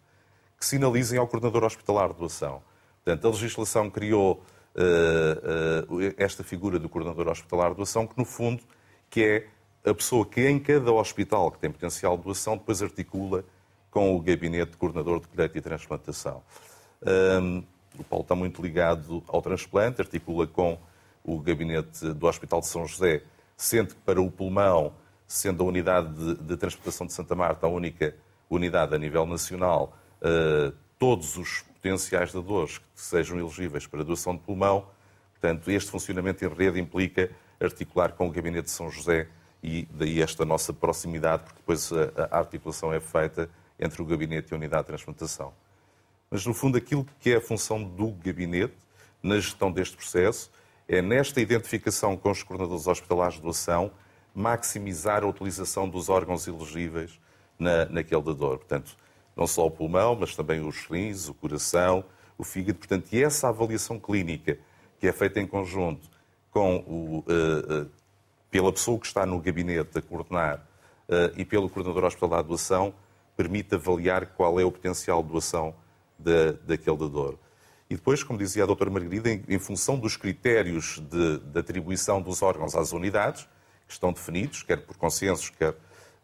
Que 0.57 0.65
sinalizem 0.65 1.17
ao 1.17 1.27
coordenador 1.27 1.63
hospitalar 1.63 2.13
de 2.13 2.19
doação. 2.19 2.61
Portanto, 3.03 3.27
a 3.27 3.31
legislação 3.31 3.89
criou 3.89 4.43
uh, 4.75 5.93
uh, 5.93 6.13
esta 6.17 6.43
figura 6.43 6.77
do 6.79 6.87
coordenador 6.87 7.27
hospitalar 7.27 7.71
de 7.71 7.77
doação, 7.77 8.07
que 8.07 8.17
no 8.17 8.25
fundo 8.25 8.63
que 9.09 9.23
é 9.23 9.89
a 9.89 9.93
pessoa 9.93 10.25
que 10.25 10.47
em 10.47 10.59
cada 10.59 10.91
hospital 10.91 11.51
que 11.51 11.59
tem 11.59 11.69
potencial 11.69 12.17
de 12.17 12.23
doação 12.23 12.55
depois 12.55 12.81
articula 12.81 13.43
com 13.91 14.15
o 14.15 14.19
gabinete 14.19 14.71
de 14.71 14.77
coordenador 14.77 15.19
de 15.19 15.27
colheita 15.27 15.57
e 15.57 15.61
transplantação. 15.61 16.41
Um, 17.05 17.63
o 17.97 18.03
Paulo 18.03 18.23
está 18.23 18.35
muito 18.35 18.61
ligado 18.61 19.23
ao 19.27 19.41
transplante, 19.41 20.01
articula 20.01 20.47
com 20.47 20.77
o 21.23 21.39
gabinete 21.39 22.13
do 22.13 22.27
Hospital 22.27 22.59
de 22.59 22.67
São 22.67 22.85
José, 22.85 23.23
sendo 23.55 23.95
que 23.95 24.01
para 24.01 24.21
o 24.21 24.29
pulmão, 24.29 24.93
sendo 25.27 25.63
a 25.63 25.65
unidade 25.65 26.13
de, 26.13 26.35
de 26.35 26.57
transplantação 26.57 27.07
de 27.07 27.13
Santa 27.13 27.35
Marta 27.35 27.65
a 27.65 27.69
única 27.69 28.15
unidade 28.49 28.93
a 28.93 28.97
nível 28.97 29.25
nacional, 29.25 29.97
uh, 30.21 30.73
todos 30.99 31.37
os 31.37 31.61
potenciais 31.61 32.31
dadores 32.33 32.77
que 32.77 32.85
sejam 32.93 33.39
elegíveis 33.39 33.87
para 33.87 34.03
doação 34.03 34.35
de 34.35 34.41
pulmão, 34.41 34.87
portanto, 35.31 35.69
este 35.71 35.91
funcionamento 35.91 36.43
em 36.43 36.47
rede 36.49 36.79
implica 36.79 37.31
articular 37.59 38.13
com 38.13 38.27
o 38.27 38.31
gabinete 38.31 38.65
de 38.65 38.71
São 38.71 38.89
José 38.89 39.27
e 39.61 39.87
daí 39.91 40.21
esta 40.21 40.43
nossa 40.43 40.73
proximidade, 40.73 41.43
porque 41.43 41.59
depois 41.59 41.91
a, 41.93 42.35
a 42.35 42.39
articulação 42.39 42.93
é 42.93 42.99
feita 42.99 43.49
entre 43.79 44.01
o 44.01 44.05
gabinete 44.05 44.51
e 44.51 44.53
a 44.53 44.57
unidade 44.57 44.83
de 44.83 44.87
transplantação. 44.87 45.53
Mas, 46.33 46.47
no 46.47 46.53
fundo, 46.55 46.79
aquilo 46.79 47.05
que 47.19 47.29
é 47.29 47.35
a 47.35 47.41
função 47.41 47.83
do 47.83 48.09
gabinete 48.09 48.73
na 49.21 49.35
gestão 49.35 49.71
deste 49.71 49.95
processo 49.95 50.49
é, 50.87 50.99
nesta 50.99 51.39
identificação 51.39 52.17
com 52.17 52.31
os 52.31 52.41
coordenadores 52.41 52.87
hospitalares 52.87 53.35
de 53.35 53.43
doação, 53.43 53.91
maximizar 54.33 55.23
a 55.23 55.27
utilização 55.27 55.87
dos 55.87 56.09
órgãos 56.09 56.47
elegíveis 56.47 57.19
na, 57.59 57.85
naquele 57.85 58.23
dador. 58.23 58.57
Portanto, 58.57 58.97
não 59.35 59.45
só 59.45 59.67
o 59.67 59.69
pulmão, 59.69 60.15
mas 60.15 60.35
também 60.35 60.59
os 60.59 60.87
rins, 60.87 61.29
o 61.29 61.35
coração, 61.35 62.03
o 62.35 62.43
fígado. 62.43 62.79
Portanto, 62.79 63.13
e 63.13 63.23
essa 63.23 63.49
avaliação 63.49 63.99
clínica 63.99 64.57
que 64.99 65.07
é 65.07 65.13
feita 65.13 65.39
em 65.39 65.45
conjunto 65.45 66.09
com 66.49 66.77
o, 66.77 67.19
uh, 67.19 67.83
uh, 67.83 67.91
pela 68.49 68.73
pessoa 68.73 68.99
que 68.99 69.05
está 69.05 69.23
no 69.23 69.39
gabinete 69.39 69.99
a 69.99 70.01
coordenar 70.01 70.65
uh, 71.07 71.31
e 71.37 71.45
pelo 71.45 71.69
coordenador 71.69 72.05
hospitalar 72.05 72.41
de 72.41 72.49
doação, 72.49 72.91
permite 73.37 73.75
avaliar 73.75 74.25
qual 74.29 74.59
é 74.59 74.65
o 74.65 74.71
potencial 74.71 75.21
de 75.21 75.29
doação 75.29 75.75
da, 76.17 76.51
daquele 76.65 76.97
dador. 76.97 77.37
E 77.89 77.95
depois, 77.95 78.23
como 78.23 78.39
dizia 78.39 78.63
a 78.63 78.65
doutora 78.65 78.89
Margarida, 78.89 79.29
em, 79.29 79.43
em 79.47 79.59
função 79.59 79.99
dos 79.99 80.15
critérios 80.15 80.99
de, 81.09 81.39
de, 81.39 81.59
atribuição 81.59 82.21
dos 82.21 82.41
órgãos 82.41 82.75
às 82.75 82.91
unidades, 82.91 83.43
que 83.87 83.93
estão 83.93 84.11
definidos, 84.11 84.63
quer 84.63 84.77
por 84.77 84.97
consensos, 84.97 85.49
quer 85.49 85.75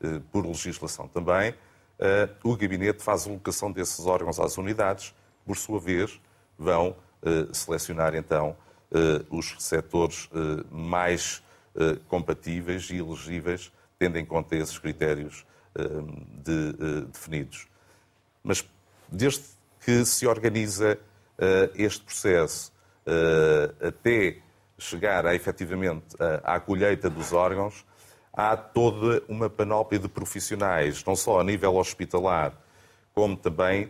eh, 0.02 0.22
por 0.32 0.46
legislação 0.46 1.08
também, 1.08 1.54
eh, 2.00 2.30
o 2.44 2.56
gabinete 2.56 3.04
faz 3.04 3.28
a 3.28 3.30
alocação 3.30 3.72
desses 3.72 4.06
órgãos 4.06 4.40
às 4.40 4.58
unidades, 4.58 5.14
por 5.46 5.58
sua 5.58 5.80
vez, 5.80 6.20
vão 6.58 6.96
eh, 7.22 7.48
selecionar 7.54 8.16
então 8.16 8.56
eh, 8.92 9.24
os 9.30 9.52
receptores 9.52 10.28
eh, 10.34 10.66
mais 10.72 11.44
eh, 11.76 12.00
compatíveis 12.08 12.90
e 12.90 12.98
elegíveis, 12.98 13.72
tendo 14.00 14.18
em 14.18 14.26
conta 14.26 14.56
esses 14.56 14.78
critérios 14.80 15.46
de, 16.44 17.06
definidos. 17.06 17.68
Mas 18.44 18.68
desde 19.08 19.44
que 19.90 20.06
se 20.06 20.28
organiza 20.28 21.00
este 21.74 22.04
processo 22.04 22.72
até 23.82 24.38
chegar 24.78 25.26
a, 25.26 25.34
efetivamente 25.34 26.16
à 26.44 26.60
colheita 26.60 27.10
dos 27.10 27.34
órgãos, 27.34 27.84
há 28.32 28.56
toda 28.56 29.24
uma 29.28 29.50
panóplia 29.50 30.00
de 30.00 30.08
profissionais, 30.08 31.04
não 31.04 31.16
só 31.16 31.40
a 31.40 31.44
nível 31.44 31.76
hospitalar, 31.76 32.54
como 33.16 33.36
também 33.36 33.90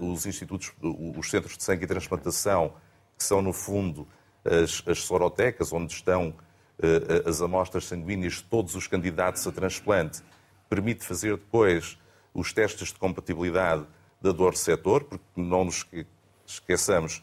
os 0.00 0.26
institutos, 0.26 0.72
os 0.82 1.30
centros 1.30 1.56
de 1.56 1.62
sangue 1.62 1.84
e 1.84 1.86
transplantação, 1.86 2.74
que 3.16 3.22
são, 3.22 3.40
no 3.40 3.52
fundo, 3.52 4.08
as, 4.44 4.82
as 4.88 5.04
sorotecas, 5.04 5.72
onde 5.72 5.92
estão 5.92 6.30
uh, 6.30 7.28
as 7.28 7.40
amostras 7.40 7.84
sanguíneas 7.84 8.34
de 8.34 8.42
todos 8.42 8.74
os 8.74 8.88
candidatos 8.88 9.46
a 9.46 9.52
transplante, 9.52 10.20
permite 10.68 11.04
fazer 11.04 11.36
depois 11.36 11.96
os 12.34 12.52
testes 12.52 12.88
de 12.88 12.98
compatibilidade 12.98 13.86
da 14.20 14.32
dor 14.32 14.50
receptor, 14.50 15.04
porque 15.04 15.24
não 15.36 15.64
nos 15.64 15.86
esqueçamos 16.46 17.22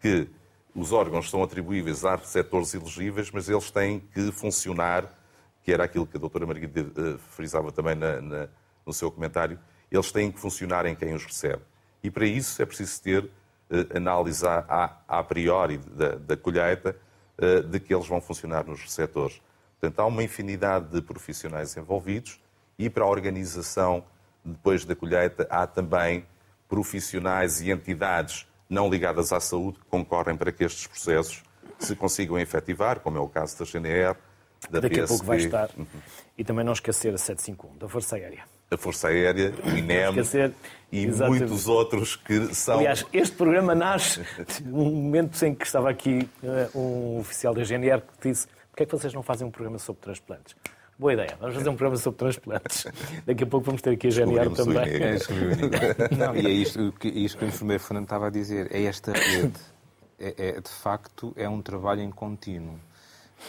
que 0.00 0.28
os 0.74 0.92
órgãos 0.92 1.30
são 1.30 1.42
atribuíveis 1.42 2.04
a 2.04 2.16
receptores 2.16 2.74
elegíveis, 2.74 3.30
mas 3.30 3.48
eles 3.48 3.70
têm 3.70 4.00
que 4.00 4.32
funcionar, 4.32 5.06
que 5.62 5.72
era 5.72 5.84
aquilo 5.84 6.06
que 6.06 6.16
a 6.16 6.20
doutora 6.20 6.46
Margarida 6.46 6.80
uh, 6.82 7.18
frisava 7.18 7.70
também 7.70 7.94
na, 7.94 8.20
na, 8.20 8.48
no 8.84 8.92
seu 8.92 9.10
comentário, 9.10 9.58
eles 9.90 10.10
têm 10.10 10.32
que 10.32 10.40
funcionar 10.40 10.86
em 10.86 10.94
quem 10.94 11.14
os 11.14 11.24
recebe. 11.24 11.62
E 12.02 12.10
para 12.10 12.26
isso 12.26 12.60
é 12.60 12.66
preciso 12.66 13.00
ter 13.02 13.24
uh, 13.24 13.96
análise 13.96 14.44
a, 14.46 14.96
a, 15.06 15.22
priori 15.22 15.78
da, 15.78 16.16
da 16.16 16.36
colheita 16.36 16.96
uh, 17.38 17.62
de 17.62 17.78
que 17.78 17.94
eles 17.94 18.06
vão 18.08 18.20
funcionar 18.20 18.64
nos 18.64 18.80
receptores. 18.80 19.40
Portanto, 19.78 20.00
há 20.00 20.06
uma 20.06 20.22
infinidade 20.22 20.88
de 20.88 21.02
profissionais 21.02 21.76
envolvidos 21.76 22.40
e 22.78 22.88
para 22.88 23.04
a 23.04 23.08
organização 23.08 24.04
depois 24.44 24.84
da 24.84 24.96
colheita 24.96 25.46
há 25.50 25.66
também 25.66 26.24
profissionais 26.72 27.60
e 27.60 27.70
entidades 27.70 28.46
não 28.66 28.88
ligadas 28.88 29.30
à 29.30 29.38
saúde 29.38 29.78
que 29.78 29.84
concorrem 29.90 30.34
para 30.34 30.50
que 30.50 30.64
estes 30.64 30.86
processos 30.86 31.42
se 31.78 31.94
consigam 31.94 32.38
efetivar, 32.38 33.00
como 33.00 33.18
é 33.18 33.20
o 33.20 33.28
caso 33.28 33.58
da 33.58 33.66
GNR, 33.66 34.16
da 34.70 34.80
Daqui 34.80 34.94
PSP. 34.94 35.04
a 35.04 35.06
pouco 35.06 35.26
vai 35.26 35.36
estar. 35.36 35.68
Uhum. 35.76 35.86
E 36.38 36.42
também 36.42 36.64
não 36.64 36.72
esquecer 36.72 37.12
a 37.12 37.18
751, 37.18 37.76
da 37.76 37.86
Força 37.90 38.16
Aérea. 38.16 38.44
A 38.70 38.76
Força 38.78 39.08
Aérea, 39.08 39.52
o 39.62 39.68
INEM 39.68 40.08
esquecer, 40.12 40.54
e 40.90 41.04
exatamente. 41.04 41.40
muitos 41.40 41.68
outros 41.68 42.16
que 42.16 42.54
são... 42.54 42.78
Aliás, 42.78 43.04
este 43.12 43.36
programa 43.36 43.74
nasce 43.74 44.24
num 44.64 44.90
momento 44.90 45.44
em 45.44 45.54
que 45.54 45.66
estava 45.66 45.90
aqui 45.90 46.26
uh, 46.42 46.78
um 46.78 47.18
oficial 47.18 47.52
da 47.52 47.62
GNR 47.64 48.00
que 48.00 48.30
disse 48.30 48.46
porquê 48.70 48.84
é 48.84 48.86
que 48.86 48.92
vocês 48.92 49.12
não 49.12 49.22
fazem 49.22 49.46
um 49.46 49.50
programa 49.50 49.78
sobre 49.78 50.00
transplantes? 50.00 50.56
Boa 51.02 51.14
ideia, 51.14 51.36
vamos 51.40 51.56
fazer 51.56 51.68
um 51.68 51.74
programa 51.74 51.96
sobre 51.96 52.18
transplantes. 52.18 52.86
Daqui 53.26 53.42
a 53.42 53.46
pouco 53.48 53.66
vamos 53.66 53.82
ter 53.82 53.90
aqui 53.90 54.06
a 54.06 54.10
GNR 54.10 54.54
também. 54.54 54.84
É, 54.84 55.16
não, 56.16 56.36
e 56.36 56.46
é 56.46 56.50
isto, 56.50 56.94
isto 57.02 57.38
que 57.38 57.44
o 57.44 57.48
enfermeiro 57.48 57.82
Fernando 57.82 58.04
estava 58.04 58.28
a 58.28 58.30
dizer, 58.30 58.72
é 58.72 58.84
esta 58.84 59.10
rede. 59.10 59.58
É, 60.16 60.34
é, 60.38 60.60
de 60.60 60.68
facto, 60.68 61.32
é 61.34 61.48
um 61.48 61.60
trabalho 61.60 62.02
em 62.02 62.10
contínuo. 62.12 62.78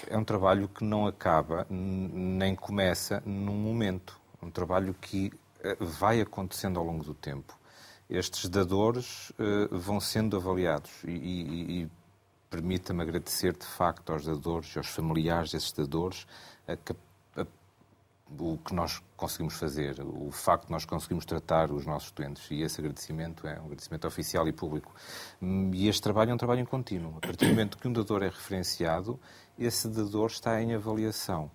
É 0.09 0.17
um 0.17 0.23
trabalho 0.23 0.67
que 0.67 0.83
não 0.83 1.05
acaba, 1.05 1.67
nem 1.69 2.55
começa 2.55 3.21
num 3.23 3.53
momento. 3.53 4.19
É 4.41 4.45
um 4.47 4.49
trabalho 4.49 4.95
que 4.99 5.31
eh, 5.63 5.77
vai 5.79 6.21
acontecendo 6.21 6.79
ao 6.79 6.85
longo 6.85 7.03
do 7.03 7.13
tempo. 7.13 7.55
Estes 8.09 8.49
dadores 8.49 9.29
uh, 9.29 9.77
vão 9.77 9.99
sendo 9.99 10.37
avaliados 10.37 10.89
e, 11.03 11.11
e, 11.11 11.81
e 11.83 11.91
permita-me 12.49 13.03
agradecer 13.03 13.53
de 13.53 13.65
facto 13.65 14.11
aos 14.11 14.25
dadores 14.25 14.75
e 14.75 14.79
aos 14.79 14.87
familiares 14.87 15.51
desses 15.51 15.71
dadores 15.71 16.25
a, 16.67 16.73
a, 16.73 16.95
o 18.39 18.57
que 18.57 18.73
nós 18.73 19.01
conseguimos 19.15 19.55
fazer, 19.55 19.99
o 20.01 20.31
facto 20.31 20.65
de 20.65 20.71
nós 20.71 20.85
conseguimos 20.85 21.25
tratar 21.25 21.71
os 21.71 21.85
nossos 21.85 22.11
doentes. 22.11 22.49
E 22.49 22.61
esse 22.61 22.79
agradecimento 22.79 23.47
é 23.47 23.59
um 23.59 23.65
agradecimento 23.65 24.07
oficial 24.07 24.47
e 24.47 24.51
público. 24.51 24.93
E 25.41 25.87
este 25.87 26.01
trabalho 26.01 26.31
é 26.31 26.33
um 26.33 26.37
trabalho 26.37 26.61
em 26.61 26.65
contínuo. 26.65 27.17
A 27.17 27.19
partir 27.19 27.45
do 27.45 27.51
momento 27.51 27.77
que 27.77 27.87
um 27.87 27.93
dador 27.93 28.23
é 28.23 28.27
referenciado, 28.27 29.19
esse 29.57 29.87
dador 29.87 30.27
está 30.27 30.61
em 30.61 30.73
avaliação 30.73 31.51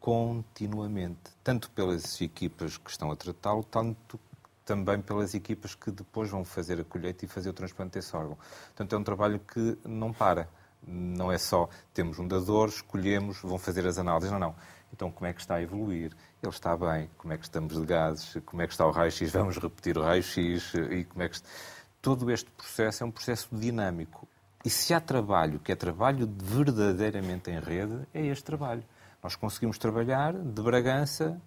continuamente, 0.00 1.30
tanto 1.44 1.70
pelas 1.70 2.20
equipas 2.20 2.76
que 2.76 2.90
estão 2.90 3.12
a 3.12 3.16
tratá-lo, 3.16 3.62
tanto 3.62 4.18
também 4.64 5.00
pelas 5.00 5.32
equipas 5.34 5.76
que 5.76 5.92
depois 5.92 6.28
vão 6.28 6.44
fazer 6.44 6.80
a 6.80 6.84
colheita 6.84 7.24
e 7.24 7.28
fazer 7.28 7.50
o 7.50 7.52
transplante 7.52 7.92
desse 7.92 8.14
órgão. 8.16 8.36
Portanto, 8.66 8.94
é 8.94 8.98
um 8.98 9.04
trabalho 9.04 9.38
que 9.38 9.78
não 9.84 10.12
para. 10.12 10.48
Não 10.84 11.30
é 11.30 11.38
só 11.38 11.68
temos 11.94 12.18
um 12.18 12.26
dador, 12.26 12.68
escolhemos, 12.68 13.40
vão 13.42 13.58
fazer 13.58 13.86
as 13.86 13.98
análises. 13.98 14.32
Não, 14.32 14.40
não. 14.40 14.54
Então, 14.92 15.10
como 15.10 15.26
é 15.26 15.32
que 15.32 15.40
está 15.40 15.56
a 15.56 15.62
evoluir? 15.62 16.12
Ele 16.42 16.52
está 16.52 16.76
bem? 16.76 17.08
Como 17.16 17.32
é 17.32 17.38
que 17.38 17.44
estamos 17.44 17.74
de 17.74 17.86
gases? 17.86 18.36
Como 18.44 18.60
é 18.62 18.66
que 18.66 18.72
está 18.72 18.86
o 18.86 18.90
raio-x? 18.90 19.30
Vamos 19.32 19.56
repetir 19.56 19.96
o 19.96 20.02
raio-x? 20.02 20.74
E 20.74 21.04
como 21.04 21.22
é 21.22 21.28
que... 21.28 21.40
Todo 22.00 22.30
este 22.30 22.50
processo 22.50 23.04
é 23.04 23.06
um 23.06 23.10
processo 23.10 23.48
dinâmico. 23.52 24.28
E 24.64 24.70
se 24.70 24.92
há 24.92 25.00
trabalho 25.00 25.58
que 25.58 25.72
é 25.72 25.76
trabalho 25.76 26.28
verdadeiramente 26.36 27.50
em 27.50 27.58
rede, 27.58 28.06
é 28.12 28.26
este 28.26 28.44
trabalho. 28.44 28.84
Nós 29.22 29.36
conseguimos 29.36 29.78
trabalhar 29.78 30.32
de 30.34 30.62
Bragança 30.62 31.40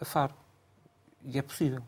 a 0.00 0.04
Faro. 0.04 0.34
E 1.24 1.38
é 1.38 1.42
possível. 1.42 1.82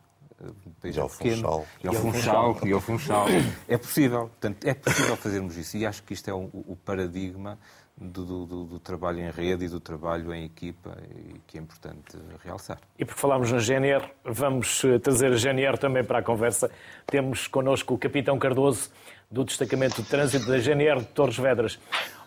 E 0.83 0.99
ao 0.99 1.09
Funchal. 1.09 1.67
E 1.83 1.89
ao 1.89 1.95
Funchal. 1.95 2.59
E 2.67 2.73
ao 2.73 2.81
Funchal. 2.81 3.27
É 3.69 3.77
possível. 3.77 4.29
Portanto, 4.29 4.65
é 4.65 4.75
possível 4.75 5.17
fazermos 5.17 5.57
isso. 5.57 5.77
E 5.77 5.85
acho 5.85 6.03
que 6.03 6.15
isto 6.15 6.29
é 6.29 6.35
o, 6.35 6.51
o 6.53 6.77
paradigma 6.85 7.59
do, 7.97 8.47
do, 8.47 8.65
do, 8.65 8.79
trabalho 8.79 9.21
em 9.21 9.31
rede 9.31 9.67
e 9.67 9.69
do 9.69 9.79
trabalho 9.79 10.33
em 10.33 10.45
equipa 10.45 10.97
e 11.11 11.39
que 11.47 11.59
é 11.59 11.61
importante 11.61 12.17
realçar. 12.43 12.79
E 12.99 13.05
porque 13.05 13.21
falámos 13.21 13.53
na 13.53 13.59
GNR, 13.59 14.05
vamos 14.25 14.83
eh, 14.85 14.99
trazer 14.99 15.33
a 15.33 15.37
GNR 15.37 15.79
também 15.79 16.03
para 16.03 16.19
a 16.19 16.23
conversa. 16.23 16.71
Temos 17.07 17.47
connosco 17.47 17.95
o 17.95 17.99
Capitão 17.99 18.39
Cardoso, 18.39 18.91
do 19.31 19.45
Destacamento 19.45 20.03
de 20.03 20.09
Trânsito 20.09 20.47
da 20.47 20.59
GNR 20.59 21.01
de 21.01 21.07
Torres 21.07 21.37
Vedras. 21.37 21.79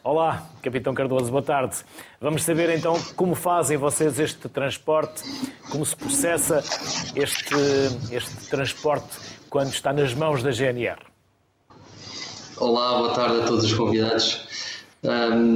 Olá, 0.03 0.49
Capitão 0.61 0.93
Cardoso, 0.93 1.31
boa 1.31 1.41
tarde. 1.41 1.77
Vamos 2.19 2.43
saber 2.43 2.69
então 2.77 2.93
como 3.15 3.35
fazem 3.35 3.77
vocês 3.77 4.19
este 4.19 4.47
transporte, 4.47 5.23
como 5.69 5.85
se 5.85 5.95
processa 5.95 6.59
este, 7.15 7.55
este 8.11 8.49
transporte 8.49 9.17
quando 9.49 9.69
está 9.69 9.91
nas 9.91 10.13
mãos 10.13 10.43
da 10.43 10.51
GNR. 10.51 10.99
Olá, 12.57 12.97
boa 12.99 13.13
tarde 13.13 13.41
a 13.41 13.45
todos 13.45 13.65
os 13.65 13.73
convidados. 13.73 14.47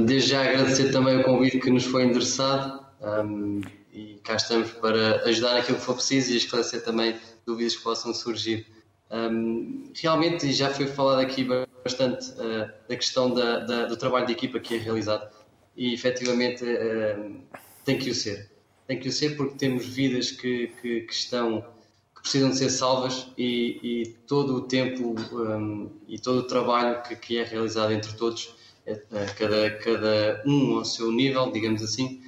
Desde 0.04 0.30
já 0.30 0.42
agradecer 0.42 0.92
também 0.92 1.18
o 1.18 1.24
convite 1.24 1.58
que 1.58 1.70
nos 1.70 1.84
foi 1.84 2.04
endereçado 2.04 2.84
um, 3.00 3.62
e 3.90 4.20
cá 4.22 4.36
estamos 4.36 4.70
para 4.72 5.22
ajudar 5.24 5.54
naquilo 5.54 5.78
que 5.78 5.84
for 5.84 5.94
preciso 5.94 6.32
e 6.32 6.36
esclarecer 6.36 6.84
também 6.84 7.16
dúvidas 7.46 7.74
que 7.74 7.82
possam 7.82 8.12
surgir. 8.12 8.66
Um, 9.10 9.90
realmente 9.94 10.52
já 10.52 10.68
foi 10.68 10.86
falado 10.86 11.20
aqui 11.20 11.46
bastante 11.82 12.30
uh, 12.32 12.70
da 12.86 12.96
questão 12.96 13.32
da, 13.32 13.60
da, 13.60 13.86
do 13.86 13.96
trabalho 13.96 14.26
de 14.26 14.32
equipa 14.32 14.60
que 14.60 14.74
é 14.74 14.78
realizado 14.78 15.30
e 15.74 15.94
efetivamente 15.94 16.62
uh, 16.62 17.40
tem 17.86 17.98
que 17.98 18.10
o 18.10 18.14
ser. 18.14 18.50
Tem 18.86 19.00
que 19.00 19.08
o 19.08 19.12
ser 19.12 19.34
porque 19.34 19.56
temos 19.56 19.86
vidas 19.86 20.30
que, 20.30 20.68
que, 20.82 21.00
que 21.02 21.12
estão 21.14 21.64
que 22.14 22.22
precisam 22.22 22.50
de 22.50 22.58
ser 22.58 22.68
salvas 22.68 23.28
e, 23.38 23.80
e 23.82 24.06
todo 24.26 24.56
o 24.56 24.60
tempo 24.62 25.14
um, 25.32 25.90
e 26.06 26.18
todo 26.18 26.40
o 26.40 26.42
trabalho 26.42 27.00
que, 27.02 27.16
que 27.16 27.38
é 27.38 27.44
realizado 27.44 27.92
entre 27.92 28.12
todos, 28.14 28.57
cada, 29.36 29.70
cada 29.78 30.42
um 30.46 30.78
ao 30.78 30.84
seu 30.84 31.10
nível, 31.12 31.50
digamos 31.50 31.82
assim, 31.82 32.22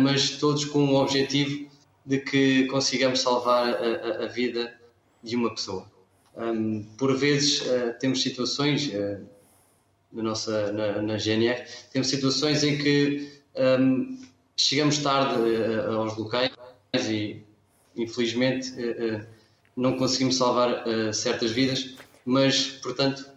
mas 0.00 0.38
todos 0.38 0.64
com 0.64 0.92
o 0.92 0.96
objetivo 0.96 1.68
de 2.04 2.18
que 2.18 2.66
consigamos 2.66 3.20
salvar 3.20 3.74
a, 3.74 4.24
a, 4.24 4.26
vida 4.26 4.72
de 5.22 5.36
uma 5.36 5.50
pessoa. 5.54 5.90
Um, 6.36 6.84
por 6.98 7.16
vezes 7.16 7.62
uh, 7.62 7.94
temos 7.98 8.22
situações 8.22 8.90
na 10.12 10.22
nossa 10.22 10.72
na, 10.72 11.00
na, 11.00 11.16
GNR 11.16 11.64
temos 11.92 12.08
situações 12.08 12.62
em 12.62 12.76
que 12.78 13.32
chegamos 14.56 14.98
tarde 14.98 15.40
aos 15.88 16.16
locais 16.16 16.52
e 17.08 17.42
infelizmente 17.96 18.72
não 19.76 19.96
conseguimos 19.96 20.36
salvar 20.36 20.84
certas 21.12 21.50
vidas, 21.50 21.94
mas 22.24 22.66
portanto 22.80 23.33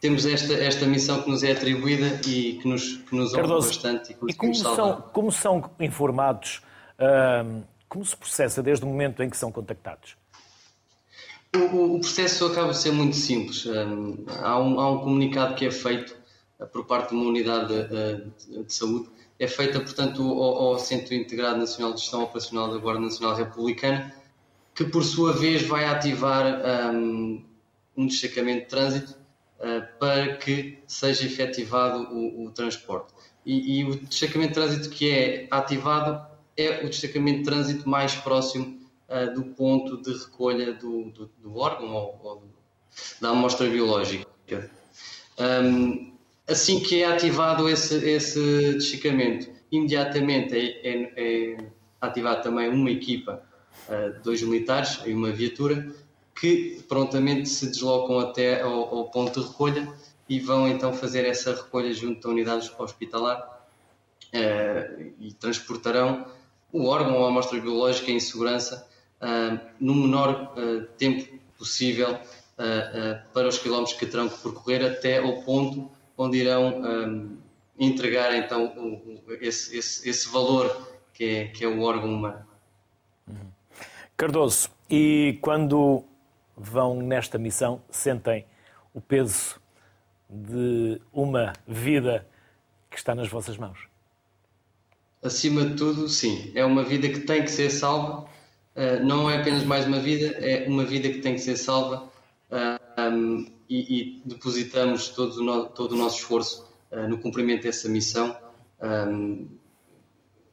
temos 0.00 0.26
esta, 0.26 0.54
esta 0.54 0.86
missão 0.86 1.22
que 1.22 1.30
nos 1.30 1.42
é 1.42 1.52
atribuída 1.52 2.20
e 2.26 2.58
que 2.60 2.68
nos, 2.68 2.96
que 2.96 3.14
nos 3.14 3.34
honra 3.34 3.56
bastante. 3.56 4.12
E, 4.12 4.30
e 4.30 4.34
como, 4.34 4.54
são, 4.54 5.02
como 5.12 5.32
são 5.32 5.70
informados, 5.80 6.62
como 7.88 8.04
se 8.04 8.16
processa 8.16 8.62
desde 8.62 8.84
o 8.84 8.88
momento 8.88 9.22
em 9.22 9.30
que 9.30 9.36
são 9.36 9.50
contactados? 9.50 10.16
O, 11.54 11.96
o, 11.96 12.00
processo 12.00 12.46
acaba 12.46 12.72
de 12.72 12.78
ser 12.78 12.92
muito 12.92 13.16
simples. 13.16 13.66
Há, 14.42 14.58
um, 14.58 14.80
há, 14.80 14.90
um, 14.90 14.98
comunicado 14.98 15.54
que 15.54 15.64
é 15.64 15.70
feito 15.70 16.14
uh, 16.58 16.66
por 16.66 16.84
parte 16.84 17.10
de 17.10 17.14
uma 17.14 17.24
unidade 17.26 17.68
de, 17.68 17.88
de, 17.88 18.64
de 18.64 18.72
saúde, 18.72 19.08
é 19.38 19.46
feita, 19.46 19.80
portanto, 19.80 20.22
ao, 20.22 20.72
ao, 20.72 20.78
Centro 20.78 21.14
Integrado 21.14 21.58
Nacional 21.58 21.94
de 21.94 22.00
Gestão 22.00 22.24
Operacional 22.24 22.70
da 22.70 22.78
Guarda 22.78 23.00
Nacional 23.00 23.36
Republicana, 23.36 24.12
que 24.74 24.84
por 24.84 25.04
sua 25.04 25.32
vez 25.32 25.62
vai 25.62 25.86
ativar 25.86 26.60
um, 26.92 27.42
um 27.96 28.06
destacamento 28.06 28.64
de 28.64 28.68
trânsito 28.68 29.25
uh, 29.60 29.98
para 29.98 30.36
que 30.36 30.78
seja 30.86 31.26
efetivado 31.26 32.08
o, 32.12 32.46
o 32.46 32.50
transporte. 32.50 33.12
E, 33.44 33.80
e, 33.80 33.84
o 33.84 33.96
destacamento 33.96 34.48
de 34.48 34.54
trânsito 34.54 34.90
que 34.90 35.08
é 35.10 35.46
ativado 35.50 36.26
é 36.56 36.84
o 36.84 36.88
destacamento 36.88 37.38
de 37.38 37.44
trânsito 37.44 37.88
mais 37.88 38.14
próximo 38.14 38.80
uh, 39.08 39.32
do 39.34 39.44
ponto 39.54 40.00
de 40.02 40.12
recolha 40.12 40.72
do, 40.72 41.10
do, 41.10 41.30
do 41.38 41.56
órgão 41.56 41.94
ou, 41.94 42.20
ou, 42.22 42.42
da 43.20 43.30
amostra 43.30 43.68
biológica. 43.68 44.26
Um, 45.38 46.12
assim 46.48 46.80
que 46.80 47.02
é 47.02 47.06
ativado 47.06 47.68
esse, 47.68 47.96
esse 48.08 48.72
desticamento, 48.74 49.50
imediatamente 49.70 50.56
é, 50.56 50.88
é, 50.88 51.12
é 51.16 51.56
ativada 52.00 52.42
também 52.42 52.68
uma 52.68 52.90
equipa, 52.90 53.42
uh, 53.88 54.22
dois 54.22 54.42
militares 54.42 55.00
e 55.04 55.12
uma 55.12 55.30
viatura, 55.30 55.92
que 56.38 56.84
prontamente 56.88 57.48
se 57.48 57.66
deslocam 57.66 58.18
até 58.18 58.60
ao, 58.60 58.94
ao, 58.94 59.10
ponto 59.10 59.40
de 59.40 59.46
recolha 59.46 59.92
e 60.28 60.38
vão 60.38 60.68
então 60.68 60.92
fazer 60.92 61.24
essa 61.24 61.54
recolha 61.54 61.92
junto 61.92 62.20
da 62.20 62.28
unidade 62.28 62.70
hospitalar 62.78 63.66
uh, 64.34 65.12
e 65.18 65.32
transportarão 65.32 66.26
o 66.72 66.86
órgão 66.86 67.18
ou 67.18 67.24
a 67.24 67.28
amostra 67.28 67.58
biológica 67.60 68.10
em 68.10 68.20
segurança 68.20 68.86
uh, 69.22 69.58
no 69.80 69.94
menor 69.94 70.54
tempo 70.98 71.38
possível 71.56 72.18
para 73.32 73.48
os 73.48 73.58
quilómetros 73.58 73.96
que 73.96 74.06
terão 74.06 74.28
que 74.28 74.38
percorrer 74.38 74.84
até 74.84 75.18
ao 75.18 75.42
ponto 75.42 75.90
onde 76.16 76.38
irão 76.38 76.82
entregar 77.78 78.34
então 78.34 78.66
o, 78.76 79.22
esse, 79.40 79.76
esse, 79.76 80.08
esse, 80.08 80.28
valor 80.28 80.88
que 81.12 81.24
é, 81.24 81.44
que 81.48 81.64
é 81.64 81.68
o 81.68 81.82
órgão 81.82 82.12
humano. 82.12 82.44
Cardoso, 84.16 84.70
e 84.88 85.38
quando 85.40 86.04
vão 86.56 87.02
nesta 87.02 87.38
missão, 87.38 87.82
sentem 87.90 88.46
o 88.94 89.00
peso 89.00 89.60
de 90.28 91.00
uma 91.12 91.52
vida 91.66 92.26
que 92.90 92.96
está 92.96 93.14
nas 93.14 93.28
vossas 93.28 93.56
mãos? 93.56 93.88
Acima 95.22 95.64
de 95.64 95.76
tudo, 95.76 96.08
sim. 96.08 96.52
É 96.54 96.64
uma 96.64 96.84
vida 96.84 97.08
que 97.08 97.20
tem 97.20 97.42
que 97.42 97.50
ser 97.50 97.70
salva. 97.70 98.28
Uh, 98.74 99.04
não 99.04 99.30
é 99.30 99.38
apenas 99.38 99.64
mais 99.64 99.86
uma 99.86 99.98
vida, 99.98 100.26
é 100.38 100.68
uma 100.68 100.84
vida 100.84 101.08
que 101.08 101.18
tem 101.18 101.34
que 101.34 101.40
ser 101.40 101.56
salva. 101.56 102.10
Uh, 102.50 103.00
um, 103.00 103.46
e, 103.68 104.00
e 104.00 104.22
depositamos 104.24 105.08
todo 105.08 105.38
o, 105.38 105.42
no, 105.42 105.64
todo 105.66 105.92
o 105.92 105.96
nosso 105.96 106.18
esforço 106.18 106.66
uh, 106.92 107.08
no 107.08 107.18
cumprimento 107.18 107.64
dessa 107.64 107.88
missão. 107.88 108.36
Um, 108.80 109.48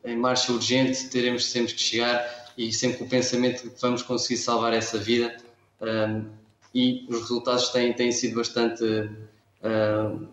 em 0.04 0.18
marcha 0.18 0.51
urgente, 0.51 1.10
teremos 1.10 1.45
sempre 1.45 1.74
que 1.74 1.82
chegar 1.82 2.51
e 2.58 2.74
sempre 2.74 2.97
com 2.97 3.06
o 3.06 3.10
pensamento 3.10 3.64
de 3.64 3.70
que 3.70 3.82
vamos 3.82 4.01
conseguir 4.01 4.38
salvar 4.38 4.74
essa 4.74 4.97
vida. 4.97 5.36
Um, 5.84 6.26
e 6.74 7.06
os 7.10 7.20
resultados 7.22 7.70
têm, 7.70 7.94
têm 7.94 8.12
sido 8.12 8.36
bastante 8.36 8.84
uh, 8.84 10.28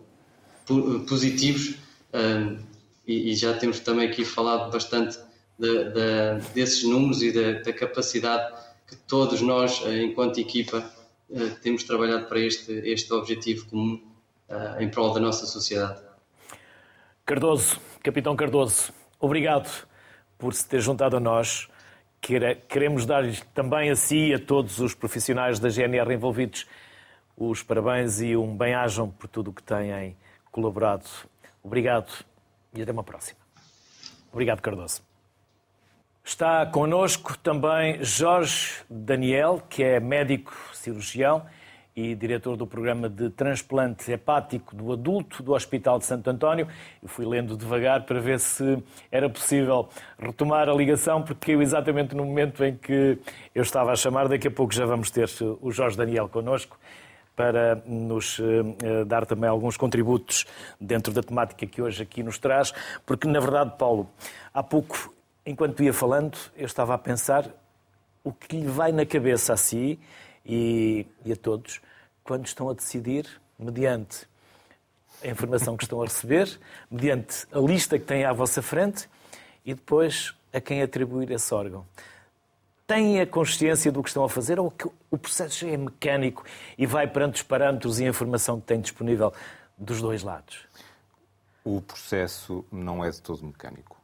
positivos 1.07 1.75
um, 2.13 2.57
e, 3.05 3.31
e, 3.31 3.35
já 3.35 3.53
temos 3.57 3.79
também 3.81 4.07
aqui 4.07 4.23
falado 4.23 4.71
bastante 4.71 5.19
de, 5.59 5.85
de, 5.85 6.53
desses 6.53 6.83
números 6.83 7.21
e 7.21 7.31
da, 7.31 7.59
da 7.61 7.73
capacidade 7.73 8.53
que 8.87 8.95
todos 8.95 9.41
nós, 9.41 9.81
enquanto 9.85 10.39
equipa, 10.39 10.89
eh, 11.33 11.49
temos 11.61 11.83
trabalhado 11.83 12.25
para 12.25 12.39
este, 12.39 12.73
este 12.73 13.11
objetivo 13.13 13.65
comum 13.69 14.01
uh, 14.49 14.81
em 14.81 14.89
prol 14.89 15.13
da 15.13 15.19
nossa 15.19 15.45
sociedade. 15.45 16.01
Cardoso, 17.25 17.79
Capitão 18.03 18.35
Cardoso, 18.35 18.91
obrigado 19.17 19.87
por 20.37 20.53
se 20.53 20.67
ter 20.67 20.81
juntado 20.81 21.15
a 21.15 21.19
nós. 21.19 21.69
Queremos 22.21 23.05
dar 23.05 23.23
também 23.53 23.89
a 23.89 23.95
si 23.95 24.27
e 24.27 24.33
a 24.35 24.39
todos 24.39 24.79
os 24.79 24.93
profissionais 24.93 25.59
da 25.59 25.69
GNR 25.69 26.13
envolvidos 26.13 26.67
os 27.35 27.63
parabéns 27.63 28.21
e 28.21 28.37
um 28.37 28.55
bem-ajam 28.55 29.09
por 29.09 29.27
tudo 29.27 29.49
o 29.49 29.53
que 29.53 29.63
têm 29.63 30.15
colaborado. 30.51 31.05
Obrigado 31.63 32.11
e 32.73 32.81
até 32.81 32.91
uma 32.91 33.03
próxima. 33.03 33.39
Obrigado, 34.31 34.61
Cardoso. 34.61 35.01
Está 36.23 36.65
connosco 36.67 37.35
também 37.39 38.03
Jorge 38.03 38.83
Daniel, 38.87 39.61
que 39.67 39.83
é 39.83 39.99
médico 39.99 40.55
cirurgião 40.73 41.45
e 42.01 42.15
diretor 42.15 42.57
do 42.57 42.65
programa 42.65 43.07
de 43.07 43.29
transplante 43.29 44.11
hepático 44.11 44.75
do 44.75 44.91
adulto 44.91 45.43
do 45.43 45.53
Hospital 45.53 45.99
de 45.99 46.05
Santo 46.05 46.29
António. 46.29 46.67
Eu 47.01 47.07
fui 47.07 47.25
lendo 47.25 47.55
devagar 47.55 48.03
para 48.03 48.19
ver 48.19 48.39
se 48.39 48.81
era 49.11 49.29
possível 49.29 49.87
retomar 50.17 50.67
a 50.67 50.73
ligação, 50.73 51.21
porque 51.21 51.45
caiu 51.45 51.61
exatamente 51.61 52.15
no 52.15 52.25
momento 52.25 52.63
em 52.63 52.75
que 52.75 53.19
eu 53.53 53.61
estava 53.61 53.91
a 53.91 53.95
chamar. 53.95 54.27
Daqui 54.27 54.47
a 54.47 54.51
pouco 54.51 54.73
já 54.73 54.85
vamos 54.85 55.11
ter 55.11 55.29
o 55.61 55.71
Jorge 55.71 55.95
Daniel 55.95 56.27
connosco 56.27 56.79
para 57.35 57.81
nos 57.85 58.39
eh, 58.39 59.05
dar 59.05 59.25
também 59.25 59.49
alguns 59.49 59.77
contributos 59.77 60.45
dentro 60.79 61.13
da 61.13 61.21
temática 61.21 61.65
que 61.65 61.81
hoje 61.81 62.03
aqui 62.03 62.23
nos 62.23 62.37
traz, 62.37 62.73
porque 63.05 63.27
na 63.27 63.39
verdade, 63.39 63.73
Paulo, 63.77 64.09
há 64.53 64.61
pouco 64.61 65.13
enquanto 65.45 65.81
ia 65.81 65.93
falando, 65.93 66.37
eu 66.57 66.65
estava 66.65 66.93
a 66.93 66.97
pensar 66.97 67.45
o 68.23 68.31
que 68.31 68.57
lhe 68.57 68.67
vai 68.67 68.91
na 68.91 69.05
cabeça 69.05 69.53
a 69.53 69.57
si 69.57 69.99
e, 70.45 71.05
e 71.25 71.31
a 71.31 71.35
todos 71.35 71.81
quando 72.31 72.45
estão 72.45 72.69
a 72.69 72.73
decidir, 72.73 73.27
mediante 73.59 74.25
a 75.21 75.27
informação 75.27 75.75
que 75.75 75.83
estão 75.83 76.01
a 76.01 76.05
receber, 76.05 76.57
mediante 76.89 77.45
a 77.51 77.59
lista 77.59 77.99
que 77.99 78.05
têm 78.05 78.23
à 78.23 78.31
vossa 78.31 78.61
frente 78.61 79.09
e 79.65 79.73
depois 79.73 80.33
a 80.53 80.61
quem 80.61 80.81
atribuir 80.81 81.29
esse 81.29 81.53
órgão. 81.53 81.85
Têm 82.87 83.19
a 83.19 83.27
consciência 83.27 83.91
do 83.91 84.01
que 84.01 84.07
estão 84.07 84.23
a 84.23 84.29
fazer 84.29 84.61
ou 84.61 84.71
que 84.71 84.89
o 85.09 85.17
processo 85.17 85.65
é 85.65 85.75
mecânico 85.75 86.45
e 86.77 86.85
vai 86.85 87.05
perante 87.05 87.35
os 87.35 87.43
parâmetros 87.43 87.99
e 87.99 88.05
a 88.05 88.07
informação 88.07 88.61
que 88.61 88.67
têm 88.67 88.79
disponível 88.79 89.33
dos 89.77 90.01
dois 90.01 90.23
lados? 90.23 90.65
O 91.65 91.81
processo 91.81 92.63
não 92.71 93.03
é 93.03 93.09
de 93.09 93.21
todo 93.21 93.45
mecânico. 93.45 94.00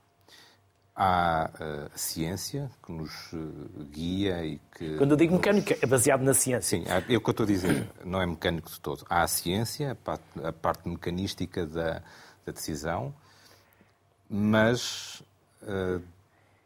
Há 0.99 1.51
uh, 1.53 1.91
a 1.93 1.97
ciência 1.97 2.71
que 2.83 2.91
nos 2.91 3.31
uh, 3.31 3.85
guia 3.91 4.43
e 4.43 4.59
que. 4.75 4.97
Quando 4.97 5.11
eu 5.11 5.17
digo 5.17 5.35
mecânico, 5.35 5.71
é 5.79 5.85
baseado 5.85 6.23
na 6.23 6.33
ciência. 6.33 6.79
Sim, 6.79 6.85
é 6.87 6.97
o 7.15 7.21
que 7.21 7.29
eu 7.29 7.31
estou 7.31 7.43
a 7.43 7.47
dizer, 7.47 7.87
não 8.03 8.19
é 8.19 8.25
mecânico 8.25 8.67
de 8.67 8.79
todo. 8.79 9.05
Há 9.07 9.21
a 9.21 9.27
ciência, 9.27 9.91
a 9.91 9.95
parte, 9.95 10.23
a 10.43 10.51
parte 10.51 10.89
mecanística 10.89 11.67
da, 11.67 12.01
da 12.43 12.51
decisão, 12.51 13.13
mas 14.27 15.21
uh, 15.61 16.01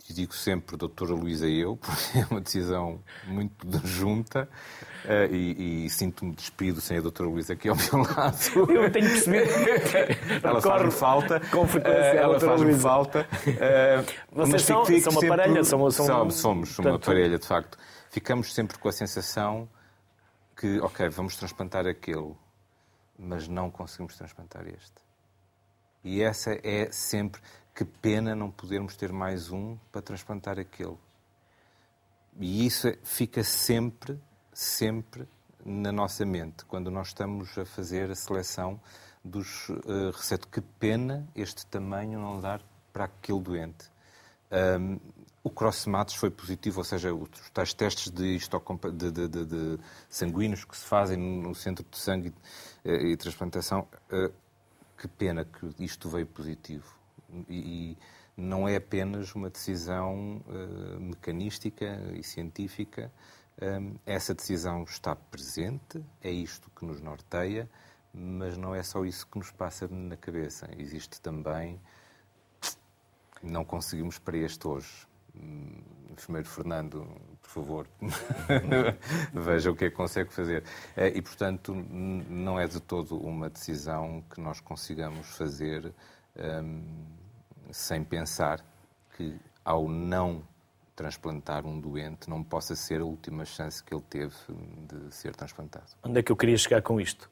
digo 0.10 0.34
sempre 0.34 0.78
doutora 0.78 1.14
Luísa 1.14 1.47
e 1.47 1.60
eu, 1.60 1.78
porque 1.82 2.20
é 2.20 2.26
uma 2.30 2.41
decisão 2.41 3.02
muito 3.26 3.56
junta 3.86 4.47
uh, 5.06 5.34
e, 5.34 5.86
e 5.86 5.89
sinto-me 5.89 6.34
despido 6.34 6.82
sem 6.82 6.97
a 6.97 7.02
doutora 7.02 7.30
Luísa 7.30 7.54
aqui 7.54 7.70
ao 7.70 7.76
meu 7.76 8.06
lado. 8.16 8.38
Eu 8.72 8.91
tenho 8.91 9.10
percebido. 9.10 9.49
ela 10.43 10.62
faz-me 10.62 10.91
falta. 10.91 11.39
Com 11.52 11.68
frequência, 11.68 12.14
uh, 12.14 12.18
ela 12.18 12.39
faz-me 12.39 12.74
falta. 12.74 13.28
Uh, 13.47 14.36
Vocês 14.36 14.64
são, 14.64 14.86
são 14.86 15.12
uma 15.14 15.28
parelha? 15.28 15.64
São, 15.64 15.91
são... 15.91 16.06
Somos, 16.06 16.36
somos 16.36 16.78
uma 16.80 16.99
parelha, 16.99 17.38
de 17.38 17.45
facto. 17.45 17.78
Ficamos 18.10 18.54
sempre 18.54 18.78
com 18.78 18.89
a 18.89 18.91
sensação 18.91 19.70
que, 20.56 20.80
ok, 20.80 21.10
vamos 21.10 21.36
transplantar 21.36 21.88
aquele, 21.88 22.36
mas 23.18 23.47
não 23.47 23.72
conseguimos 23.72 24.16
transplantar 24.16 24.68
este. 24.68 25.02
E 26.04 26.22
essa 26.22 26.52
é 26.64 26.91
sempre 26.91 27.41
que 27.74 27.86
pena 27.86 28.36
não 28.36 28.51
podermos 28.51 28.95
ter 28.95 29.11
mais 29.11 29.49
um 29.49 29.78
para 29.91 30.01
transplantar 30.01 30.59
aquele. 30.59 30.97
E 32.39 32.65
isso 32.65 32.88
fica 33.03 33.43
sempre, 33.43 34.19
sempre 34.53 35.28
na 35.65 35.91
nossa 35.91 36.26
mente, 36.26 36.65
quando 36.65 36.89
nós 36.89 37.07
estamos 37.07 37.57
a 37.57 37.65
fazer 37.65 38.09
a 38.09 38.15
seleção 38.15 38.80
dos 39.24 39.69
uh, 39.69 40.11
receptos. 40.13 40.49
Que 40.51 40.61
pena 40.61 41.28
este 41.36 41.65
tamanho 41.65 42.19
não 42.19 42.39
dar 42.39 42.61
para 42.91 43.05
aquele 43.05 43.39
doente. 43.39 43.89
Um, 44.51 44.99
o 45.43 45.49
cross-matos 45.49 46.15
foi 46.15 46.30
positivo, 46.30 46.80
ou 46.80 46.84
seja, 46.84 47.13
os 47.13 47.30
tais 47.51 47.74
testes 47.74 48.11
de, 48.11 48.38
de, 48.38 49.28
de, 49.28 49.45
de, 49.45 49.80
sanguíneos 50.07 50.65
que 50.65 50.78
se 50.78 50.86
fazem 50.86 51.17
no 51.17 51.55
centro 51.55 51.86
de 51.89 51.97
sangue 51.97 52.34
e, 52.86 52.89
uh, 52.89 53.07
e 53.07 53.17
transplantação, 53.17 53.88
uh, 54.11 54.32
que 54.97 55.07
pena 55.07 55.45
que 55.45 55.84
isto 55.84 56.09
veio 56.09 56.28
positivo 56.28 57.01
e, 57.50 57.98
não 58.36 58.68
é 58.68 58.78
apenas 58.78 59.36
uma 59.36 59.50
decisão 59.50 60.42
uh, 60.48 61.00
mecanística 61.00 61.86
e 62.14 62.24
científica. 62.24 63.12
Um, 63.62 63.96
essa 64.06 64.34
decisão 64.34 64.84
está 64.84 65.16
presente, 65.16 66.04
é 66.22 66.32
isto 66.32 66.72
que 66.72 66.86
nos 66.86 67.02
norteia, 67.02 67.70
mas 68.14 68.58
não 68.58 68.74
é 68.74 68.82
só 68.82 69.06
isso 69.06 69.28
que 69.28 69.38
nos 69.38 69.52
passa 69.52 69.88
na 69.88 70.18
cabeça. 70.18 70.70
Existe 70.78 71.22
também. 71.22 71.80
Não 73.44 73.64
conseguimos 73.64 74.18
para 74.18 74.38
este 74.38 74.68
hoje. 74.68 75.08
Hum, 75.36 75.82
enfermeiro 76.12 76.48
Fernando, 76.48 77.08
por 77.42 77.50
favor, 77.50 77.88
veja 79.34 79.72
o 79.72 79.76
que 79.76 79.86
é 79.86 79.90
que 79.90 79.96
consegue 79.96 80.32
fazer. 80.34 80.64
Eh, 80.96 81.14
e, 81.16 81.22
portanto, 81.22 81.74
não 81.74 82.60
é 82.60 82.68
de 82.68 82.80
todo 82.82 83.18
uma 83.18 83.50
decisão 83.50 84.24
que 84.30 84.42
nós 84.42 84.60
consigamos 84.60 85.28
fazer. 85.38 85.94
Um, 86.36 87.20
sem 87.72 88.03
pensar 88.03 88.59
que, 89.15 89.36
ao 89.63 89.88
não 89.88 90.43
transplantar 90.95 91.65
um 91.65 91.80
doente, 91.80 92.30
não 92.30 92.43
possa 92.43 92.76
ser 92.76 93.01
a 93.01 93.05
última 93.05 93.45
chance 93.45 93.84
que 93.84 93.93
ele 93.93 94.03
teve 94.09 94.36
de 94.88 95.13
ser 95.13 95.36
transplantado. 95.36 95.86
Onde 96.03 96.19
é 96.19 96.24
que 96.24 96.32
eu 96.32 96.36
queria 96.36 96.57
chegar 96.57 96.82
com 96.82 96.99
isto? 96.99 97.30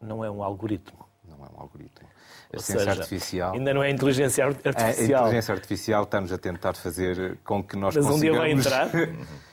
Não 0.00 0.24
é 0.24 0.30
um 0.30 0.42
algoritmo. 0.42 1.06
Não 1.26 1.44
é 1.44 1.48
um 1.56 1.60
algoritmo. 1.60 2.06
A 2.52 2.58
ciência 2.58 2.90
artificial. 2.90 3.54
Ainda 3.54 3.74
não 3.74 3.82
é 3.82 3.90
inteligência 3.90 4.44
artificial. 4.44 4.84
A 4.86 4.90
inteligência 4.92 5.54
artificial 5.54 6.02
estamos 6.04 6.32
a 6.32 6.38
tentar 6.38 6.74
fazer 6.74 7.38
com 7.44 7.62
que 7.62 7.76
nós 7.76 7.96
Mas 7.96 8.06
consigamos. 8.06 8.16
um 8.16 8.20
dia 8.20 8.38
vai 8.38 8.52
entrar. 8.52 8.90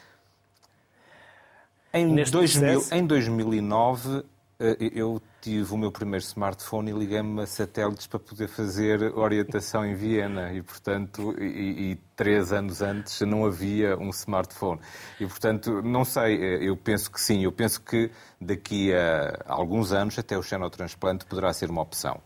Em, 1.95 2.15
2000, 2.15 2.88
em 2.91 3.05
2009, 3.05 4.17
eh, 4.17 4.23
eu 4.95 5.22
tive 5.41 5.74
o 5.74 5.78
meu 5.78 5.91
primeiro 5.91 6.24
smartphone 6.24 6.91
e 6.91 6.93
liguei-me 6.93 7.41
a 7.41 7.45
satélites 7.45 8.07
para 8.07 8.20
poder 8.20 8.47
fazer 8.47 9.14
orientação 9.18 9.86
em 9.86 9.93
Viena 9.93 10.53
e, 10.53 10.61
portanto, 10.61 11.36
e, 11.38 11.91
e, 11.91 11.95
três 12.16 12.53
anos 12.53 12.82
antes 12.82 13.20
não 13.22 13.45
havia 13.45 13.97
um 13.97 14.09
smartphone. 14.09 14.80
E, 15.20 15.26
portanto, 15.26 15.82
não 15.82 16.05
sei, 16.05 16.36
eh, 16.36 16.70
eu 16.70 16.78
penso 16.78 17.11
que 17.11 17.20
sim, 17.20 17.43
eu 17.43 17.51
penso 17.51 17.82
que 17.82 18.09
daqui 18.39 18.93
a 18.93 19.43
alguns 19.47 19.91
anos 19.91 20.18
até 20.18 20.38
o 20.38 20.41
xenotransplante 20.41 21.26
poderá 21.26 21.51
ser 21.51 21.70
uma 21.70 21.82
opção. 21.82 22.22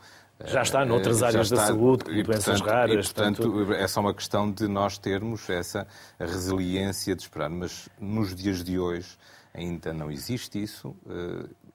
Já 0.45 0.61
está 0.61 0.85
noutras 0.85 1.23
eh, 1.23 1.25
áreas 1.25 1.47
está, 1.47 1.55
da 1.55 1.67
saúde, 1.67 2.03
como 2.03 2.23
doenças 2.23 2.61
portanto, 2.61 2.69
raras. 2.69 3.09
E, 3.09 3.13
portanto, 3.13 3.73
é 3.73 3.87
só 3.87 3.99
uma 4.01 4.13
questão 4.13 4.51
de 4.51 4.67
nós 4.67 4.99
termos 4.99 5.49
essa 5.49 5.87
resiliência 6.19 7.15
de 7.15 7.23
esperar. 7.23 7.49
Mas 7.49 7.89
nos 7.99 8.35
dias 8.35 8.63
de 8.63 8.77
hoje 8.77 9.17
ainda 9.55 9.91
não 9.91 10.11
existe 10.11 10.61
isso 10.61 10.95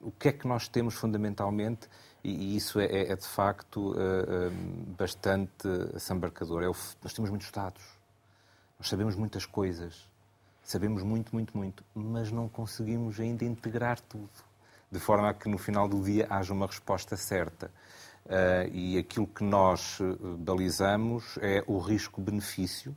o 0.03 0.11
que 0.11 0.29
é 0.29 0.31
que 0.31 0.47
nós 0.47 0.67
temos 0.67 0.93
fundamentalmente, 0.95 1.89
e 2.23 2.55
isso 2.55 2.79
é, 2.79 2.85
é, 2.85 3.11
é 3.11 3.15
de 3.15 3.25
facto 3.25 3.95
eh, 3.97 3.99
eh, 3.99 4.49
bastante 4.97 5.67
assambarcador, 5.95 6.63
é 6.63 6.69
o, 6.69 6.75
nós 7.01 7.13
temos 7.13 7.29
muitos 7.29 7.51
dados, 7.51 7.83
nós 8.79 8.87
sabemos 8.87 9.15
muitas 9.15 9.45
coisas, 9.45 10.07
sabemos 10.63 11.03
muito, 11.03 11.33
muito, 11.33 11.57
muito, 11.57 11.83
mas 11.93 12.31
não 12.31 12.47
conseguimos 12.47 13.19
ainda 13.19 13.43
integrar 13.43 13.99
tudo, 14.01 14.29
de 14.91 14.99
forma 14.99 15.29
a 15.29 15.33
que 15.33 15.49
no 15.49 15.57
final 15.57 15.87
do 15.87 16.01
dia 16.03 16.27
haja 16.29 16.53
uma 16.53 16.67
resposta 16.67 17.17
certa. 17.17 17.71
Uh, 18.25 18.71
e 18.71 18.97
aquilo 18.97 19.27
que 19.27 19.43
nós 19.43 19.99
balizamos 20.39 21.37
é 21.41 21.61
o 21.67 21.77
risco-benefício, 21.77 22.95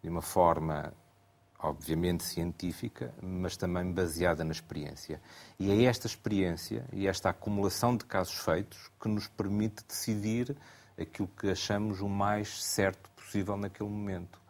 de 0.00 0.08
uma 0.08 0.22
forma 0.22 0.92
obviamente 1.58 2.22
científica, 2.24 3.12
mas 3.20 3.56
também 3.56 3.90
baseada 3.90 4.44
na 4.44 4.52
experiência. 4.52 5.20
E 5.58 5.70
é 5.70 5.84
esta 5.84 6.06
experiência 6.06 6.84
e 6.92 7.06
esta 7.06 7.30
acumulação 7.30 7.96
de 7.96 8.04
casos 8.04 8.38
feitos 8.38 8.90
que 9.00 9.08
nos 9.08 9.26
permite 9.26 9.84
decidir 9.86 10.56
aquilo 10.98 11.28
que 11.28 11.50
achamos 11.50 12.00
o 12.00 12.08
mais 12.08 12.62
certo 12.62 13.10
possível 13.10 13.56
naquele 13.56 13.88
momento. 13.88 14.40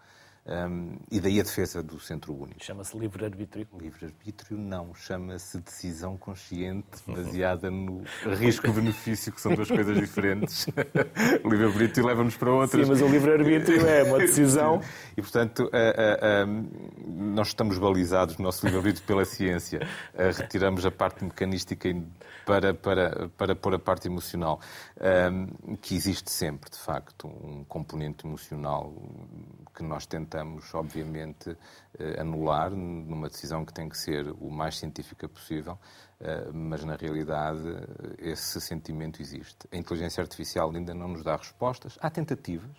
Um, 0.48 0.96
e 1.10 1.20
daí 1.20 1.38
a 1.38 1.42
defesa 1.42 1.82
do 1.82 2.00
centro 2.00 2.34
único. 2.34 2.64
Chama-se 2.64 2.96
livre-arbítrio? 2.96 3.68
Livre-arbítrio 3.78 4.56
não, 4.58 4.94
chama-se 4.94 5.58
decisão 5.58 6.16
consciente 6.16 6.86
baseada 7.06 7.70
no 7.70 8.02
risco-benefício, 8.38 9.30
que 9.30 9.42
são 9.42 9.54
duas 9.54 9.68
coisas 9.68 9.94
diferentes. 9.98 10.66
o 11.44 11.48
livre-arbítrio 11.52 12.06
leva-nos 12.06 12.34
para 12.36 12.50
outras. 12.50 12.86
Sim, 12.86 12.90
mas 12.90 13.02
o 13.02 13.08
livre-arbítrio 13.08 13.86
é 13.86 14.04
uma 14.04 14.18
decisão. 14.18 14.80
e, 15.14 15.20
portanto, 15.20 15.70
nós 17.06 17.48
estamos 17.48 17.76
balizados 17.78 18.38
no 18.38 18.44
nosso 18.44 18.64
livre-arbítrio 18.64 19.06
pela 19.06 19.26
ciência. 19.26 19.86
retiramos 20.34 20.86
a 20.86 20.90
parte 20.90 21.24
mecanística 21.24 21.94
para, 22.46 22.72
para, 22.72 23.28
para 23.36 23.54
pôr 23.54 23.74
a 23.74 23.78
parte 23.78 24.08
emocional, 24.08 24.60
que 25.82 25.94
existe 25.94 26.30
sempre, 26.30 26.70
de 26.70 26.78
facto, 26.78 27.28
um 27.28 27.64
componente 27.64 28.26
emocional 28.26 28.94
que 29.78 29.82
nós 29.84 30.06
tentamos, 30.06 30.37
obviamente, 30.74 31.56
eh, 31.98 32.20
anular 32.20 32.70
numa 32.70 33.28
decisão 33.28 33.64
que 33.64 33.72
tem 33.72 33.88
que 33.88 33.96
ser 33.96 34.30
o 34.40 34.50
mais 34.50 34.78
científica 34.78 35.28
possível, 35.28 35.78
eh, 36.20 36.50
mas 36.52 36.84
na 36.84 36.96
realidade 36.96 37.62
esse 38.18 38.60
sentimento 38.60 39.20
existe. 39.22 39.68
A 39.72 39.76
inteligência 39.76 40.20
artificial 40.22 40.70
ainda 40.74 40.94
não 40.94 41.08
nos 41.08 41.22
dá 41.22 41.36
respostas. 41.36 41.98
Há 42.00 42.10
tentativas, 42.10 42.76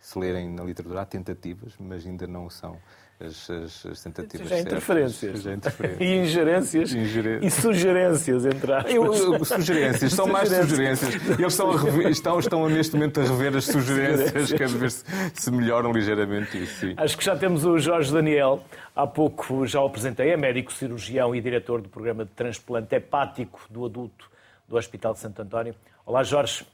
se 0.00 0.18
lerem 0.18 0.48
na 0.48 0.62
literatura, 0.62 1.02
há 1.02 1.06
tentativas, 1.06 1.74
mas 1.78 2.06
ainda 2.06 2.26
não 2.26 2.48
são 2.48 2.78
as, 3.18 3.48
as, 3.48 3.86
as 3.86 4.02
tentativas 4.02 4.48
já 4.48 4.58
interferências. 4.58 5.42
Já 5.42 5.54
interferências. 5.54 6.00
E 6.06 6.16
ingerências. 6.16 6.92
E 6.92 7.50
sugerências, 7.50 8.44
entre 8.44 8.72
aspas. 8.72 8.94
Eu, 8.94 9.44
sugerências, 9.44 10.12
são 10.12 10.26
mais 10.26 10.48
sugerências. 10.50 11.14
Eles 11.38 11.52
estão, 11.52 11.70
rever, 11.70 12.10
estão, 12.10 12.38
estão 12.38 12.68
neste 12.68 12.94
momento 12.94 13.20
a 13.20 13.24
rever 13.24 13.56
as 13.56 13.64
sugerências, 13.64 14.52
quer 14.52 14.68
ver 14.68 14.90
se, 14.90 15.04
se 15.34 15.50
melhoram 15.50 15.92
ligeiramente 15.92 16.62
isso. 16.62 16.80
Sim. 16.80 16.94
Acho 16.96 17.16
que 17.16 17.24
já 17.24 17.36
temos 17.36 17.64
o 17.64 17.78
Jorge 17.78 18.12
Daniel. 18.12 18.62
Há 18.94 19.06
pouco 19.06 19.66
já 19.66 19.80
o 19.80 19.86
apresentei. 19.86 20.30
É 20.30 20.36
médico 20.36 20.72
cirurgião 20.72 21.34
e 21.34 21.40
diretor 21.40 21.80
do 21.80 21.88
programa 21.88 22.24
de 22.24 22.32
transplante 22.32 22.94
hepático 22.94 23.60
do 23.70 23.86
adulto 23.86 24.30
do 24.68 24.76
Hospital 24.76 25.14
de 25.14 25.20
Santo 25.20 25.40
António. 25.40 25.74
Olá, 26.04 26.22
Jorge. 26.22 26.66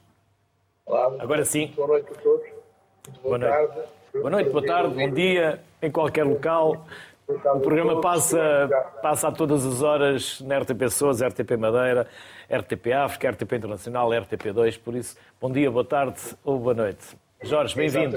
Olá. 0.85 1.15
Agora 1.21 1.45
sim. 1.45 1.73
Boa 1.77 1.87
noite 1.87 2.11
a 2.11 2.15
todos. 2.17 2.52
Boa, 3.09 3.37
boa 3.37 3.41
tarde. 3.41 3.75
Noite. 3.75 3.91
Boa 4.13 4.31
noite, 4.31 4.51
boa 4.51 4.67
tarde, 4.67 4.95
bom 4.95 5.11
dia, 5.11 5.61
em 5.81 5.91
qualquer 5.91 6.25
local. 6.25 6.87
O 7.27 7.61
programa 7.61 8.01
passa, 8.01 8.69
passa 9.03 9.29
a 9.29 9.33
todas 9.33 9.67
as 9.67 9.83
horas 9.83 10.41
na 10.43 10.59
RTP 10.59 10.89
Sousa, 10.89 11.27
RTP 11.27 11.57
Madeira, 11.57 12.07
RTP 12.49 12.93
África, 12.93 13.31
RTP 13.31 13.53
Internacional, 13.55 14.09
RTP2, 14.11 14.79
por 14.79 14.95
isso, 14.95 15.17
bom 15.41 15.51
dia, 15.51 15.69
boa 15.71 15.85
tarde 15.85 16.21
ou 16.45 16.59
boa 16.59 16.75
noite. 16.75 17.17
Jorge, 17.43 17.75
bem-vindo. 17.75 18.17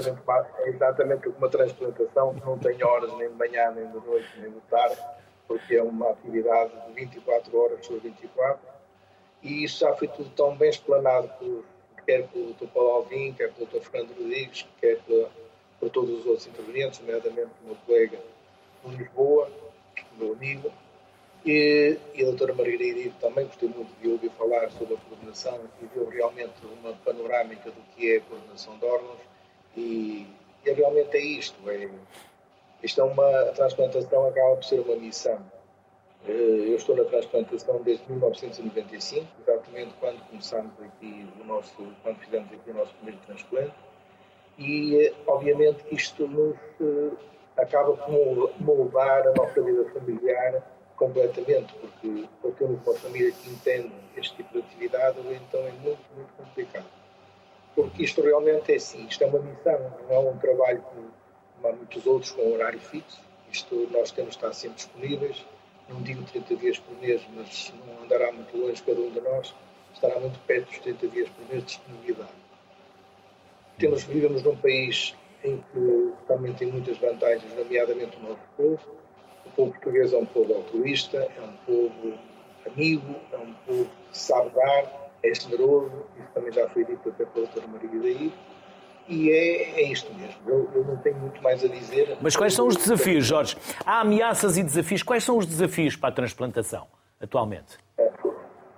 É 0.60 0.68
exatamente 0.68 1.28
uma 1.30 1.48
transplantação 1.48 2.34
que 2.34 2.46
não 2.46 2.58
tem 2.58 2.84
horas 2.84 3.12
nem 3.16 3.28
de 3.28 3.34
manhã, 3.34 3.72
nem 3.72 3.86
de 3.88 4.06
noite, 4.06 4.28
nem 4.38 4.50
de 4.52 4.60
tarde, 4.70 5.00
porque 5.48 5.74
é 5.74 5.82
uma 5.82 6.10
atividade 6.10 6.70
de 6.86 6.92
24 6.92 7.58
horas 7.58 7.84
sobre 7.84 8.10
24, 8.10 8.60
e 9.42 9.64
isso 9.64 9.80
já 9.80 9.92
foi 9.94 10.06
tudo 10.06 10.30
tão 10.30 10.54
bem 10.54 10.68
explanado 10.68 11.28
por, 11.40 11.64
quer 12.06 12.26
pelo 12.28 12.54
Dr. 12.54 12.68
Paulo 12.68 12.90
Alvim, 12.90 13.32
quer 13.32 13.52
pelo 13.52 13.66
Dr. 13.66 13.80
Fernando 13.80 14.16
Rodrigues, 14.16 14.66
quer 14.80 14.98
pela 15.02 15.30
por 15.78 15.90
todos 15.90 16.20
os 16.20 16.26
outros 16.26 16.46
intervenientes, 16.46 17.00
nomeadamente 17.00 17.50
o 17.62 17.66
meu 17.66 17.76
colega 17.86 18.18
de 18.84 18.96
Lisboa, 18.96 19.50
meu 20.18 20.32
amigo, 20.32 20.72
e, 21.44 21.96
e 22.14 22.22
a 22.22 22.24
doutora 22.24 22.54
Margarida 22.54 23.12
também 23.20 23.46
gostei 23.46 23.68
muito 23.68 23.92
de 24.00 24.08
ouvir 24.08 24.30
falar 24.30 24.70
sobre 24.72 24.94
a 24.94 24.96
coordenação 24.96 25.60
e 25.80 25.86
deu 25.86 26.08
realmente 26.08 26.54
uma 26.80 26.92
panorâmica 27.04 27.70
do 27.70 27.80
que 27.94 28.14
é 28.14 28.16
a 28.16 28.20
coordenação 28.22 28.76
de 28.78 28.84
órgãos 28.84 29.18
e, 29.76 30.26
e 30.64 30.72
realmente 30.72 31.16
é 31.16 31.20
isto, 31.20 31.70
é, 31.70 31.88
isto 32.82 33.00
é 33.00 33.04
uma, 33.04 33.40
a 33.42 33.52
transplantação 33.52 34.26
acaba 34.26 34.56
por 34.56 34.64
ser 34.64 34.80
uma 34.80 34.96
missão. 34.96 35.40
Eh, 36.28 36.72
eu 36.72 36.76
estou 36.76 36.96
na 36.96 37.04
transplantação 37.04 37.80
desde 37.82 38.10
1995, 38.10 39.26
exatamente 39.40 39.94
quando 40.00 40.20
começámos 40.28 40.72
aqui 40.80 41.28
o 41.40 41.44
nosso, 41.44 41.94
quando 42.02 42.18
fizemos 42.18 42.52
aqui 42.52 42.70
o 42.70 42.74
nosso 42.74 42.92
primeiro 42.94 43.20
transplante. 43.26 43.74
E 44.58 45.12
obviamente 45.26 45.84
isto 45.92 46.26
nos 46.26 46.56
eh, 46.80 47.16
acaba 47.56 47.96
por 47.96 48.52
moldar 48.60 49.28
a 49.28 49.32
nossa 49.34 49.62
vida 49.62 49.84
familiar 49.90 50.62
completamente, 50.96 51.72
porque 51.74 52.24
ou 52.42 52.52
temos 52.52 52.84
uma 52.84 52.96
família 52.96 53.30
que 53.30 53.50
entende 53.50 53.92
este 54.16 54.36
tipo 54.36 54.54
de 54.54 54.58
atividade 54.60 55.18
então 55.20 55.60
é 55.60 55.72
muito, 55.72 56.00
muito 56.16 56.32
complicado. 56.36 56.86
Porque 57.74 58.02
isto 58.02 58.22
realmente 58.22 58.72
é 58.72 58.76
assim, 58.76 59.06
isto 59.06 59.22
é 59.22 59.26
uma 59.26 59.38
missão, 59.38 59.92
não 60.08 60.16
é 60.16 60.18
um 60.18 60.38
trabalho 60.38 60.82
como 60.82 61.68
há 61.68 61.72
muitos 61.72 62.04
outros 62.06 62.32
com 62.32 62.52
horário 62.52 62.80
fixo, 62.80 63.20
isto 63.52 63.88
nós 63.92 64.10
temos 64.10 64.30
de 64.30 64.38
estar 64.38 64.52
sempre 64.54 64.76
disponíveis, 64.76 65.44
não 65.88 66.02
digo 66.02 66.22
30 66.24 66.56
dias 66.56 66.78
por 66.78 66.96
mês, 66.98 67.22
mas 67.34 67.72
não 67.86 68.04
andará 68.04 68.32
muito 68.32 68.56
longe 68.56 68.82
cada 68.82 69.00
um 69.00 69.10
de 69.10 69.20
nós, 69.20 69.54
estará 69.94 70.18
muito 70.20 70.38
perto 70.40 70.68
dos 70.68 70.78
30 70.80 71.08
dias 71.08 71.28
por 71.30 71.48
mês 71.48 71.60
de 71.60 71.66
disponibilidade 71.66 72.46
temos, 73.78 74.04
vivemos 74.04 74.42
num 74.42 74.56
país 74.56 75.14
em 75.44 75.58
que 75.58 76.12
também 76.26 76.52
tem 76.54 76.68
muitas 76.68 76.96
vantagens, 76.98 77.54
nomeadamente 77.54 78.16
o 78.16 78.22
nosso 78.22 78.40
povo. 78.56 78.80
O 79.44 79.50
povo 79.50 79.70
português 79.72 80.12
é 80.12 80.16
um 80.16 80.26
povo 80.26 80.54
altruísta, 80.54 81.18
é 81.18 81.40
um 81.40 81.56
povo 81.64 82.18
amigo, 82.66 83.16
é 83.32 83.36
um 83.36 83.52
povo 83.66 83.84
que 83.84 84.18
sabe 84.18 84.50
dar, 84.50 85.10
é 85.22 85.34
generoso, 85.34 85.92
isso 86.18 86.28
também 86.34 86.52
já 86.52 86.68
foi 86.68 86.84
dito 86.84 87.08
até 87.08 87.24
pela 87.26 87.46
doutora 87.46 87.66
Maria 87.68 88.00
daí. 88.00 88.32
E 89.08 89.30
é, 89.30 89.80
é 89.80 89.82
isto 89.92 90.12
mesmo. 90.14 90.40
Eu, 90.46 90.68
eu, 90.74 90.84
não 90.84 90.96
tenho 90.96 91.16
muito 91.16 91.40
mais 91.42 91.64
a 91.64 91.68
dizer. 91.68 92.16
Mas 92.20 92.34
quais 92.34 92.54
são 92.54 92.66
os 92.66 92.76
desafios, 92.76 93.24
Jorge? 93.24 93.56
Há 93.84 94.00
ameaças 94.00 94.56
e 94.56 94.62
desafios. 94.62 95.02
Quais 95.02 95.22
são 95.22 95.38
os 95.38 95.46
desafios 95.46 95.94
para 95.94 96.08
a 96.08 96.12
transplantação 96.12 96.86
atualmente? 97.20 97.78
É, 97.98 98.10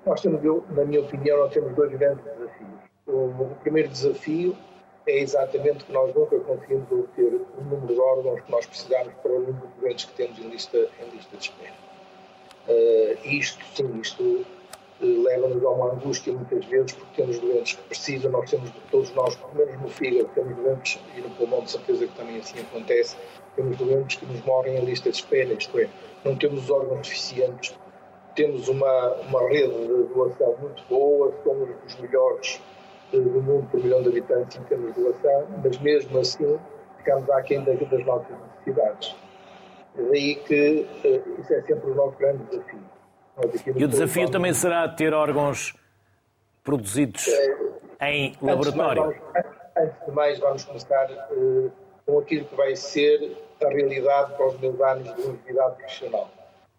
nós 0.05 0.20
temos, 0.20 0.45
eu, 0.45 0.64
na 0.70 0.85
minha 0.85 1.01
opinião, 1.01 1.39
nós 1.39 1.53
temos 1.53 1.74
dois 1.74 1.91
grandes 1.93 2.24
desafios. 2.24 2.68
O, 3.07 3.55
primeiro 3.62 3.89
desafio 3.89 4.55
é 5.07 5.20
exatamente 5.20 5.85
que 5.85 5.93
nós 5.93 6.14
nunca 6.14 6.39
conseguimos 6.41 6.91
obter 6.93 7.41
o 7.57 7.64
número 7.64 7.95
de 7.95 7.99
órgãos 7.99 8.41
que 8.43 8.51
nós 8.51 8.66
precisamos 8.66 9.14
para 9.22 9.33
o 9.33 9.41
número 9.41 9.66
de 9.66 9.81
doentes 9.81 10.05
que 10.05 10.12
temos 10.12 10.39
em 10.39 10.49
lista, 10.51 10.76
em 10.76 11.16
lista 11.16 11.37
de 11.37 11.43
espera. 11.43 11.74
Uh, 12.68 13.18
isto, 13.26 13.64
sim, 13.74 13.99
isto 13.99 14.45
leva-nos 15.01 15.64
a 15.64 15.68
uma 15.68 15.92
angústia 15.92 16.32
muitas 16.32 16.64
vezes, 16.66 16.92
porque 16.92 17.22
temos 17.22 17.38
doentes 17.38 17.74
que 17.74 17.82
precisam, 17.82 18.30
nós 18.30 18.51
temos, 18.51 18.70
todos 18.90 19.14
nós, 19.14 19.36
pelo 19.36 19.55
menos 19.55 19.80
no 19.82 19.88
fígado, 19.88 20.28
temos 20.34 20.57
doentes, 20.57 21.01
e 21.16 21.20
no 21.20 21.30
pulmão 21.30 21.62
de 21.62 21.70
certeza 21.70 22.07
que 22.07 22.14
também 22.14 22.38
assim 22.38 22.61
acontece, 22.61 23.16
temos 23.55 23.76
doentes 23.76 24.18
que 24.18 24.26
nos 24.26 24.44
morrem 24.44 24.76
em 24.76 24.84
lista 24.84 25.11
de 25.11 25.16
espera, 25.16 25.53
isto 25.53 25.78
é, 25.78 25.88
não 26.24 26.36
temos 26.36 26.64
os 26.64 26.70
órgãos 26.70 27.07
suficientes, 27.07 27.76
temos 28.34 28.68
uma, 28.68 29.14
uma 29.28 29.49
rede 29.49 29.72
de 29.72 30.14
doação 30.14 30.57
muito 30.61 30.82
boa, 30.88 31.32
somos 31.44 31.68
os 31.86 31.96
melhores 32.01 32.61
do 33.12 33.42
mundo 33.42 33.68
por 33.70 33.82
milhão 33.82 34.03
de 34.03 34.09
habitantes 34.09 34.59
em 34.59 34.62
termos 34.64 34.94
de 34.94 35.01
doação, 35.01 35.46
mas 35.62 35.78
mesmo 35.78 36.18
assim 36.18 36.59
ficamos 36.99 37.28
aquém 37.30 37.62
das 37.64 38.05
nossas 38.05 38.36
necessidades. 38.64 39.16
Daí 39.96 40.36
que 40.36 40.86
uh, 41.05 41.40
isso 41.40 41.53
é 41.53 41.62
sempre 41.62 41.90
o 41.90 41.94
nosso 41.94 42.16
grande 42.18 42.44
desafio. 42.44 42.97
E 43.74 43.84
o 43.84 43.89
desafio 43.89 44.30
também 44.30 44.53
será 44.53 44.89
ter 44.89 45.14
órgãos 45.14 45.74
produzidos 46.64 47.26
em 48.01 48.34
laboratório? 48.43 49.05
Antes 49.07 49.16
de 49.24 49.30
mais, 49.32 49.36
vamos, 49.36 49.57
antes 49.76 50.07
de 50.07 50.12
mais, 50.12 50.39
vamos 50.39 50.64
começar 50.64 51.11
uh, 51.30 51.72
com 52.05 52.18
aquilo 52.18 52.45
que 52.47 52.55
vai 52.57 52.74
ser 52.74 53.36
a 53.62 53.68
realidade 53.68 54.34
para 54.34 54.47
os 54.47 54.61
meus 54.61 54.80
anos 54.80 55.14
de 55.14 55.22
universidade 55.22 55.76
profissional. 55.76 56.30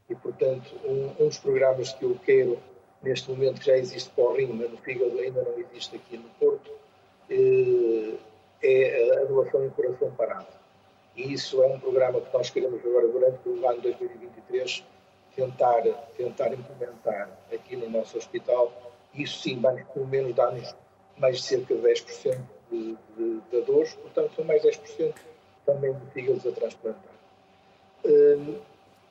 E, 0.10 0.16
portanto, 0.16 0.76
um, 0.84 1.12
um, 1.20 1.28
dos 1.28 1.38
programas 1.40 1.94
que 1.94 2.04
eu 2.04 2.18
quero, 2.26 2.60
neste 3.02 3.30
momento, 3.30 3.60
que 3.60 3.68
já 3.68 3.78
existe 3.78 4.10
para 4.10 4.24
o 4.24 4.36
Rio, 4.36 4.54
mas 4.54 4.72
no 4.72 4.78
Fígado 4.78 5.18
ainda 5.20 5.44
não 5.44 5.58
existe 5.60 5.96
aqui 5.96 6.18
no 6.18 6.30
Porto, 6.40 6.70
uh, 6.70 8.20
é 8.62 9.22
a 9.22 9.26
doação 9.26 9.66
em 9.66 9.70
coração 9.70 10.12
parado. 10.12 10.48
E 11.16 11.34
isso 11.34 11.62
é 11.64 11.68
um 11.68 11.80
programa 11.80 12.22
que 12.22 12.34
nós 12.34 12.50
queremos 12.50 12.84
agora, 12.86 13.08
durante 13.08 13.48
o 13.48 13.68
ano 13.68 13.82
2023, 13.82 14.84
tentar, 15.36 15.82
tentar 16.18 16.54
implementar 16.54 17.30
aqui 17.54 17.76
no 17.76 17.90
nosso 17.90 18.18
hospital. 18.18 18.72
Isso 19.14 19.40
sim 19.40 19.60
vai 19.60 19.84
pelo 19.94 20.08
menos 20.08 20.36
dar-nos 20.36 20.76
mais 21.18 21.44
cerca 21.44 21.76
de 21.76 21.82
10% 21.82 22.40
de, 22.72 22.98
de, 23.18 23.42
de 23.52 23.62
dores, 23.62 23.94
portanto 23.96 24.34
são 24.36 24.46
mais 24.46 24.64
10% 24.64 25.14
também 25.66 25.94
de 25.94 26.12
fígados 26.12 26.46
a 26.46 26.52
transplantar. 26.52 27.14
Um, 28.06 28.56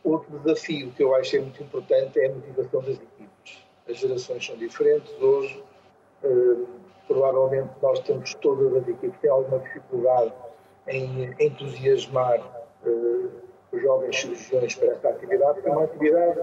outro 0.02 0.38
desafio 0.38 0.90
que 0.92 1.02
eu 1.02 1.14
acho 1.14 1.36
é 1.36 1.40
muito 1.40 1.62
importante 1.62 2.18
é 2.18 2.26
a 2.26 2.34
motivação 2.34 2.80
das 2.80 2.96
equipes. 2.96 3.58
As 3.88 3.96
gerações 3.96 4.44
são 4.44 4.56
diferentes. 4.56 5.12
Hoje, 5.20 5.62
um, 6.24 6.66
provavelmente, 7.06 7.70
nós 7.82 8.00
temos 8.00 8.34
todas 8.34 8.74
as 8.74 8.88
equipes 8.88 9.18
têm 9.20 9.30
alguma 9.30 9.58
dificuldade 9.58 10.32
em 10.86 11.34
entusiasmar 11.38 12.40
uh, 12.84 13.47
os 13.72 13.82
jovens 13.82 14.20
cirurgiões 14.20 14.74
para 14.74 14.88
esta 14.88 15.08
atividade, 15.10 15.54
porque 15.54 15.68
é 15.68 15.72
uma 15.72 15.84
atividade, 15.84 16.40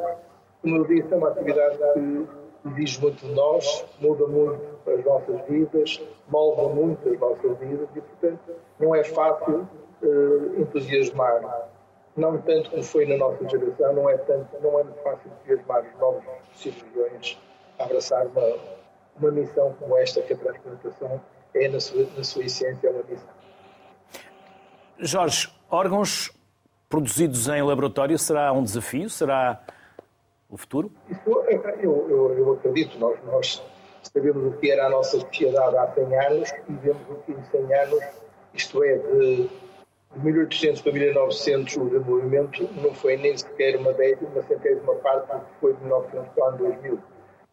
como 0.61 0.77
eu 0.77 0.85
disse, 0.85 1.13
é 1.13 1.17
uma 1.17 1.29
atividade 1.29 1.77
que 1.93 2.27
exige 2.69 3.01
muito 3.01 3.25
de 3.25 3.33
nós, 3.33 3.85
muda 3.99 4.27
muito 4.27 4.61
as 4.89 5.03
nossas 5.05 5.41
vidas, 5.47 6.01
molda 6.29 6.73
muito 6.73 7.09
as 7.09 7.19
nossas 7.19 7.57
vidas 7.57 7.87
e, 7.95 8.01
portanto, 8.01 8.55
não 8.79 8.95
é 8.95 9.03
fácil 9.03 9.67
uh, 10.01 10.61
entusiasmar, 10.61 11.69
não 12.15 12.37
tanto 12.41 12.69
como 12.69 12.83
foi 12.83 13.05
na 13.05 13.17
nossa 13.17 13.47
geração, 13.47 13.93
não 13.93 14.09
é, 14.09 14.17
tanto, 14.17 14.47
não 14.61 14.79
é 14.79 14.83
muito 14.83 15.01
fácil 15.01 15.31
entusiasmar 15.31 15.83
os 15.85 15.99
novos 15.99 16.23
cirurgiões 16.55 17.39
a 17.77 17.83
abraçar 17.83 18.25
uma, 18.27 18.57
uma 19.19 19.31
missão 19.31 19.75
como 19.79 19.97
esta, 19.97 20.21
que 20.21 20.33
a 20.33 20.37
transplantação 20.37 21.21
é, 21.53 21.67
na 21.67 21.79
sua, 21.79 22.05
na 22.17 22.23
sua 22.23 22.43
essência, 22.43 22.89
uma 22.89 23.03
missão. 23.03 23.35
Jorge, 24.97 25.49
órgãos 25.69 26.31
produzidos 26.89 27.47
em 27.47 27.61
laboratório 27.61 28.17
será 28.17 28.51
um 28.53 28.63
desafio? 28.63 29.09
Será 29.09 29.61
o 30.49 30.57
futuro? 30.57 30.91
Eu, 31.25 31.45
eu, 31.81 32.35
eu, 32.37 32.53
acredito. 32.53 32.97
Nós, 32.99 33.17
nós 33.25 33.63
sabemos 34.03 34.45
o 34.45 34.57
que 34.57 34.71
era 34.71 34.85
a 34.85 34.89
nossa 34.89 35.19
sociedade 35.19 35.77
há 35.77 35.91
100 35.93 36.19
anos 36.19 36.53
e 36.69 36.73
vemos 36.73 37.01
o 37.09 37.15
que 37.25 37.31
em 37.31 37.43
100 37.43 37.73
anos, 37.73 38.03
isto 38.53 38.83
é, 38.83 38.97
de 38.97 39.49
1800 40.15 40.81
para 40.81 40.91
1900, 40.93 41.77
o 41.77 41.85
desenvolvimento 41.85 42.69
não 42.81 42.93
foi 42.93 43.17
nem 43.17 43.37
sequer 43.37 43.75
uma 43.77 43.91
décima, 43.93 44.29
uma 44.29 44.43
centésima 44.43 44.95
parte 44.95 45.31
do 45.31 45.39
que 45.39 45.59
foi 45.59 45.73
de 45.73 45.83
1900 45.83 46.29
para 46.29 46.43
o 46.43 46.47
ano 46.47 46.57
2000. 46.57 46.99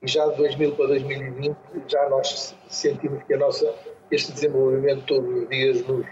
E 0.03 0.09
já 0.09 0.27
de 0.27 0.37
2000 0.37 0.77
para 0.77 0.87
2020, 0.89 1.57
já 1.89 2.09
nós 2.09 2.57
sentimos 2.69 3.23
que 3.25 3.35
a 3.35 3.39
nossa, 3.39 3.73
este 4.11 4.33
desenvolvimento 4.33 5.07
todos 5.07 5.43
os 5.43 5.49
dias 5.49 5.87
nos, 5.87 6.07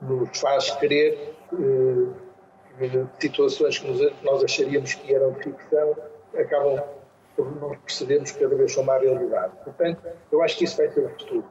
nos 0.00 0.40
faz 0.40 0.70
querer 0.72 1.34
eh, 1.52 2.23
situações 3.18 3.78
que, 3.78 4.14
nós 4.22 4.42
acharíamos 4.42 4.94
que 4.94 5.14
eram 5.14 5.34
ficção 5.34 5.96
acabam 6.36 6.82
por 7.36 7.60
nós 7.60 7.78
percebermos 7.78 8.32
que 8.32 8.40
cada 8.40 8.54
vez 8.54 8.72
são 8.72 8.84
mais 8.84 9.02
realidade. 9.02 9.52
Portanto, 9.64 10.02
eu 10.30 10.42
acho 10.42 10.58
que 10.58 10.64
isso 10.64 10.76
vai 10.76 10.88
ser 10.88 11.00
o 11.00 11.08
futuro. 11.10 11.44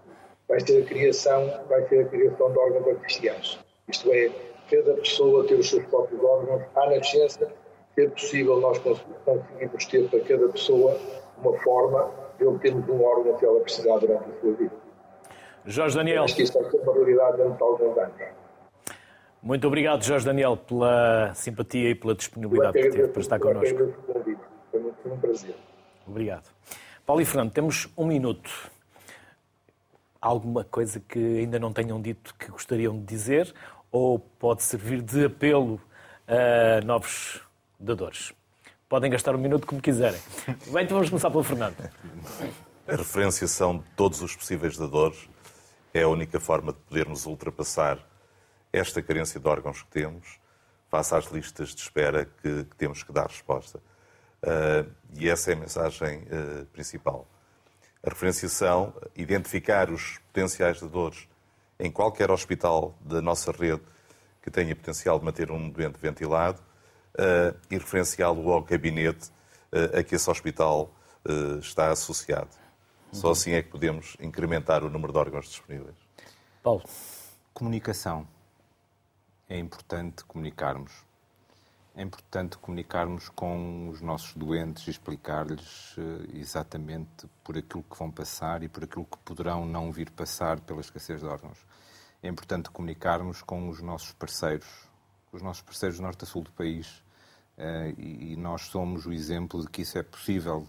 Vai 0.48 0.60
ser 0.60 0.84
a 0.84 0.86
criação, 0.86 1.62
vai 1.68 1.88
ser 1.88 2.02
a 2.02 2.06
criação 2.06 2.52
de 2.52 2.60
órgãos 2.60 2.88
artificiais. 2.88 3.60
Isto 3.88 4.12
é, 4.12 4.32
cada 4.70 4.94
pessoa 4.96 5.46
ter 5.48 5.56
os 5.56 5.70
seus 5.70 5.86
próprios 5.86 6.24
órgãos. 6.24 6.64
Há 6.76 6.90
na 6.90 7.04
ciência 7.04 7.48
ser 7.96 8.12
possível 8.12 8.60
nós 8.60 8.78
conseguirmos 8.80 9.86
ter 9.86 10.10
para 10.10 10.20
cada 10.22 10.48
pessoa 10.50 10.98
uma 11.38 11.58
forma 11.60 12.12
de 12.38 12.46
obtermos 12.46 12.88
um 12.90 13.04
órgão 13.04 13.38
que 13.38 13.46
ela 13.46 13.60
precisar 13.62 13.98
durante 14.00 14.30
a 14.30 14.42
sua 14.42 14.54
vida. 14.54 14.72
Jorge 15.66 15.96
Daniel. 15.96 16.18
Eu 16.18 16.24
acho 16.24 16.36
que 16.36 16.44
isso 16.44 16.54
vai 16.54 16.70
ser 16.70 16.78
uma 16.78 16.94
realidade 16.94 17.38
de 17.38 17.44
alguns 17.44 17.98
anos. 17.98 18.43
Muito 19.44 19.68
obrigado, 19.68 20.02
Jorge 20.06 20.26
Daniel, 20.26 20.56
pela 20.56 21.34
simpatia 21.36 21.90
e 21.90 21.96
pela 21.96 22.16
disponibilidade 22.16 22.82
que 22.82 22.90
teve 22.90 23.08
para 23.10 23.22
estar 23.22 23.38
connosco. 23.38 23.94
Foi 24.72 25.12
um 25.12 25.18
prazer. 25.18 25.56
Obrigado. 26.08 26.50
Paulo 27.06 27.22
e 27.22 27.26
Fernando, 27.26 27.52
temos 27.52 27.90
um 27.98 28.08
minuto. 28.08 28.50
Alguma 30.22 30.64
coisa 30.64 31.02
que 31.02 31.20
ainda 31.20 31.60
não 31.60 31.74
tenham 31.74 32.02
dito 32.02 32.34
que 32.36 32.50
gostariam 32.50 32.98
de 32.98 33.04
dizer 33.04 33.54
ou 33.92 34.18
pode 34.18 34.64
servir 34.64 35.02
de 35.02 35.26
apelo 35.26 35.82
a 36.26 36.80
novos 36.86 37.42
dadores? 37.78 38.32
Podem 38.88 39.12
gastar 39.12 39.36
um 39.36 39.40
minuto 39.40 39.68
como 39.68 39.82
quiserem. 39.82 40.22
Bem, 40.72 40.86
então 40.86 40.96
vamos 40.96 41.10
começar 41.10 41.30
pelo 41.30 41.44
Fernando. 41.44 41.76
A 42.88 42.96
referenciação 42.96 43.80
de 43.80 43.84
todos 43.98 44.22
os 44.22 44.34
possíveis 44.34 44.78
dadores 44.78 45.28
é 45.94 46.04
a 46.04 46.08
única 46.08 46.40
forma 46.40 46.72
de 46.72 46.80
podermos 46.80 47.26
ultrapassar 47.26 48.00
esta 48.74 49.02
carência 49.04 49.40
de 49.40 49.48
órgãos 49.48 49.84
que 49.84 49.90
temos, 49.90 50.40
face 50.90 51.14
às 51.16 51.26
listas 51.26 51.70
de 51.70 51.82
espera 51.82 52.26
que, 52.26 52.66
que 52.66 52.76
temos 52.76 53.04
que 53.04 53.14
dar 53.14 53.28
resposta. 53.28 53.80
Uh, 54.42 54.92
e 55.16 55.30
essa 55.30 55.52
é 55.52 55.54
a 55.54 55.58
mensagem 55.58 56.24
uh, 56.24 56.66
principal. 56.66 57.28
A 58.04 58.10
referenciação, 58.10 58.94
identificar 59.16 59.90
os 59.90 60.18
potenciais 60.28 60.82
dadores 60.82 61.30
em 61.80 61.90
qualquer 61.90 62.30
hospital 62.30 62.98
da 63.00 63.22
nossa 63.22 63.52
rede 63.52 63.84
que 64.42 64.52
tenha 64.52 64.76
potencial 64.76 65.18
de 65.20 65.26
manter 65.26 65.50
um 65.52 65.70
doente 65.70 65.98
ventilado 66.00 66.60
uh, 67.16 67.58
e 67.72 67.78
referenciá-lo 67.78 68.52
ao 68.52 68.62
gabinete 68.64 69.32
a 69.98 70.04
que 70.04 70.14
esse 70.14 70.30
hospital 70.30 70.94
está 71.60 71.90
associado. 71.90 72.50
Só 73.12 73.32
assim 73.32 73.54
é 73.54 73.64
que 73.64 73.70
podemos 73.70 74.16
incrementar 74.20 74.84
o 74.84 74.90
número 74.90 75.12
de 75.12 75.18
órgãos 75.18 75.48
disponíveis. 75.48 75.96
Paulo. 76.62 76.84
Comunicação 77.56 78.28
é 79.54 79.60
importante 79.60 80.24
comunicarmos. 80.24 80.92
É 81.96 82.02
importante 82.02 82.58
comunicarmos 82.58 83.30
com 83.30 83.88
os 83.88 84.02
nossos 84.02 84.34
doentes 84.34 84.88
e 84.88 84.90
explicar-lhes 84.90 85.94
eh, 85.96 86.40
exatamente 86.40 87.28
por 87.44 87.56
aquilo 87.56 87.84
que 87.84 87.96
vão 87.96 88.10
passar 88.10 88.64
e 88.64 88.68
por 88.68 88.84
aquilo 88.84 89.06
que 89.06 89.18
poderão 89.20 89.64
não 89.64 89.92
vir 89.92 90.10
passar 90.10 90.60
pela 90.60 90.82
escassez 90.82 91.20
de 91.20 91.28
órgãos. 91.28 91.60
É 92.24 92.28
importante 92.30 92.72
comunicarmos 92.72 93.44
com 93.44 93.70
os 93.70 93.80
nossos 93.80 94.12
parceiros, 94.14 94.90
os 95.32 95.44
nossos 95.44 95.62
parceiros 95.62 96.00
norte 96.00 96.24
a 96.24 96.26
sul 96.26 96.42
do 96.42 96.52
país, 96.52 97.04
eh, 97.56 97.94
e 97.96 98.36
nós 98.36 98.64
somos 98.64 99.06
o 99.06 99.14
exemplo 99.14 99.62
de 99.62 99.70
que 99.70 99.84
isso 99.84 100.00
é 100.00 100.04
possível 100.04 100.68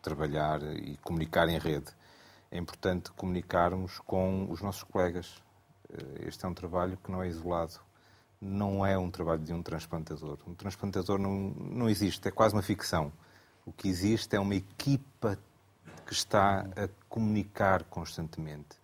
trabalhar 0.00 0.62
e 0.62 0.96
comunicar 1.02 1.50
em 1.50 1.58
rede. 1.58 1.92
É 2.50 2.56
importante 2.56 3.10
comunicarmos 3.10 3.98
com 3.98 4.50
os 4.50 4.62
nossos 4.62 4.84
colegas. 4.84 5.42
Eh, 5.92 6.28
este 6.28 6.46
é 6.46 6.48
um 6.48 6.54
trabalho 6.54 6.96
que 6.96 7.12
não 7.12 7.22
é 7.22 7.28
isolado 7.28 7.89
não 8.40 8.84
é 8.84 8.96
um 8.96 9.10
trabalho 9.10 9.42
de 9.42 9.52
um 9.52 9.62
transplantador. 9.62 10.38
Um 10.46 10.54
transplantador 10.54 11.18
não, 11.18 11.50
não 11.50 11.88
existe, 11.88 12.26
é 12.26 12.30
quase 12.30 12.54
uma 12.54 12.62
ficção. 12.62 13.12
O 13.66 13.72
que 13.72 13.88
existe 13.88 14.34
é 14.34 14.40
uma 14.40 14.54
equipa 14.54 15.38
que 16.06 16.12
está 16.12 16.60
a 16.76 16.88
comunicar 17.08 17.84
constantemente. 17.84 18.78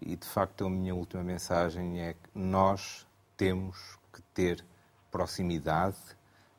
E, 0.00 0.14
de 0.14 0.26
facto, 0.26 0.66
a 0.66 0.70
minha 0.70 0.94
última 0.94 1.22
mensagem 1.22 2.00
é 2.00 2.12
que 2.12 2.38
nós 2.38 3.06
temos 3.36 3.98
que 4.12 4.22
ter 4.34 4.64
proximidade 5.10 5.96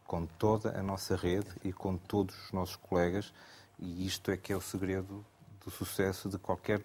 com 0.05 0.25
toda 0.25 0.77
a 0.77 0.81
nossa 0.81 1.15
rede 1.15 1.49
e 1.63 1.71
com 1.71 1.95
todos 1.95 2.35
os 2.45 2.51
nossos 2.51 2.75
colegas, 2.75 3.31
e 3.77 4.05
isto 4.05 4.31
é 4.31 4.37
que 4.37 4.51
é 4.51 4.57
o 4.57 4.61
segredo 4.61 5.23
do 5.63 5.69
sucesso 5.69 6.27
de 6.27 6.39
qualquer 6.39 6.81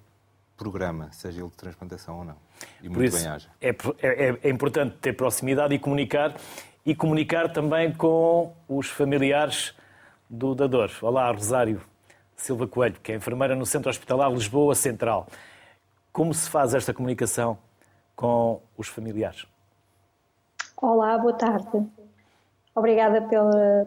programa, 0.57 1.11
seja 1.13 1.41
ele 1.41 1.51
de 1.51 1.57
transplantação 1.57 2.19
ou 2.19 2.25
não. 2.25 2.37
E 2.83 2.89
Por 2.89 3.05
isso, 3.05 3.27
é, 3.61 3.69
é, 3.71 4.39
é, 4.43 4.49
importante 4.49 4.97
ter 5.01 5.13
proximidade 5.15 5.75
e 5.75 5.79
comunicar, 5.79 6.35
e 6.85 6.95
comunicar 6.95 7.53
também 7.53 7.93
com 7.93 8.53
os 8.69 8.89
familiares 8.89 9.75
do 10.29 10.55
dador. 10.55 10.91
Olá, 11.03 11.31
Rosário 11.31 11.81
Silva 12.37 12.67
Coelho, 12.67 12.97
que 13.03 13.13
é 13.13 13.17
enfermeira 13.17 13.55
no 13.55 13.67
Centro 13.67 13.91
Hospitalar 13.91 14.31
Lisboa 14.33 14.75
Central. 14.75 15.27
Como 16.13 16.33
se 16.33 16.49
faz 16.49 16.75
esta 16.75 16.95
comunicação 16.95 17.59
com 18.15 18.61
os 18.77 18.89
familiares? 18.89 19.47
Olá, 20.77 21.19
boa 21.19 21.33
tarde. 21.33 21.87
Obrigada 22.75 23.23
pela 23.23 23.87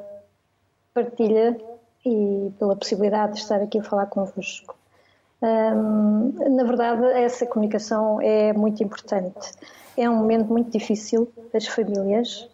partilha 0.94 1.58
e 2.06 2.52
pela 2.58 2.76
possibilidade 2.76 3.34
de 3.34 3.40
estar 3.40 3.62
aqui 3.62 3.80
a 3.80 3.84
falar 3.84 4.08
convosco. 4.08 4.76
Na 5.42 6.64
verdade, 6.64 7.06
essa 7.06 7.46
comunicação 7.46 8.20
é 8.22 8.54
muito 8.54 8.84
importante. 8.84 9.52
É 9.96 10.10
um 10.10 10.16
momento 10.16 10.48
muito 10.48 10.72
difícil 10.72 11.32
para 11.50 11.58
as 11.58 11.68
famílias 11.68 12.48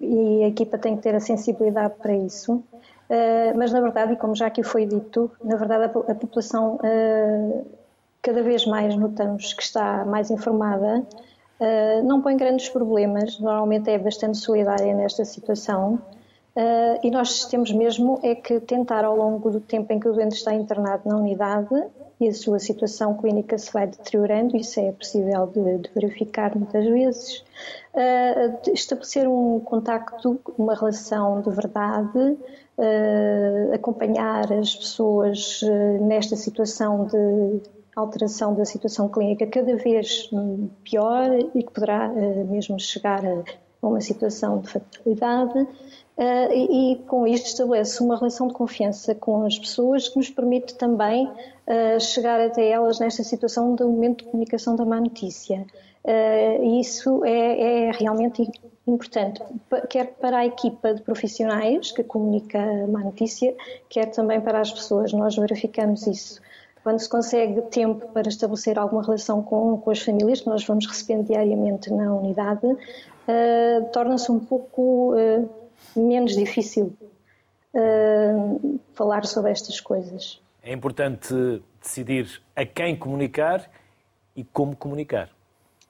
e 0.00 0.44
a 0.44 0.48
equipa 0.48 0.78
tem 0.78 0.96
que 0.96 1.02
ter 1.02 1.14
a 1.14 1.20
sensibilidade 1.20 1.94
para 2.00 2.14
isso. 2.14 2.62
Uh, 3.10 3.58
mas, 3.58 3.72
na 3.72 3.80
verdade, 3.80 4.12
e 4.12 4.16
como 4.16 4.36
já 4.36 4.46
aqui 4.46 4.62
foi 4.62 4.86
dito, 4.86 5.28
na 5.42 5.56
verdade 5.56 5.86
a, 5.86 6.14
população 6.14 6.76
uh, 6.76 7.66
cada 8.22 8.40
vez 8.40 8.64
mais 8.64 8.94
notamos 8.94 9.52
que 9.52 9.64
está 9.64 10.04
mais 10.04 10.30
informada, 10.30 11.04
uh, 11.58 12.04
não 12.04 12.22
põe 12.22 12.36
grandes 12.36 12.68
problemas, 12.68 13.36
normalmente 13.40 13.90
é 13.90 13.98
bastante 13.98 14.38
solidária 14.38 14.94
nesta 14.94 15.24
situação. 15.24 16.00
E 17.02 17.10
nós 17.10 17.44
temos 17.44 17.70
mesmo 17.72 18.18
é 18.22 18.34
que 18.34 18.60
tentar 18.60 19.04
ao 19.04 19.16
longo 19.16 19.50
do 19.50 19.60
tempo 19.60 19.92
em 19.92 20.00
que 20.00 20.08
o 20.08 20.12
doente 20.12 20.36
está 20.36 20.52
internado 20.52 21.08
na 21.08 21.16
unidade 21.16 21.68
e 22.20 22.28
a 22.28 22.34
sua 22.34 22.58
situação 22.58 23.16
clínica 23.16 23.56
se 23.56 23.72
vai 23.72 23.86
deteriorando, 23.86 24.54
isso 24.56 24.78
é 24.78 24.92
possível 24.92 25.46
de, 25.46 25.78
de 25.78 25.90
verificar 25.94 26.54
muitas 26.54 26.84
vezes, 26.84 27.42
uh, 27.94 28.70
estabelecer 28.72 29.26
um 29.26 29.58
contacto, 29.60 30.38
uma 30.58 30.74
relação 30.74 31.40
de 31.40 31.50
verdade, 31.50 32.18
uh, 32.18 33.74
acompanhar 33.74 34.52
as 34.52 34.76
pessoas 34.76 35.62
uh, 35.62 36.04
nesta 36.04 36.36
situação 36.36 37.06
de 37.06 37.62
alteração 37.96 38.54
da 38.54 38.66
situação 38.66 39.08
clínica 39.08 39.46
cada 39.46 39.74
vez 39.76 40.30
pior 40.84 41.32
e 41.54 41.62
que 41.62 41.72
poderá 41.72 42.08
mesmo 42.08 42.78
chegar 42.78 43.20
a 43.24 43.86
uma 43.86 44.00
situação 44.00 44.60
de 44.60 44.68
fatalidade 44.68 45.66
Uh, 46.20 46.52
e, 46.52 46.92
e, 46.92 46.96
com 47.04 47.26
isto 47.26 47.46
estabelece 47.46 48.02
uma 48.02 48.14
relação 48.14 48.46
de 48.46 48.52
confiança 48.52 49.14
com 49.14 49.46
as 49.46 49.58
pessoas 49.58 50.06
que 50.06 50.18
nos 50.18 50.28
permite 50.28 50.74
também 50.74 51.26
uh, 51.26 51.98
chegar 51.98 52.38
até 52.38 52.68
elas 52.68 53.00
nesta 53.00 53.24
situação 53.24 53.74
do 53.74 53.88
momento 53.88 54.18
de 54.18 54.30
comunicação 54.30 54.76
da 54.76 54.84
má 54.84 55.00
notícia. 55.00 55.64
Uh, 56.04 56.78
isso 56.78 57.24
é, 57.24 57.86
é, 57.86 57.90
realmente 57.92 58.50
importante, 58.86 59.40
quer 59.88 60.08
para 60.08 60.40
a 60.40 60.46
equipa 60.46 60.92
de 60.92 61.00
profissionais 61.00 61.90
que 61.90 62.04
comunica 62.04 62.58
a 62.58 62.86
má 62.86 63.00
notícia, 63.00 63.56
quer 63.88 64.10
também 64.10 64.42
para 64.42 64.60
as 64.60 64.70
pessoas. 64.70 65.14
Nós 65.14 65.34
verificamos 65.36 66.06
isso. 66.06 66.38
Quando 66.82 66.98
se 66.98 67.08
consegue 67.08 67.62
tempo 67.62 68.08
para 68.08 68.28
estabelecer 68.28 68.78
alguma 68.78 69.02
relação 69.02 69.42
com, 69.42 69.78
com 69.78 69.90
as 69.90 70.00
famílias, 70.00 70.42
que 70.42 70.48
nós 70.48 70.66
vamos 70.66 70.86
recebendo 70.86 71.28
diariamente 71.28 71.90
na 71.90 72.14
unidade, 72.14 72.66
torna-se 73.92 74.32
um 74.32 74.40
pouco 74.40 75.14
menos 75.96 76.34
difícil 76.34 76.92
uh, 77.74 78.80
falar 78.94 79.24
sobre 79.26 79.50
estas 79.50 79.80
coisas. 79.80 80.40
É 80.62 80.72
importante 80.72 81.62
decidir 81.80 82.42
a 82.54 82.64
quem 82.64 82.96
comunicar 82.96 83.70
e 84.36 84.44
como 84.44 84.76
comunicar. 84.76 85.30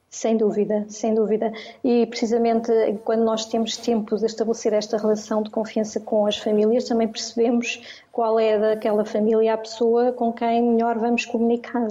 Sem 0.09 0.37
dúvida, 0.37 0.87
sem 0.89 1.15
dúvida. 1.15 1.53
E 1.85 2.05
precisamente 2.07 2.73
quando 3.05 3.23
nós 3.23 3.45
temos 3.45 3.77
tempo 3.77 4.17
de 4.17 4.27
estabelecer 4.27 4.73
esta 4.73 4.97
relação 4.97 5.41
de 5.41 5.51
confiança 5.51 6.01
com 6.01 6.27
as 6.27 6.37
famílias, 6.37 6.85
também 6.85 7.07
percebemos 7.07 7.81
qual 8.11 8.39
é 8.41 8.59
daquela 8.59 9.05
família 9.05 9.55
a 9.55 9.59
pessoa 9.59 10.13
com 10.13 10.33
quem 10.33 10.63
melhor 10.63 10.99
vamos 10.99 11.25
comunicar, 11.25 11.87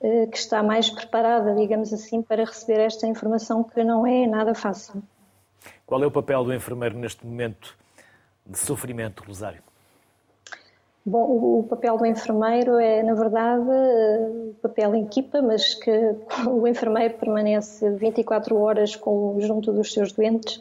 eh, 0.00 0.26
que 0.26 0.38
está 0.38 0.62
mais 0.62 0.88
preparada, 0.88 1.54
digamos 1.54 1.92
assim, 1.92 2.22
para 2.22 2.46
receber 2.46 2.80
esta 2.80 3.06
informação 3.06 3.62
que 3.62 3.84
não 3.84 4.06
é 4.06 4.26
nada 4.26 4.54
fácil. 4.54 5.02
Qual 5.86 6.02
é 6.02 6.06
o 6.06 6.10
papel 6.10 6.44
do 6.44 6.54
enfermeiro 6.54 6.96
neste 6.98 7.26
momento 7.26 7.76
de 8.46 8.58
sofrimento, 8.58 9.24
Rosário? 9.24 9.62
Bom, 11.04 11.60
o 11.60 11.66
papel 11.68 11.96
do 11.96 12.04
enfermeiro 12.04 12.78
é, 12.78 13.02
na 13.02 13.14
verdade, 13.14 13.64
o 13.64 14.54
papel 14.60 14.94
em 14.94 15.04
equipa, 15.04 15.40
mas 15.40 15.74
que 15.74 15.90
o 16.46 16.66
enfermeiro 16.68 17.14
permanece 17.14 17.90
24 17.90 18.56
horas 18.56 18.94
com, 18.94 19.36
junto 19.40 19.72
dos 19.72 19.92
seus 19.92 20.12
doentes 20.12 20.56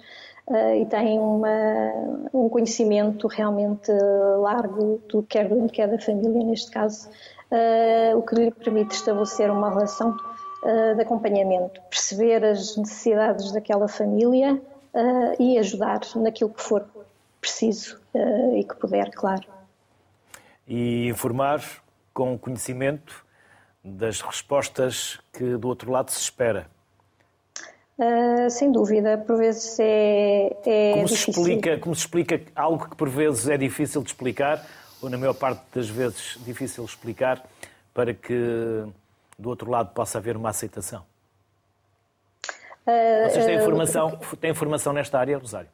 uh, 0.47 0.75
e 0.75 0.85
tem 0.85 1.19
uma, 1.19 1.91
um 2.33 2.47
conhecimento 2.47 3.27
realmente 3.27 3.91
largo 4.39 5.01
do 5.09 5.21
quer 5.23 5.49
do 5.49 5.55
doente, 5.55 5.73
quer 5.73 5.89
da 5.89 5.99
família, 5.99 6.43
neste 6.43 6.71
caso, 6.71 7.09
o 8.15 8.21
que 8.21 8.35
lhe 8.35 8.51
permite 8.51 8.95
estabelecer 8.95 9.51
uma 9.51 9.69
relação 9.69 10.15
de 10.95 11.01
acompanhamento, 11.01 11.81
perceber 11.89 12.45
as 12.45 12.77
necessidades 12.77 13.51
daquela 13.51 13.87
família 13.87 14.61
uh, 14.93 15.41
e 15.41 15.57
ajudar 15.57 16.01
naquilo 16.15 16.49
que 16.51 16.61
for 16.61 16.85
preciso 17.39 17.99
uh, 18.13 18.55
e 18.55 18.63
que 18.63 18.75
puder, 18.75 19.11
claro. 19.11 19.43
E 20.67 21.07
informar 21.07 21.63
com 22.13 22.37
conhecimento 22.37 23.25
das 23.83 24.21
respostas 24.21 25.19
que 25.31 25.57
do 25.57 25.67
outro 25.67 25.91
lado 25.91 26.11
se 26.11 26.19
espera. 26.19 26.67
Uh, 27.97 28.49
sem 28.49 28.71
dúvida, 28.71 29.17
por 29.17 29.37
vezes 29.37 29.77
é, 29.79 30.55
é 30.65 30.93
como 30.93 31.05
difícil. 31.05 31.33
Se 31.33 31.39
explica, 31.39 31.77
como 31.79 31.95
se 31.95 32.01
explica 32.01 32.41
algo 32.55 32.89
que 32.89 32.95
por 32.95 33.09
vezes 33.09 33.47
é 33.49 33.57
difícil 33.57 34.01
de 34.01 34.09
explicar, 34.09 34.65
ou 35.01 35.09
na 35.09 35.17
maior 35.17 35.33
parte 35.33 35.61
das 35.73 35.89
vezes 35.89 36.37
difícil 36.45 36.85
de 36.85 36.89
explicar, 36.89 37.45
para 37.93 38.13
que 38.13 38.85
do 39.37 39.49
outro 39.49 39.69
lado 39.69 39.93
possa 39.93 40.17
haver 40.17 40.37
uma 40.37 40.49
aceitação? 40.49 41.08
Vocês 43.29 43.45
têm 43.45 43.59
formação, 43.59 44.19
têm 44.39 44.53
formação 44.53 44.93
nesta 44.93 45.19
área, 45.19 45.37
Rosário? 45.37 45.69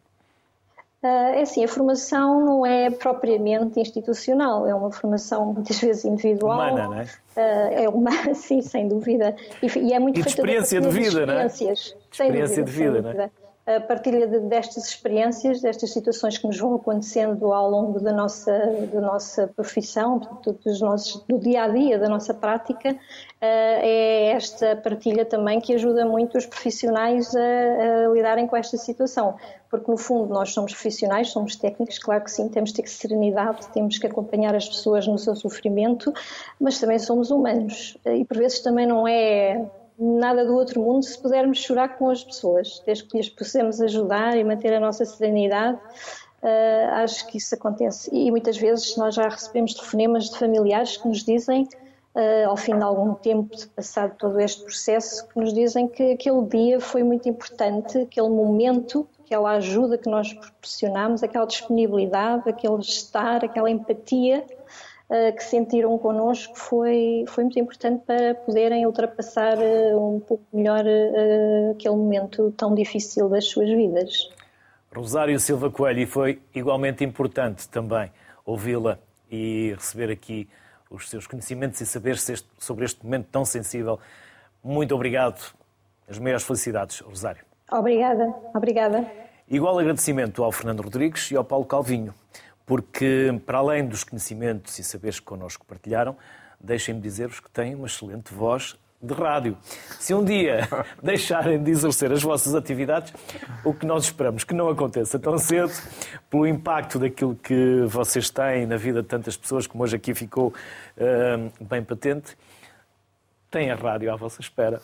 É 1.03 1.41
assim, 1.41 1.63
a 1.63 1.67
formação 1.67 2.43
não 2.43 2.65
é 2.65 2.89
propriamente 2.89 3.79
institucional, 3.79 4.67
é 4.67 4.73
uma 4.73 4.91
formação 4.91 5.53
muitas 5.53 5.77
vezes 5.81 6.03
individual. 6.03 6.57
Humana, 6.57 6.87
não 6.87 6.99
é? 6.99 7.83
É 7.83 7.89
uma, 7.89 8.11
sim, 8.33 8.61
sem 8.61 8.87
dúvida. 8.87 9.35
E, 9.61 9.93
é 9.93 9.99
muito 9.99 10.19
e 10.19 10.23
de 10.23 10.29
experiência 10.29 10.81
de 10.81 10.89
vida, 10.89 11.25
não 11.25 11.33
é? 11.35 11.45
Experiências, 11.45 11.95
experiência 12.11 12.63
dúvida, 12.63 12.91
de 12.91 13.01
vida, 13.01 13.13
não 13.13 13.23
é? 13.23 13.29
a 13.65 13.79
partilha 13.79 14.27
destas 14.27 14.87
experiências, 14.87 15.59
destas 15.59 15.91
situações 15.91 16.37
que 16.37 16.45
nos 16.45 16.59
vão 16.59 16.75
acontecendo 16.75 17.51
ao 17.51 17.67
longo 17.67 17.99
da 17.99 18.13
nossa, 18.13 18.51
da 18.93 19.01
nossa 19.01 19.47
profissão, 19.47 20.21
dos 20.63 20.79
nossos, 20.81 21.23
do 21.27 21.39
dia 21.39 21.63
a 21.63 21.67
dia, 21.67 21.97
da 21.97 22.07
nossa 22.07 22.31
prática, 22.31 22.95
é 23.41 24.14
esta 24.35 24.75
partilha 24.75 25.25
também 25.25 25.59
que 25.59 25.73
ajuda 25.73 26.05
muito 26.05 26.37
os 26.37 26.45
profissionais 26.45 27.35
a, 27.35 27.39
a 27.39 28.09
lidarem 28.13 28.47
com 28.47 28.55
esta 28.55 28.77
situação. 28.77 29.35
Porque, 29.69 29.89
no 29.89 29.97
fundo, 29.97 30.33
nós 30.33 30.53
somos 30.53 30.73
profissionais, 30.73 31.29
somos 31.29 31.55
técnicos, 31.55 31.99
claro 31.99 32.23
que 32.23 32.31
sim, 32.31 32.47
temos 32.49 32.71
que 32.71 32.81
ter 32.81 32.87
serenidade, 32.87 33.67
temos 33.73 33.97
que 33.97 34.07
acompanhar 34.07 34.55
as 34.55 34.67
pessoas 34.67 35.07
no 35.07 35.17
seu 35.17 35.35
sofrimento, 35.35 36.13
mas 36.59 36.79
também 36.79 36.99
somos 36.99 37.31
humanos. 37.31 37.97
E, 38.05 38.23
por 38.25 38.37
vezes, 38.37 38.59
também 38.59 38.85
não 38.85 39.07
é 39.07 39.65
nada 39.97 40.45
do 40.45 40.53
outro 40.55 40.81
mundo 40.81 41.03
se 41.03 41.17
pudermos 41.17 41.59
chorar 41.59 41.97
com 41.97 42.09
as 42.09 42.23
pessoas, 42.23 42.81
desde 42.85 43.05
que 43.05 43.17
lhes 43.17 43.29
possamos 43.29 43.81
ajudar 43.81 44.37
e 44.37 44.43
manter 44.43 44.73
a 44.73 44.79
nossa 44.79 45.05
serenidade. 45.05 45.77
Uh, 46.43 46.93
acho 46.95 47.25
que 47.27 47.37
isso 47.37 47.55
acontece. 47.55 48.09
E 48.13 48.29
muitas 48.29 48.57
vezes 48.57 48.95
nós 48.97 49.15
já 49.15 49.27
recebemos 49.27 49.73
telefonemas 49.73 50.29
de 50.29 50.37
familiares 50.37 50.97
que 50.97 51.07
nos 51.07 51.23
dizem, 51.23 51.67
uh, 52.15 52.49
ao 52.49 52.57
fim 52.57 52.77
de 52.77 52.83
algum 52.83 53.13
tempo 53.13 53.55
de 53.55 53.67
passado 53.67 54.15
todo 54.17 54.39
este 54.39 54.63
processo, 54.63 55.27
que 55.27 55.39
nos 55.39 55.53
dizem 55.53 55.87
que 55.87 56.13
aquele 56.13 56.41
dia 56.45 56.79
foi 56.79 57.03
muito 57.03 57.27
importante, 57.27 57.97
aquele 57.99 58.29
momento, 58.29 59.07
aquela 59.23 59.51
ajuda 59.51 59.97
que 59.97 60.09
nós 60.09 60.33
proporcionamos, 60.33 61.21
aquela 61.21 61.45
disponibilidade, 61.45 62.49
aquele 62.49 62.79
estar, 62.79 63.43
aquela 63.43 63.69
empatia 63.69 64.45
que 65.37 65.43
sentiram 65.43 65.95
connosco 65.99 66.57
foi, 66.57 67.25
foi 67.27 67.43
muito 67.43 67.59
importante 67.59 68.03
para 68.07 68.33
poderem 68.33 68.87
ultrapassar 68.87 69.55
eh, 69.61 69.95
um 69.95 70.19
pouco 70.19 70.43
melhor 70.51 70.83
aquele 71.71 71.95
momento 71.95 72.51
tão 72.57 72.73
difícil 72.73 73.29
das 73.29 73.45
suas 73.45 73.69
vidas. 73.69 74.27
Rosário 74.95 75.39
Silva 75.39 75.69
Coelho, 75.69 75.99
e 75.99 76.05
foi 76.07 76.41
igualmente 76.55 77.03
importante 77.03 77.69
também 77.69 78.09
ouvi-la 78.45 78.97
e 79.29 79.73
receber 79.77 80.11
aqui 80.11 80.47
os 80.95 81.09
seus 81.09 81.27
conhecimentos 81.27 81.79
e 81.81 81.85
saber 81.85 82.17
sobre 82.57 82.85
este 82.85 83.03
momento 83.03 83.27
tão 83.31 83.45
sensível. 83.45 83.99
Muito 84.63 84.95
obrigado. 84.95 85.53
As 86.07 86.17
maiores 86.19 86.45
felicidades, 86.45 86.99
Rosário. 86.99 87.43
Obrigada, 87.71 88.33
obrigada. 88.53 89.11
Igual 89.47 89.77
agradecimento 89.77 90.43
ao 90.43 90.51
Fernando 90.51 90.81
Rodrigues 90.81 91.29
e 91.31 91.35
ao 91.35 91.43
Paulo 91.43 91.65
Calvinho 91.65 92.13
porque, 92.65 93.39
para 93.45 93.59
além 93.59 93.85
dos 93.85 94.03
conhecimentos 94.03 94.77
e 94.79 94.83
saberes 94.83 95.19
que 95.19 95.25
connosco 95.25 95.65
partilharam, 95.65 96.17
deixem-me 96.59 96.99
dizer-vos 96.99 97.39
que 97.39 97.49
têm 97.49 97.75
uma 97.75 97.87
excelente 97.87 98.33
voz 98.33 98.75
de 99.05 99.13
rádio. 99.13 99.57
Se 99.99 100.13
um 100.13 100.23
dia 100.23 100.67
deixarem 101.01 101.61
de 101.61 101.71
exercer 101.71 102.11
as 102.11 102.21
vossas 102.21 102.53
atividades, 102.55 103.13
o 103.63 103.73
que 103.73 103.85
nós 103.85 104.05
esperamos 104.05 104.43
que 104.43 104.53
não 104.53 104.69
aconteça 104.69 105.17
tão 105.19 105.37
cedo, 105.37 105.71
pelo 106.29 106.45
impacto 106.47 106.99
daquilo 106.99 107.35
que 107.35 107.81
vocês 107.87 108.29
têm 108.29 108.65
na 108.65 108.77
vida 108.77 109.01
de 109.01 109.07
tantas 109.07 109.37
pessoas, 109.37 109.67
como 109.67 109.83
hoje 109.83 109.95
aqui 109.95 110.13
ficou 110.13 110.47
uh, 110.97 111.65
bem 111.65 111.83
patente, 111.83 112.37
têm 113.49 113.71
a 113.71 113.75
rádio 113.75 114.11
à 114.11 114.15
vossa 114.15 114.41
espera. 114.41 114.81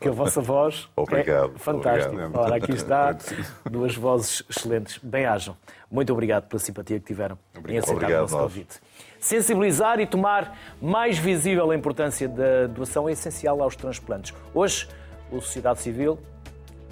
que 0.00 0.08
a 0.08 0.12
vossa 0.12 0.40
voz 0.40 0.88
Obrigado, 0.96 1.52
é 1.54 1.58
fantástica. 1.58 2.08
obrigado. 2.08 2.36
Ora, 2.36 2.56
aqui 2.56 2.72
está, 2.72 3.16
duas 3.70 3.94
vozes 3.94 4.42
excelentes. 4.48 4.98
Bem-ajam. 5.02 5.56
Muito 5.90 6.12
obrigado 6.12 6.46
pela 6.48 6.60
simpatia 6.60 6.98
que 6.98 7.06
tiveram 7.06 7.38
em 7.68 7.78
aceitar 7.78 7.92
Obrigado, 7.92 8.18
o 8.18 8.22
nosso 8.22 8.34
nós. 8.36 8.42
convite. 8.44 8.80
Sensibilizar 9.20 10.00
e 10.00 10.06
tomar 10.06 10.58
mais 10.80 11.18
visível 11.18 11.70
a 11.70 11.76
importância 11.76 12.26
da 12.26 12.66
doação 12.66 13.06
é 13.06 13.12
essencial 13.12 13.62
aos 13.62 13.76
transplantes. 13.76 14.34
Hoje, 14.54 14.88
a 15.30 15.34
sociedade 15.34 15.80
civil 15.80 16.18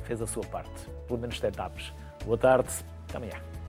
fez 0.04 0.20
a 0.20 0.26
sua 0.26 0.44
parte, 0.44 0.70
pelo 1.06 1.18
menos 1.18 1.40
tentamos. 1.40 1.90
Boa 2.26 2.36
tarde, 2.36 2.68
até 3.08 3.16
amanhã. 3.16 3.48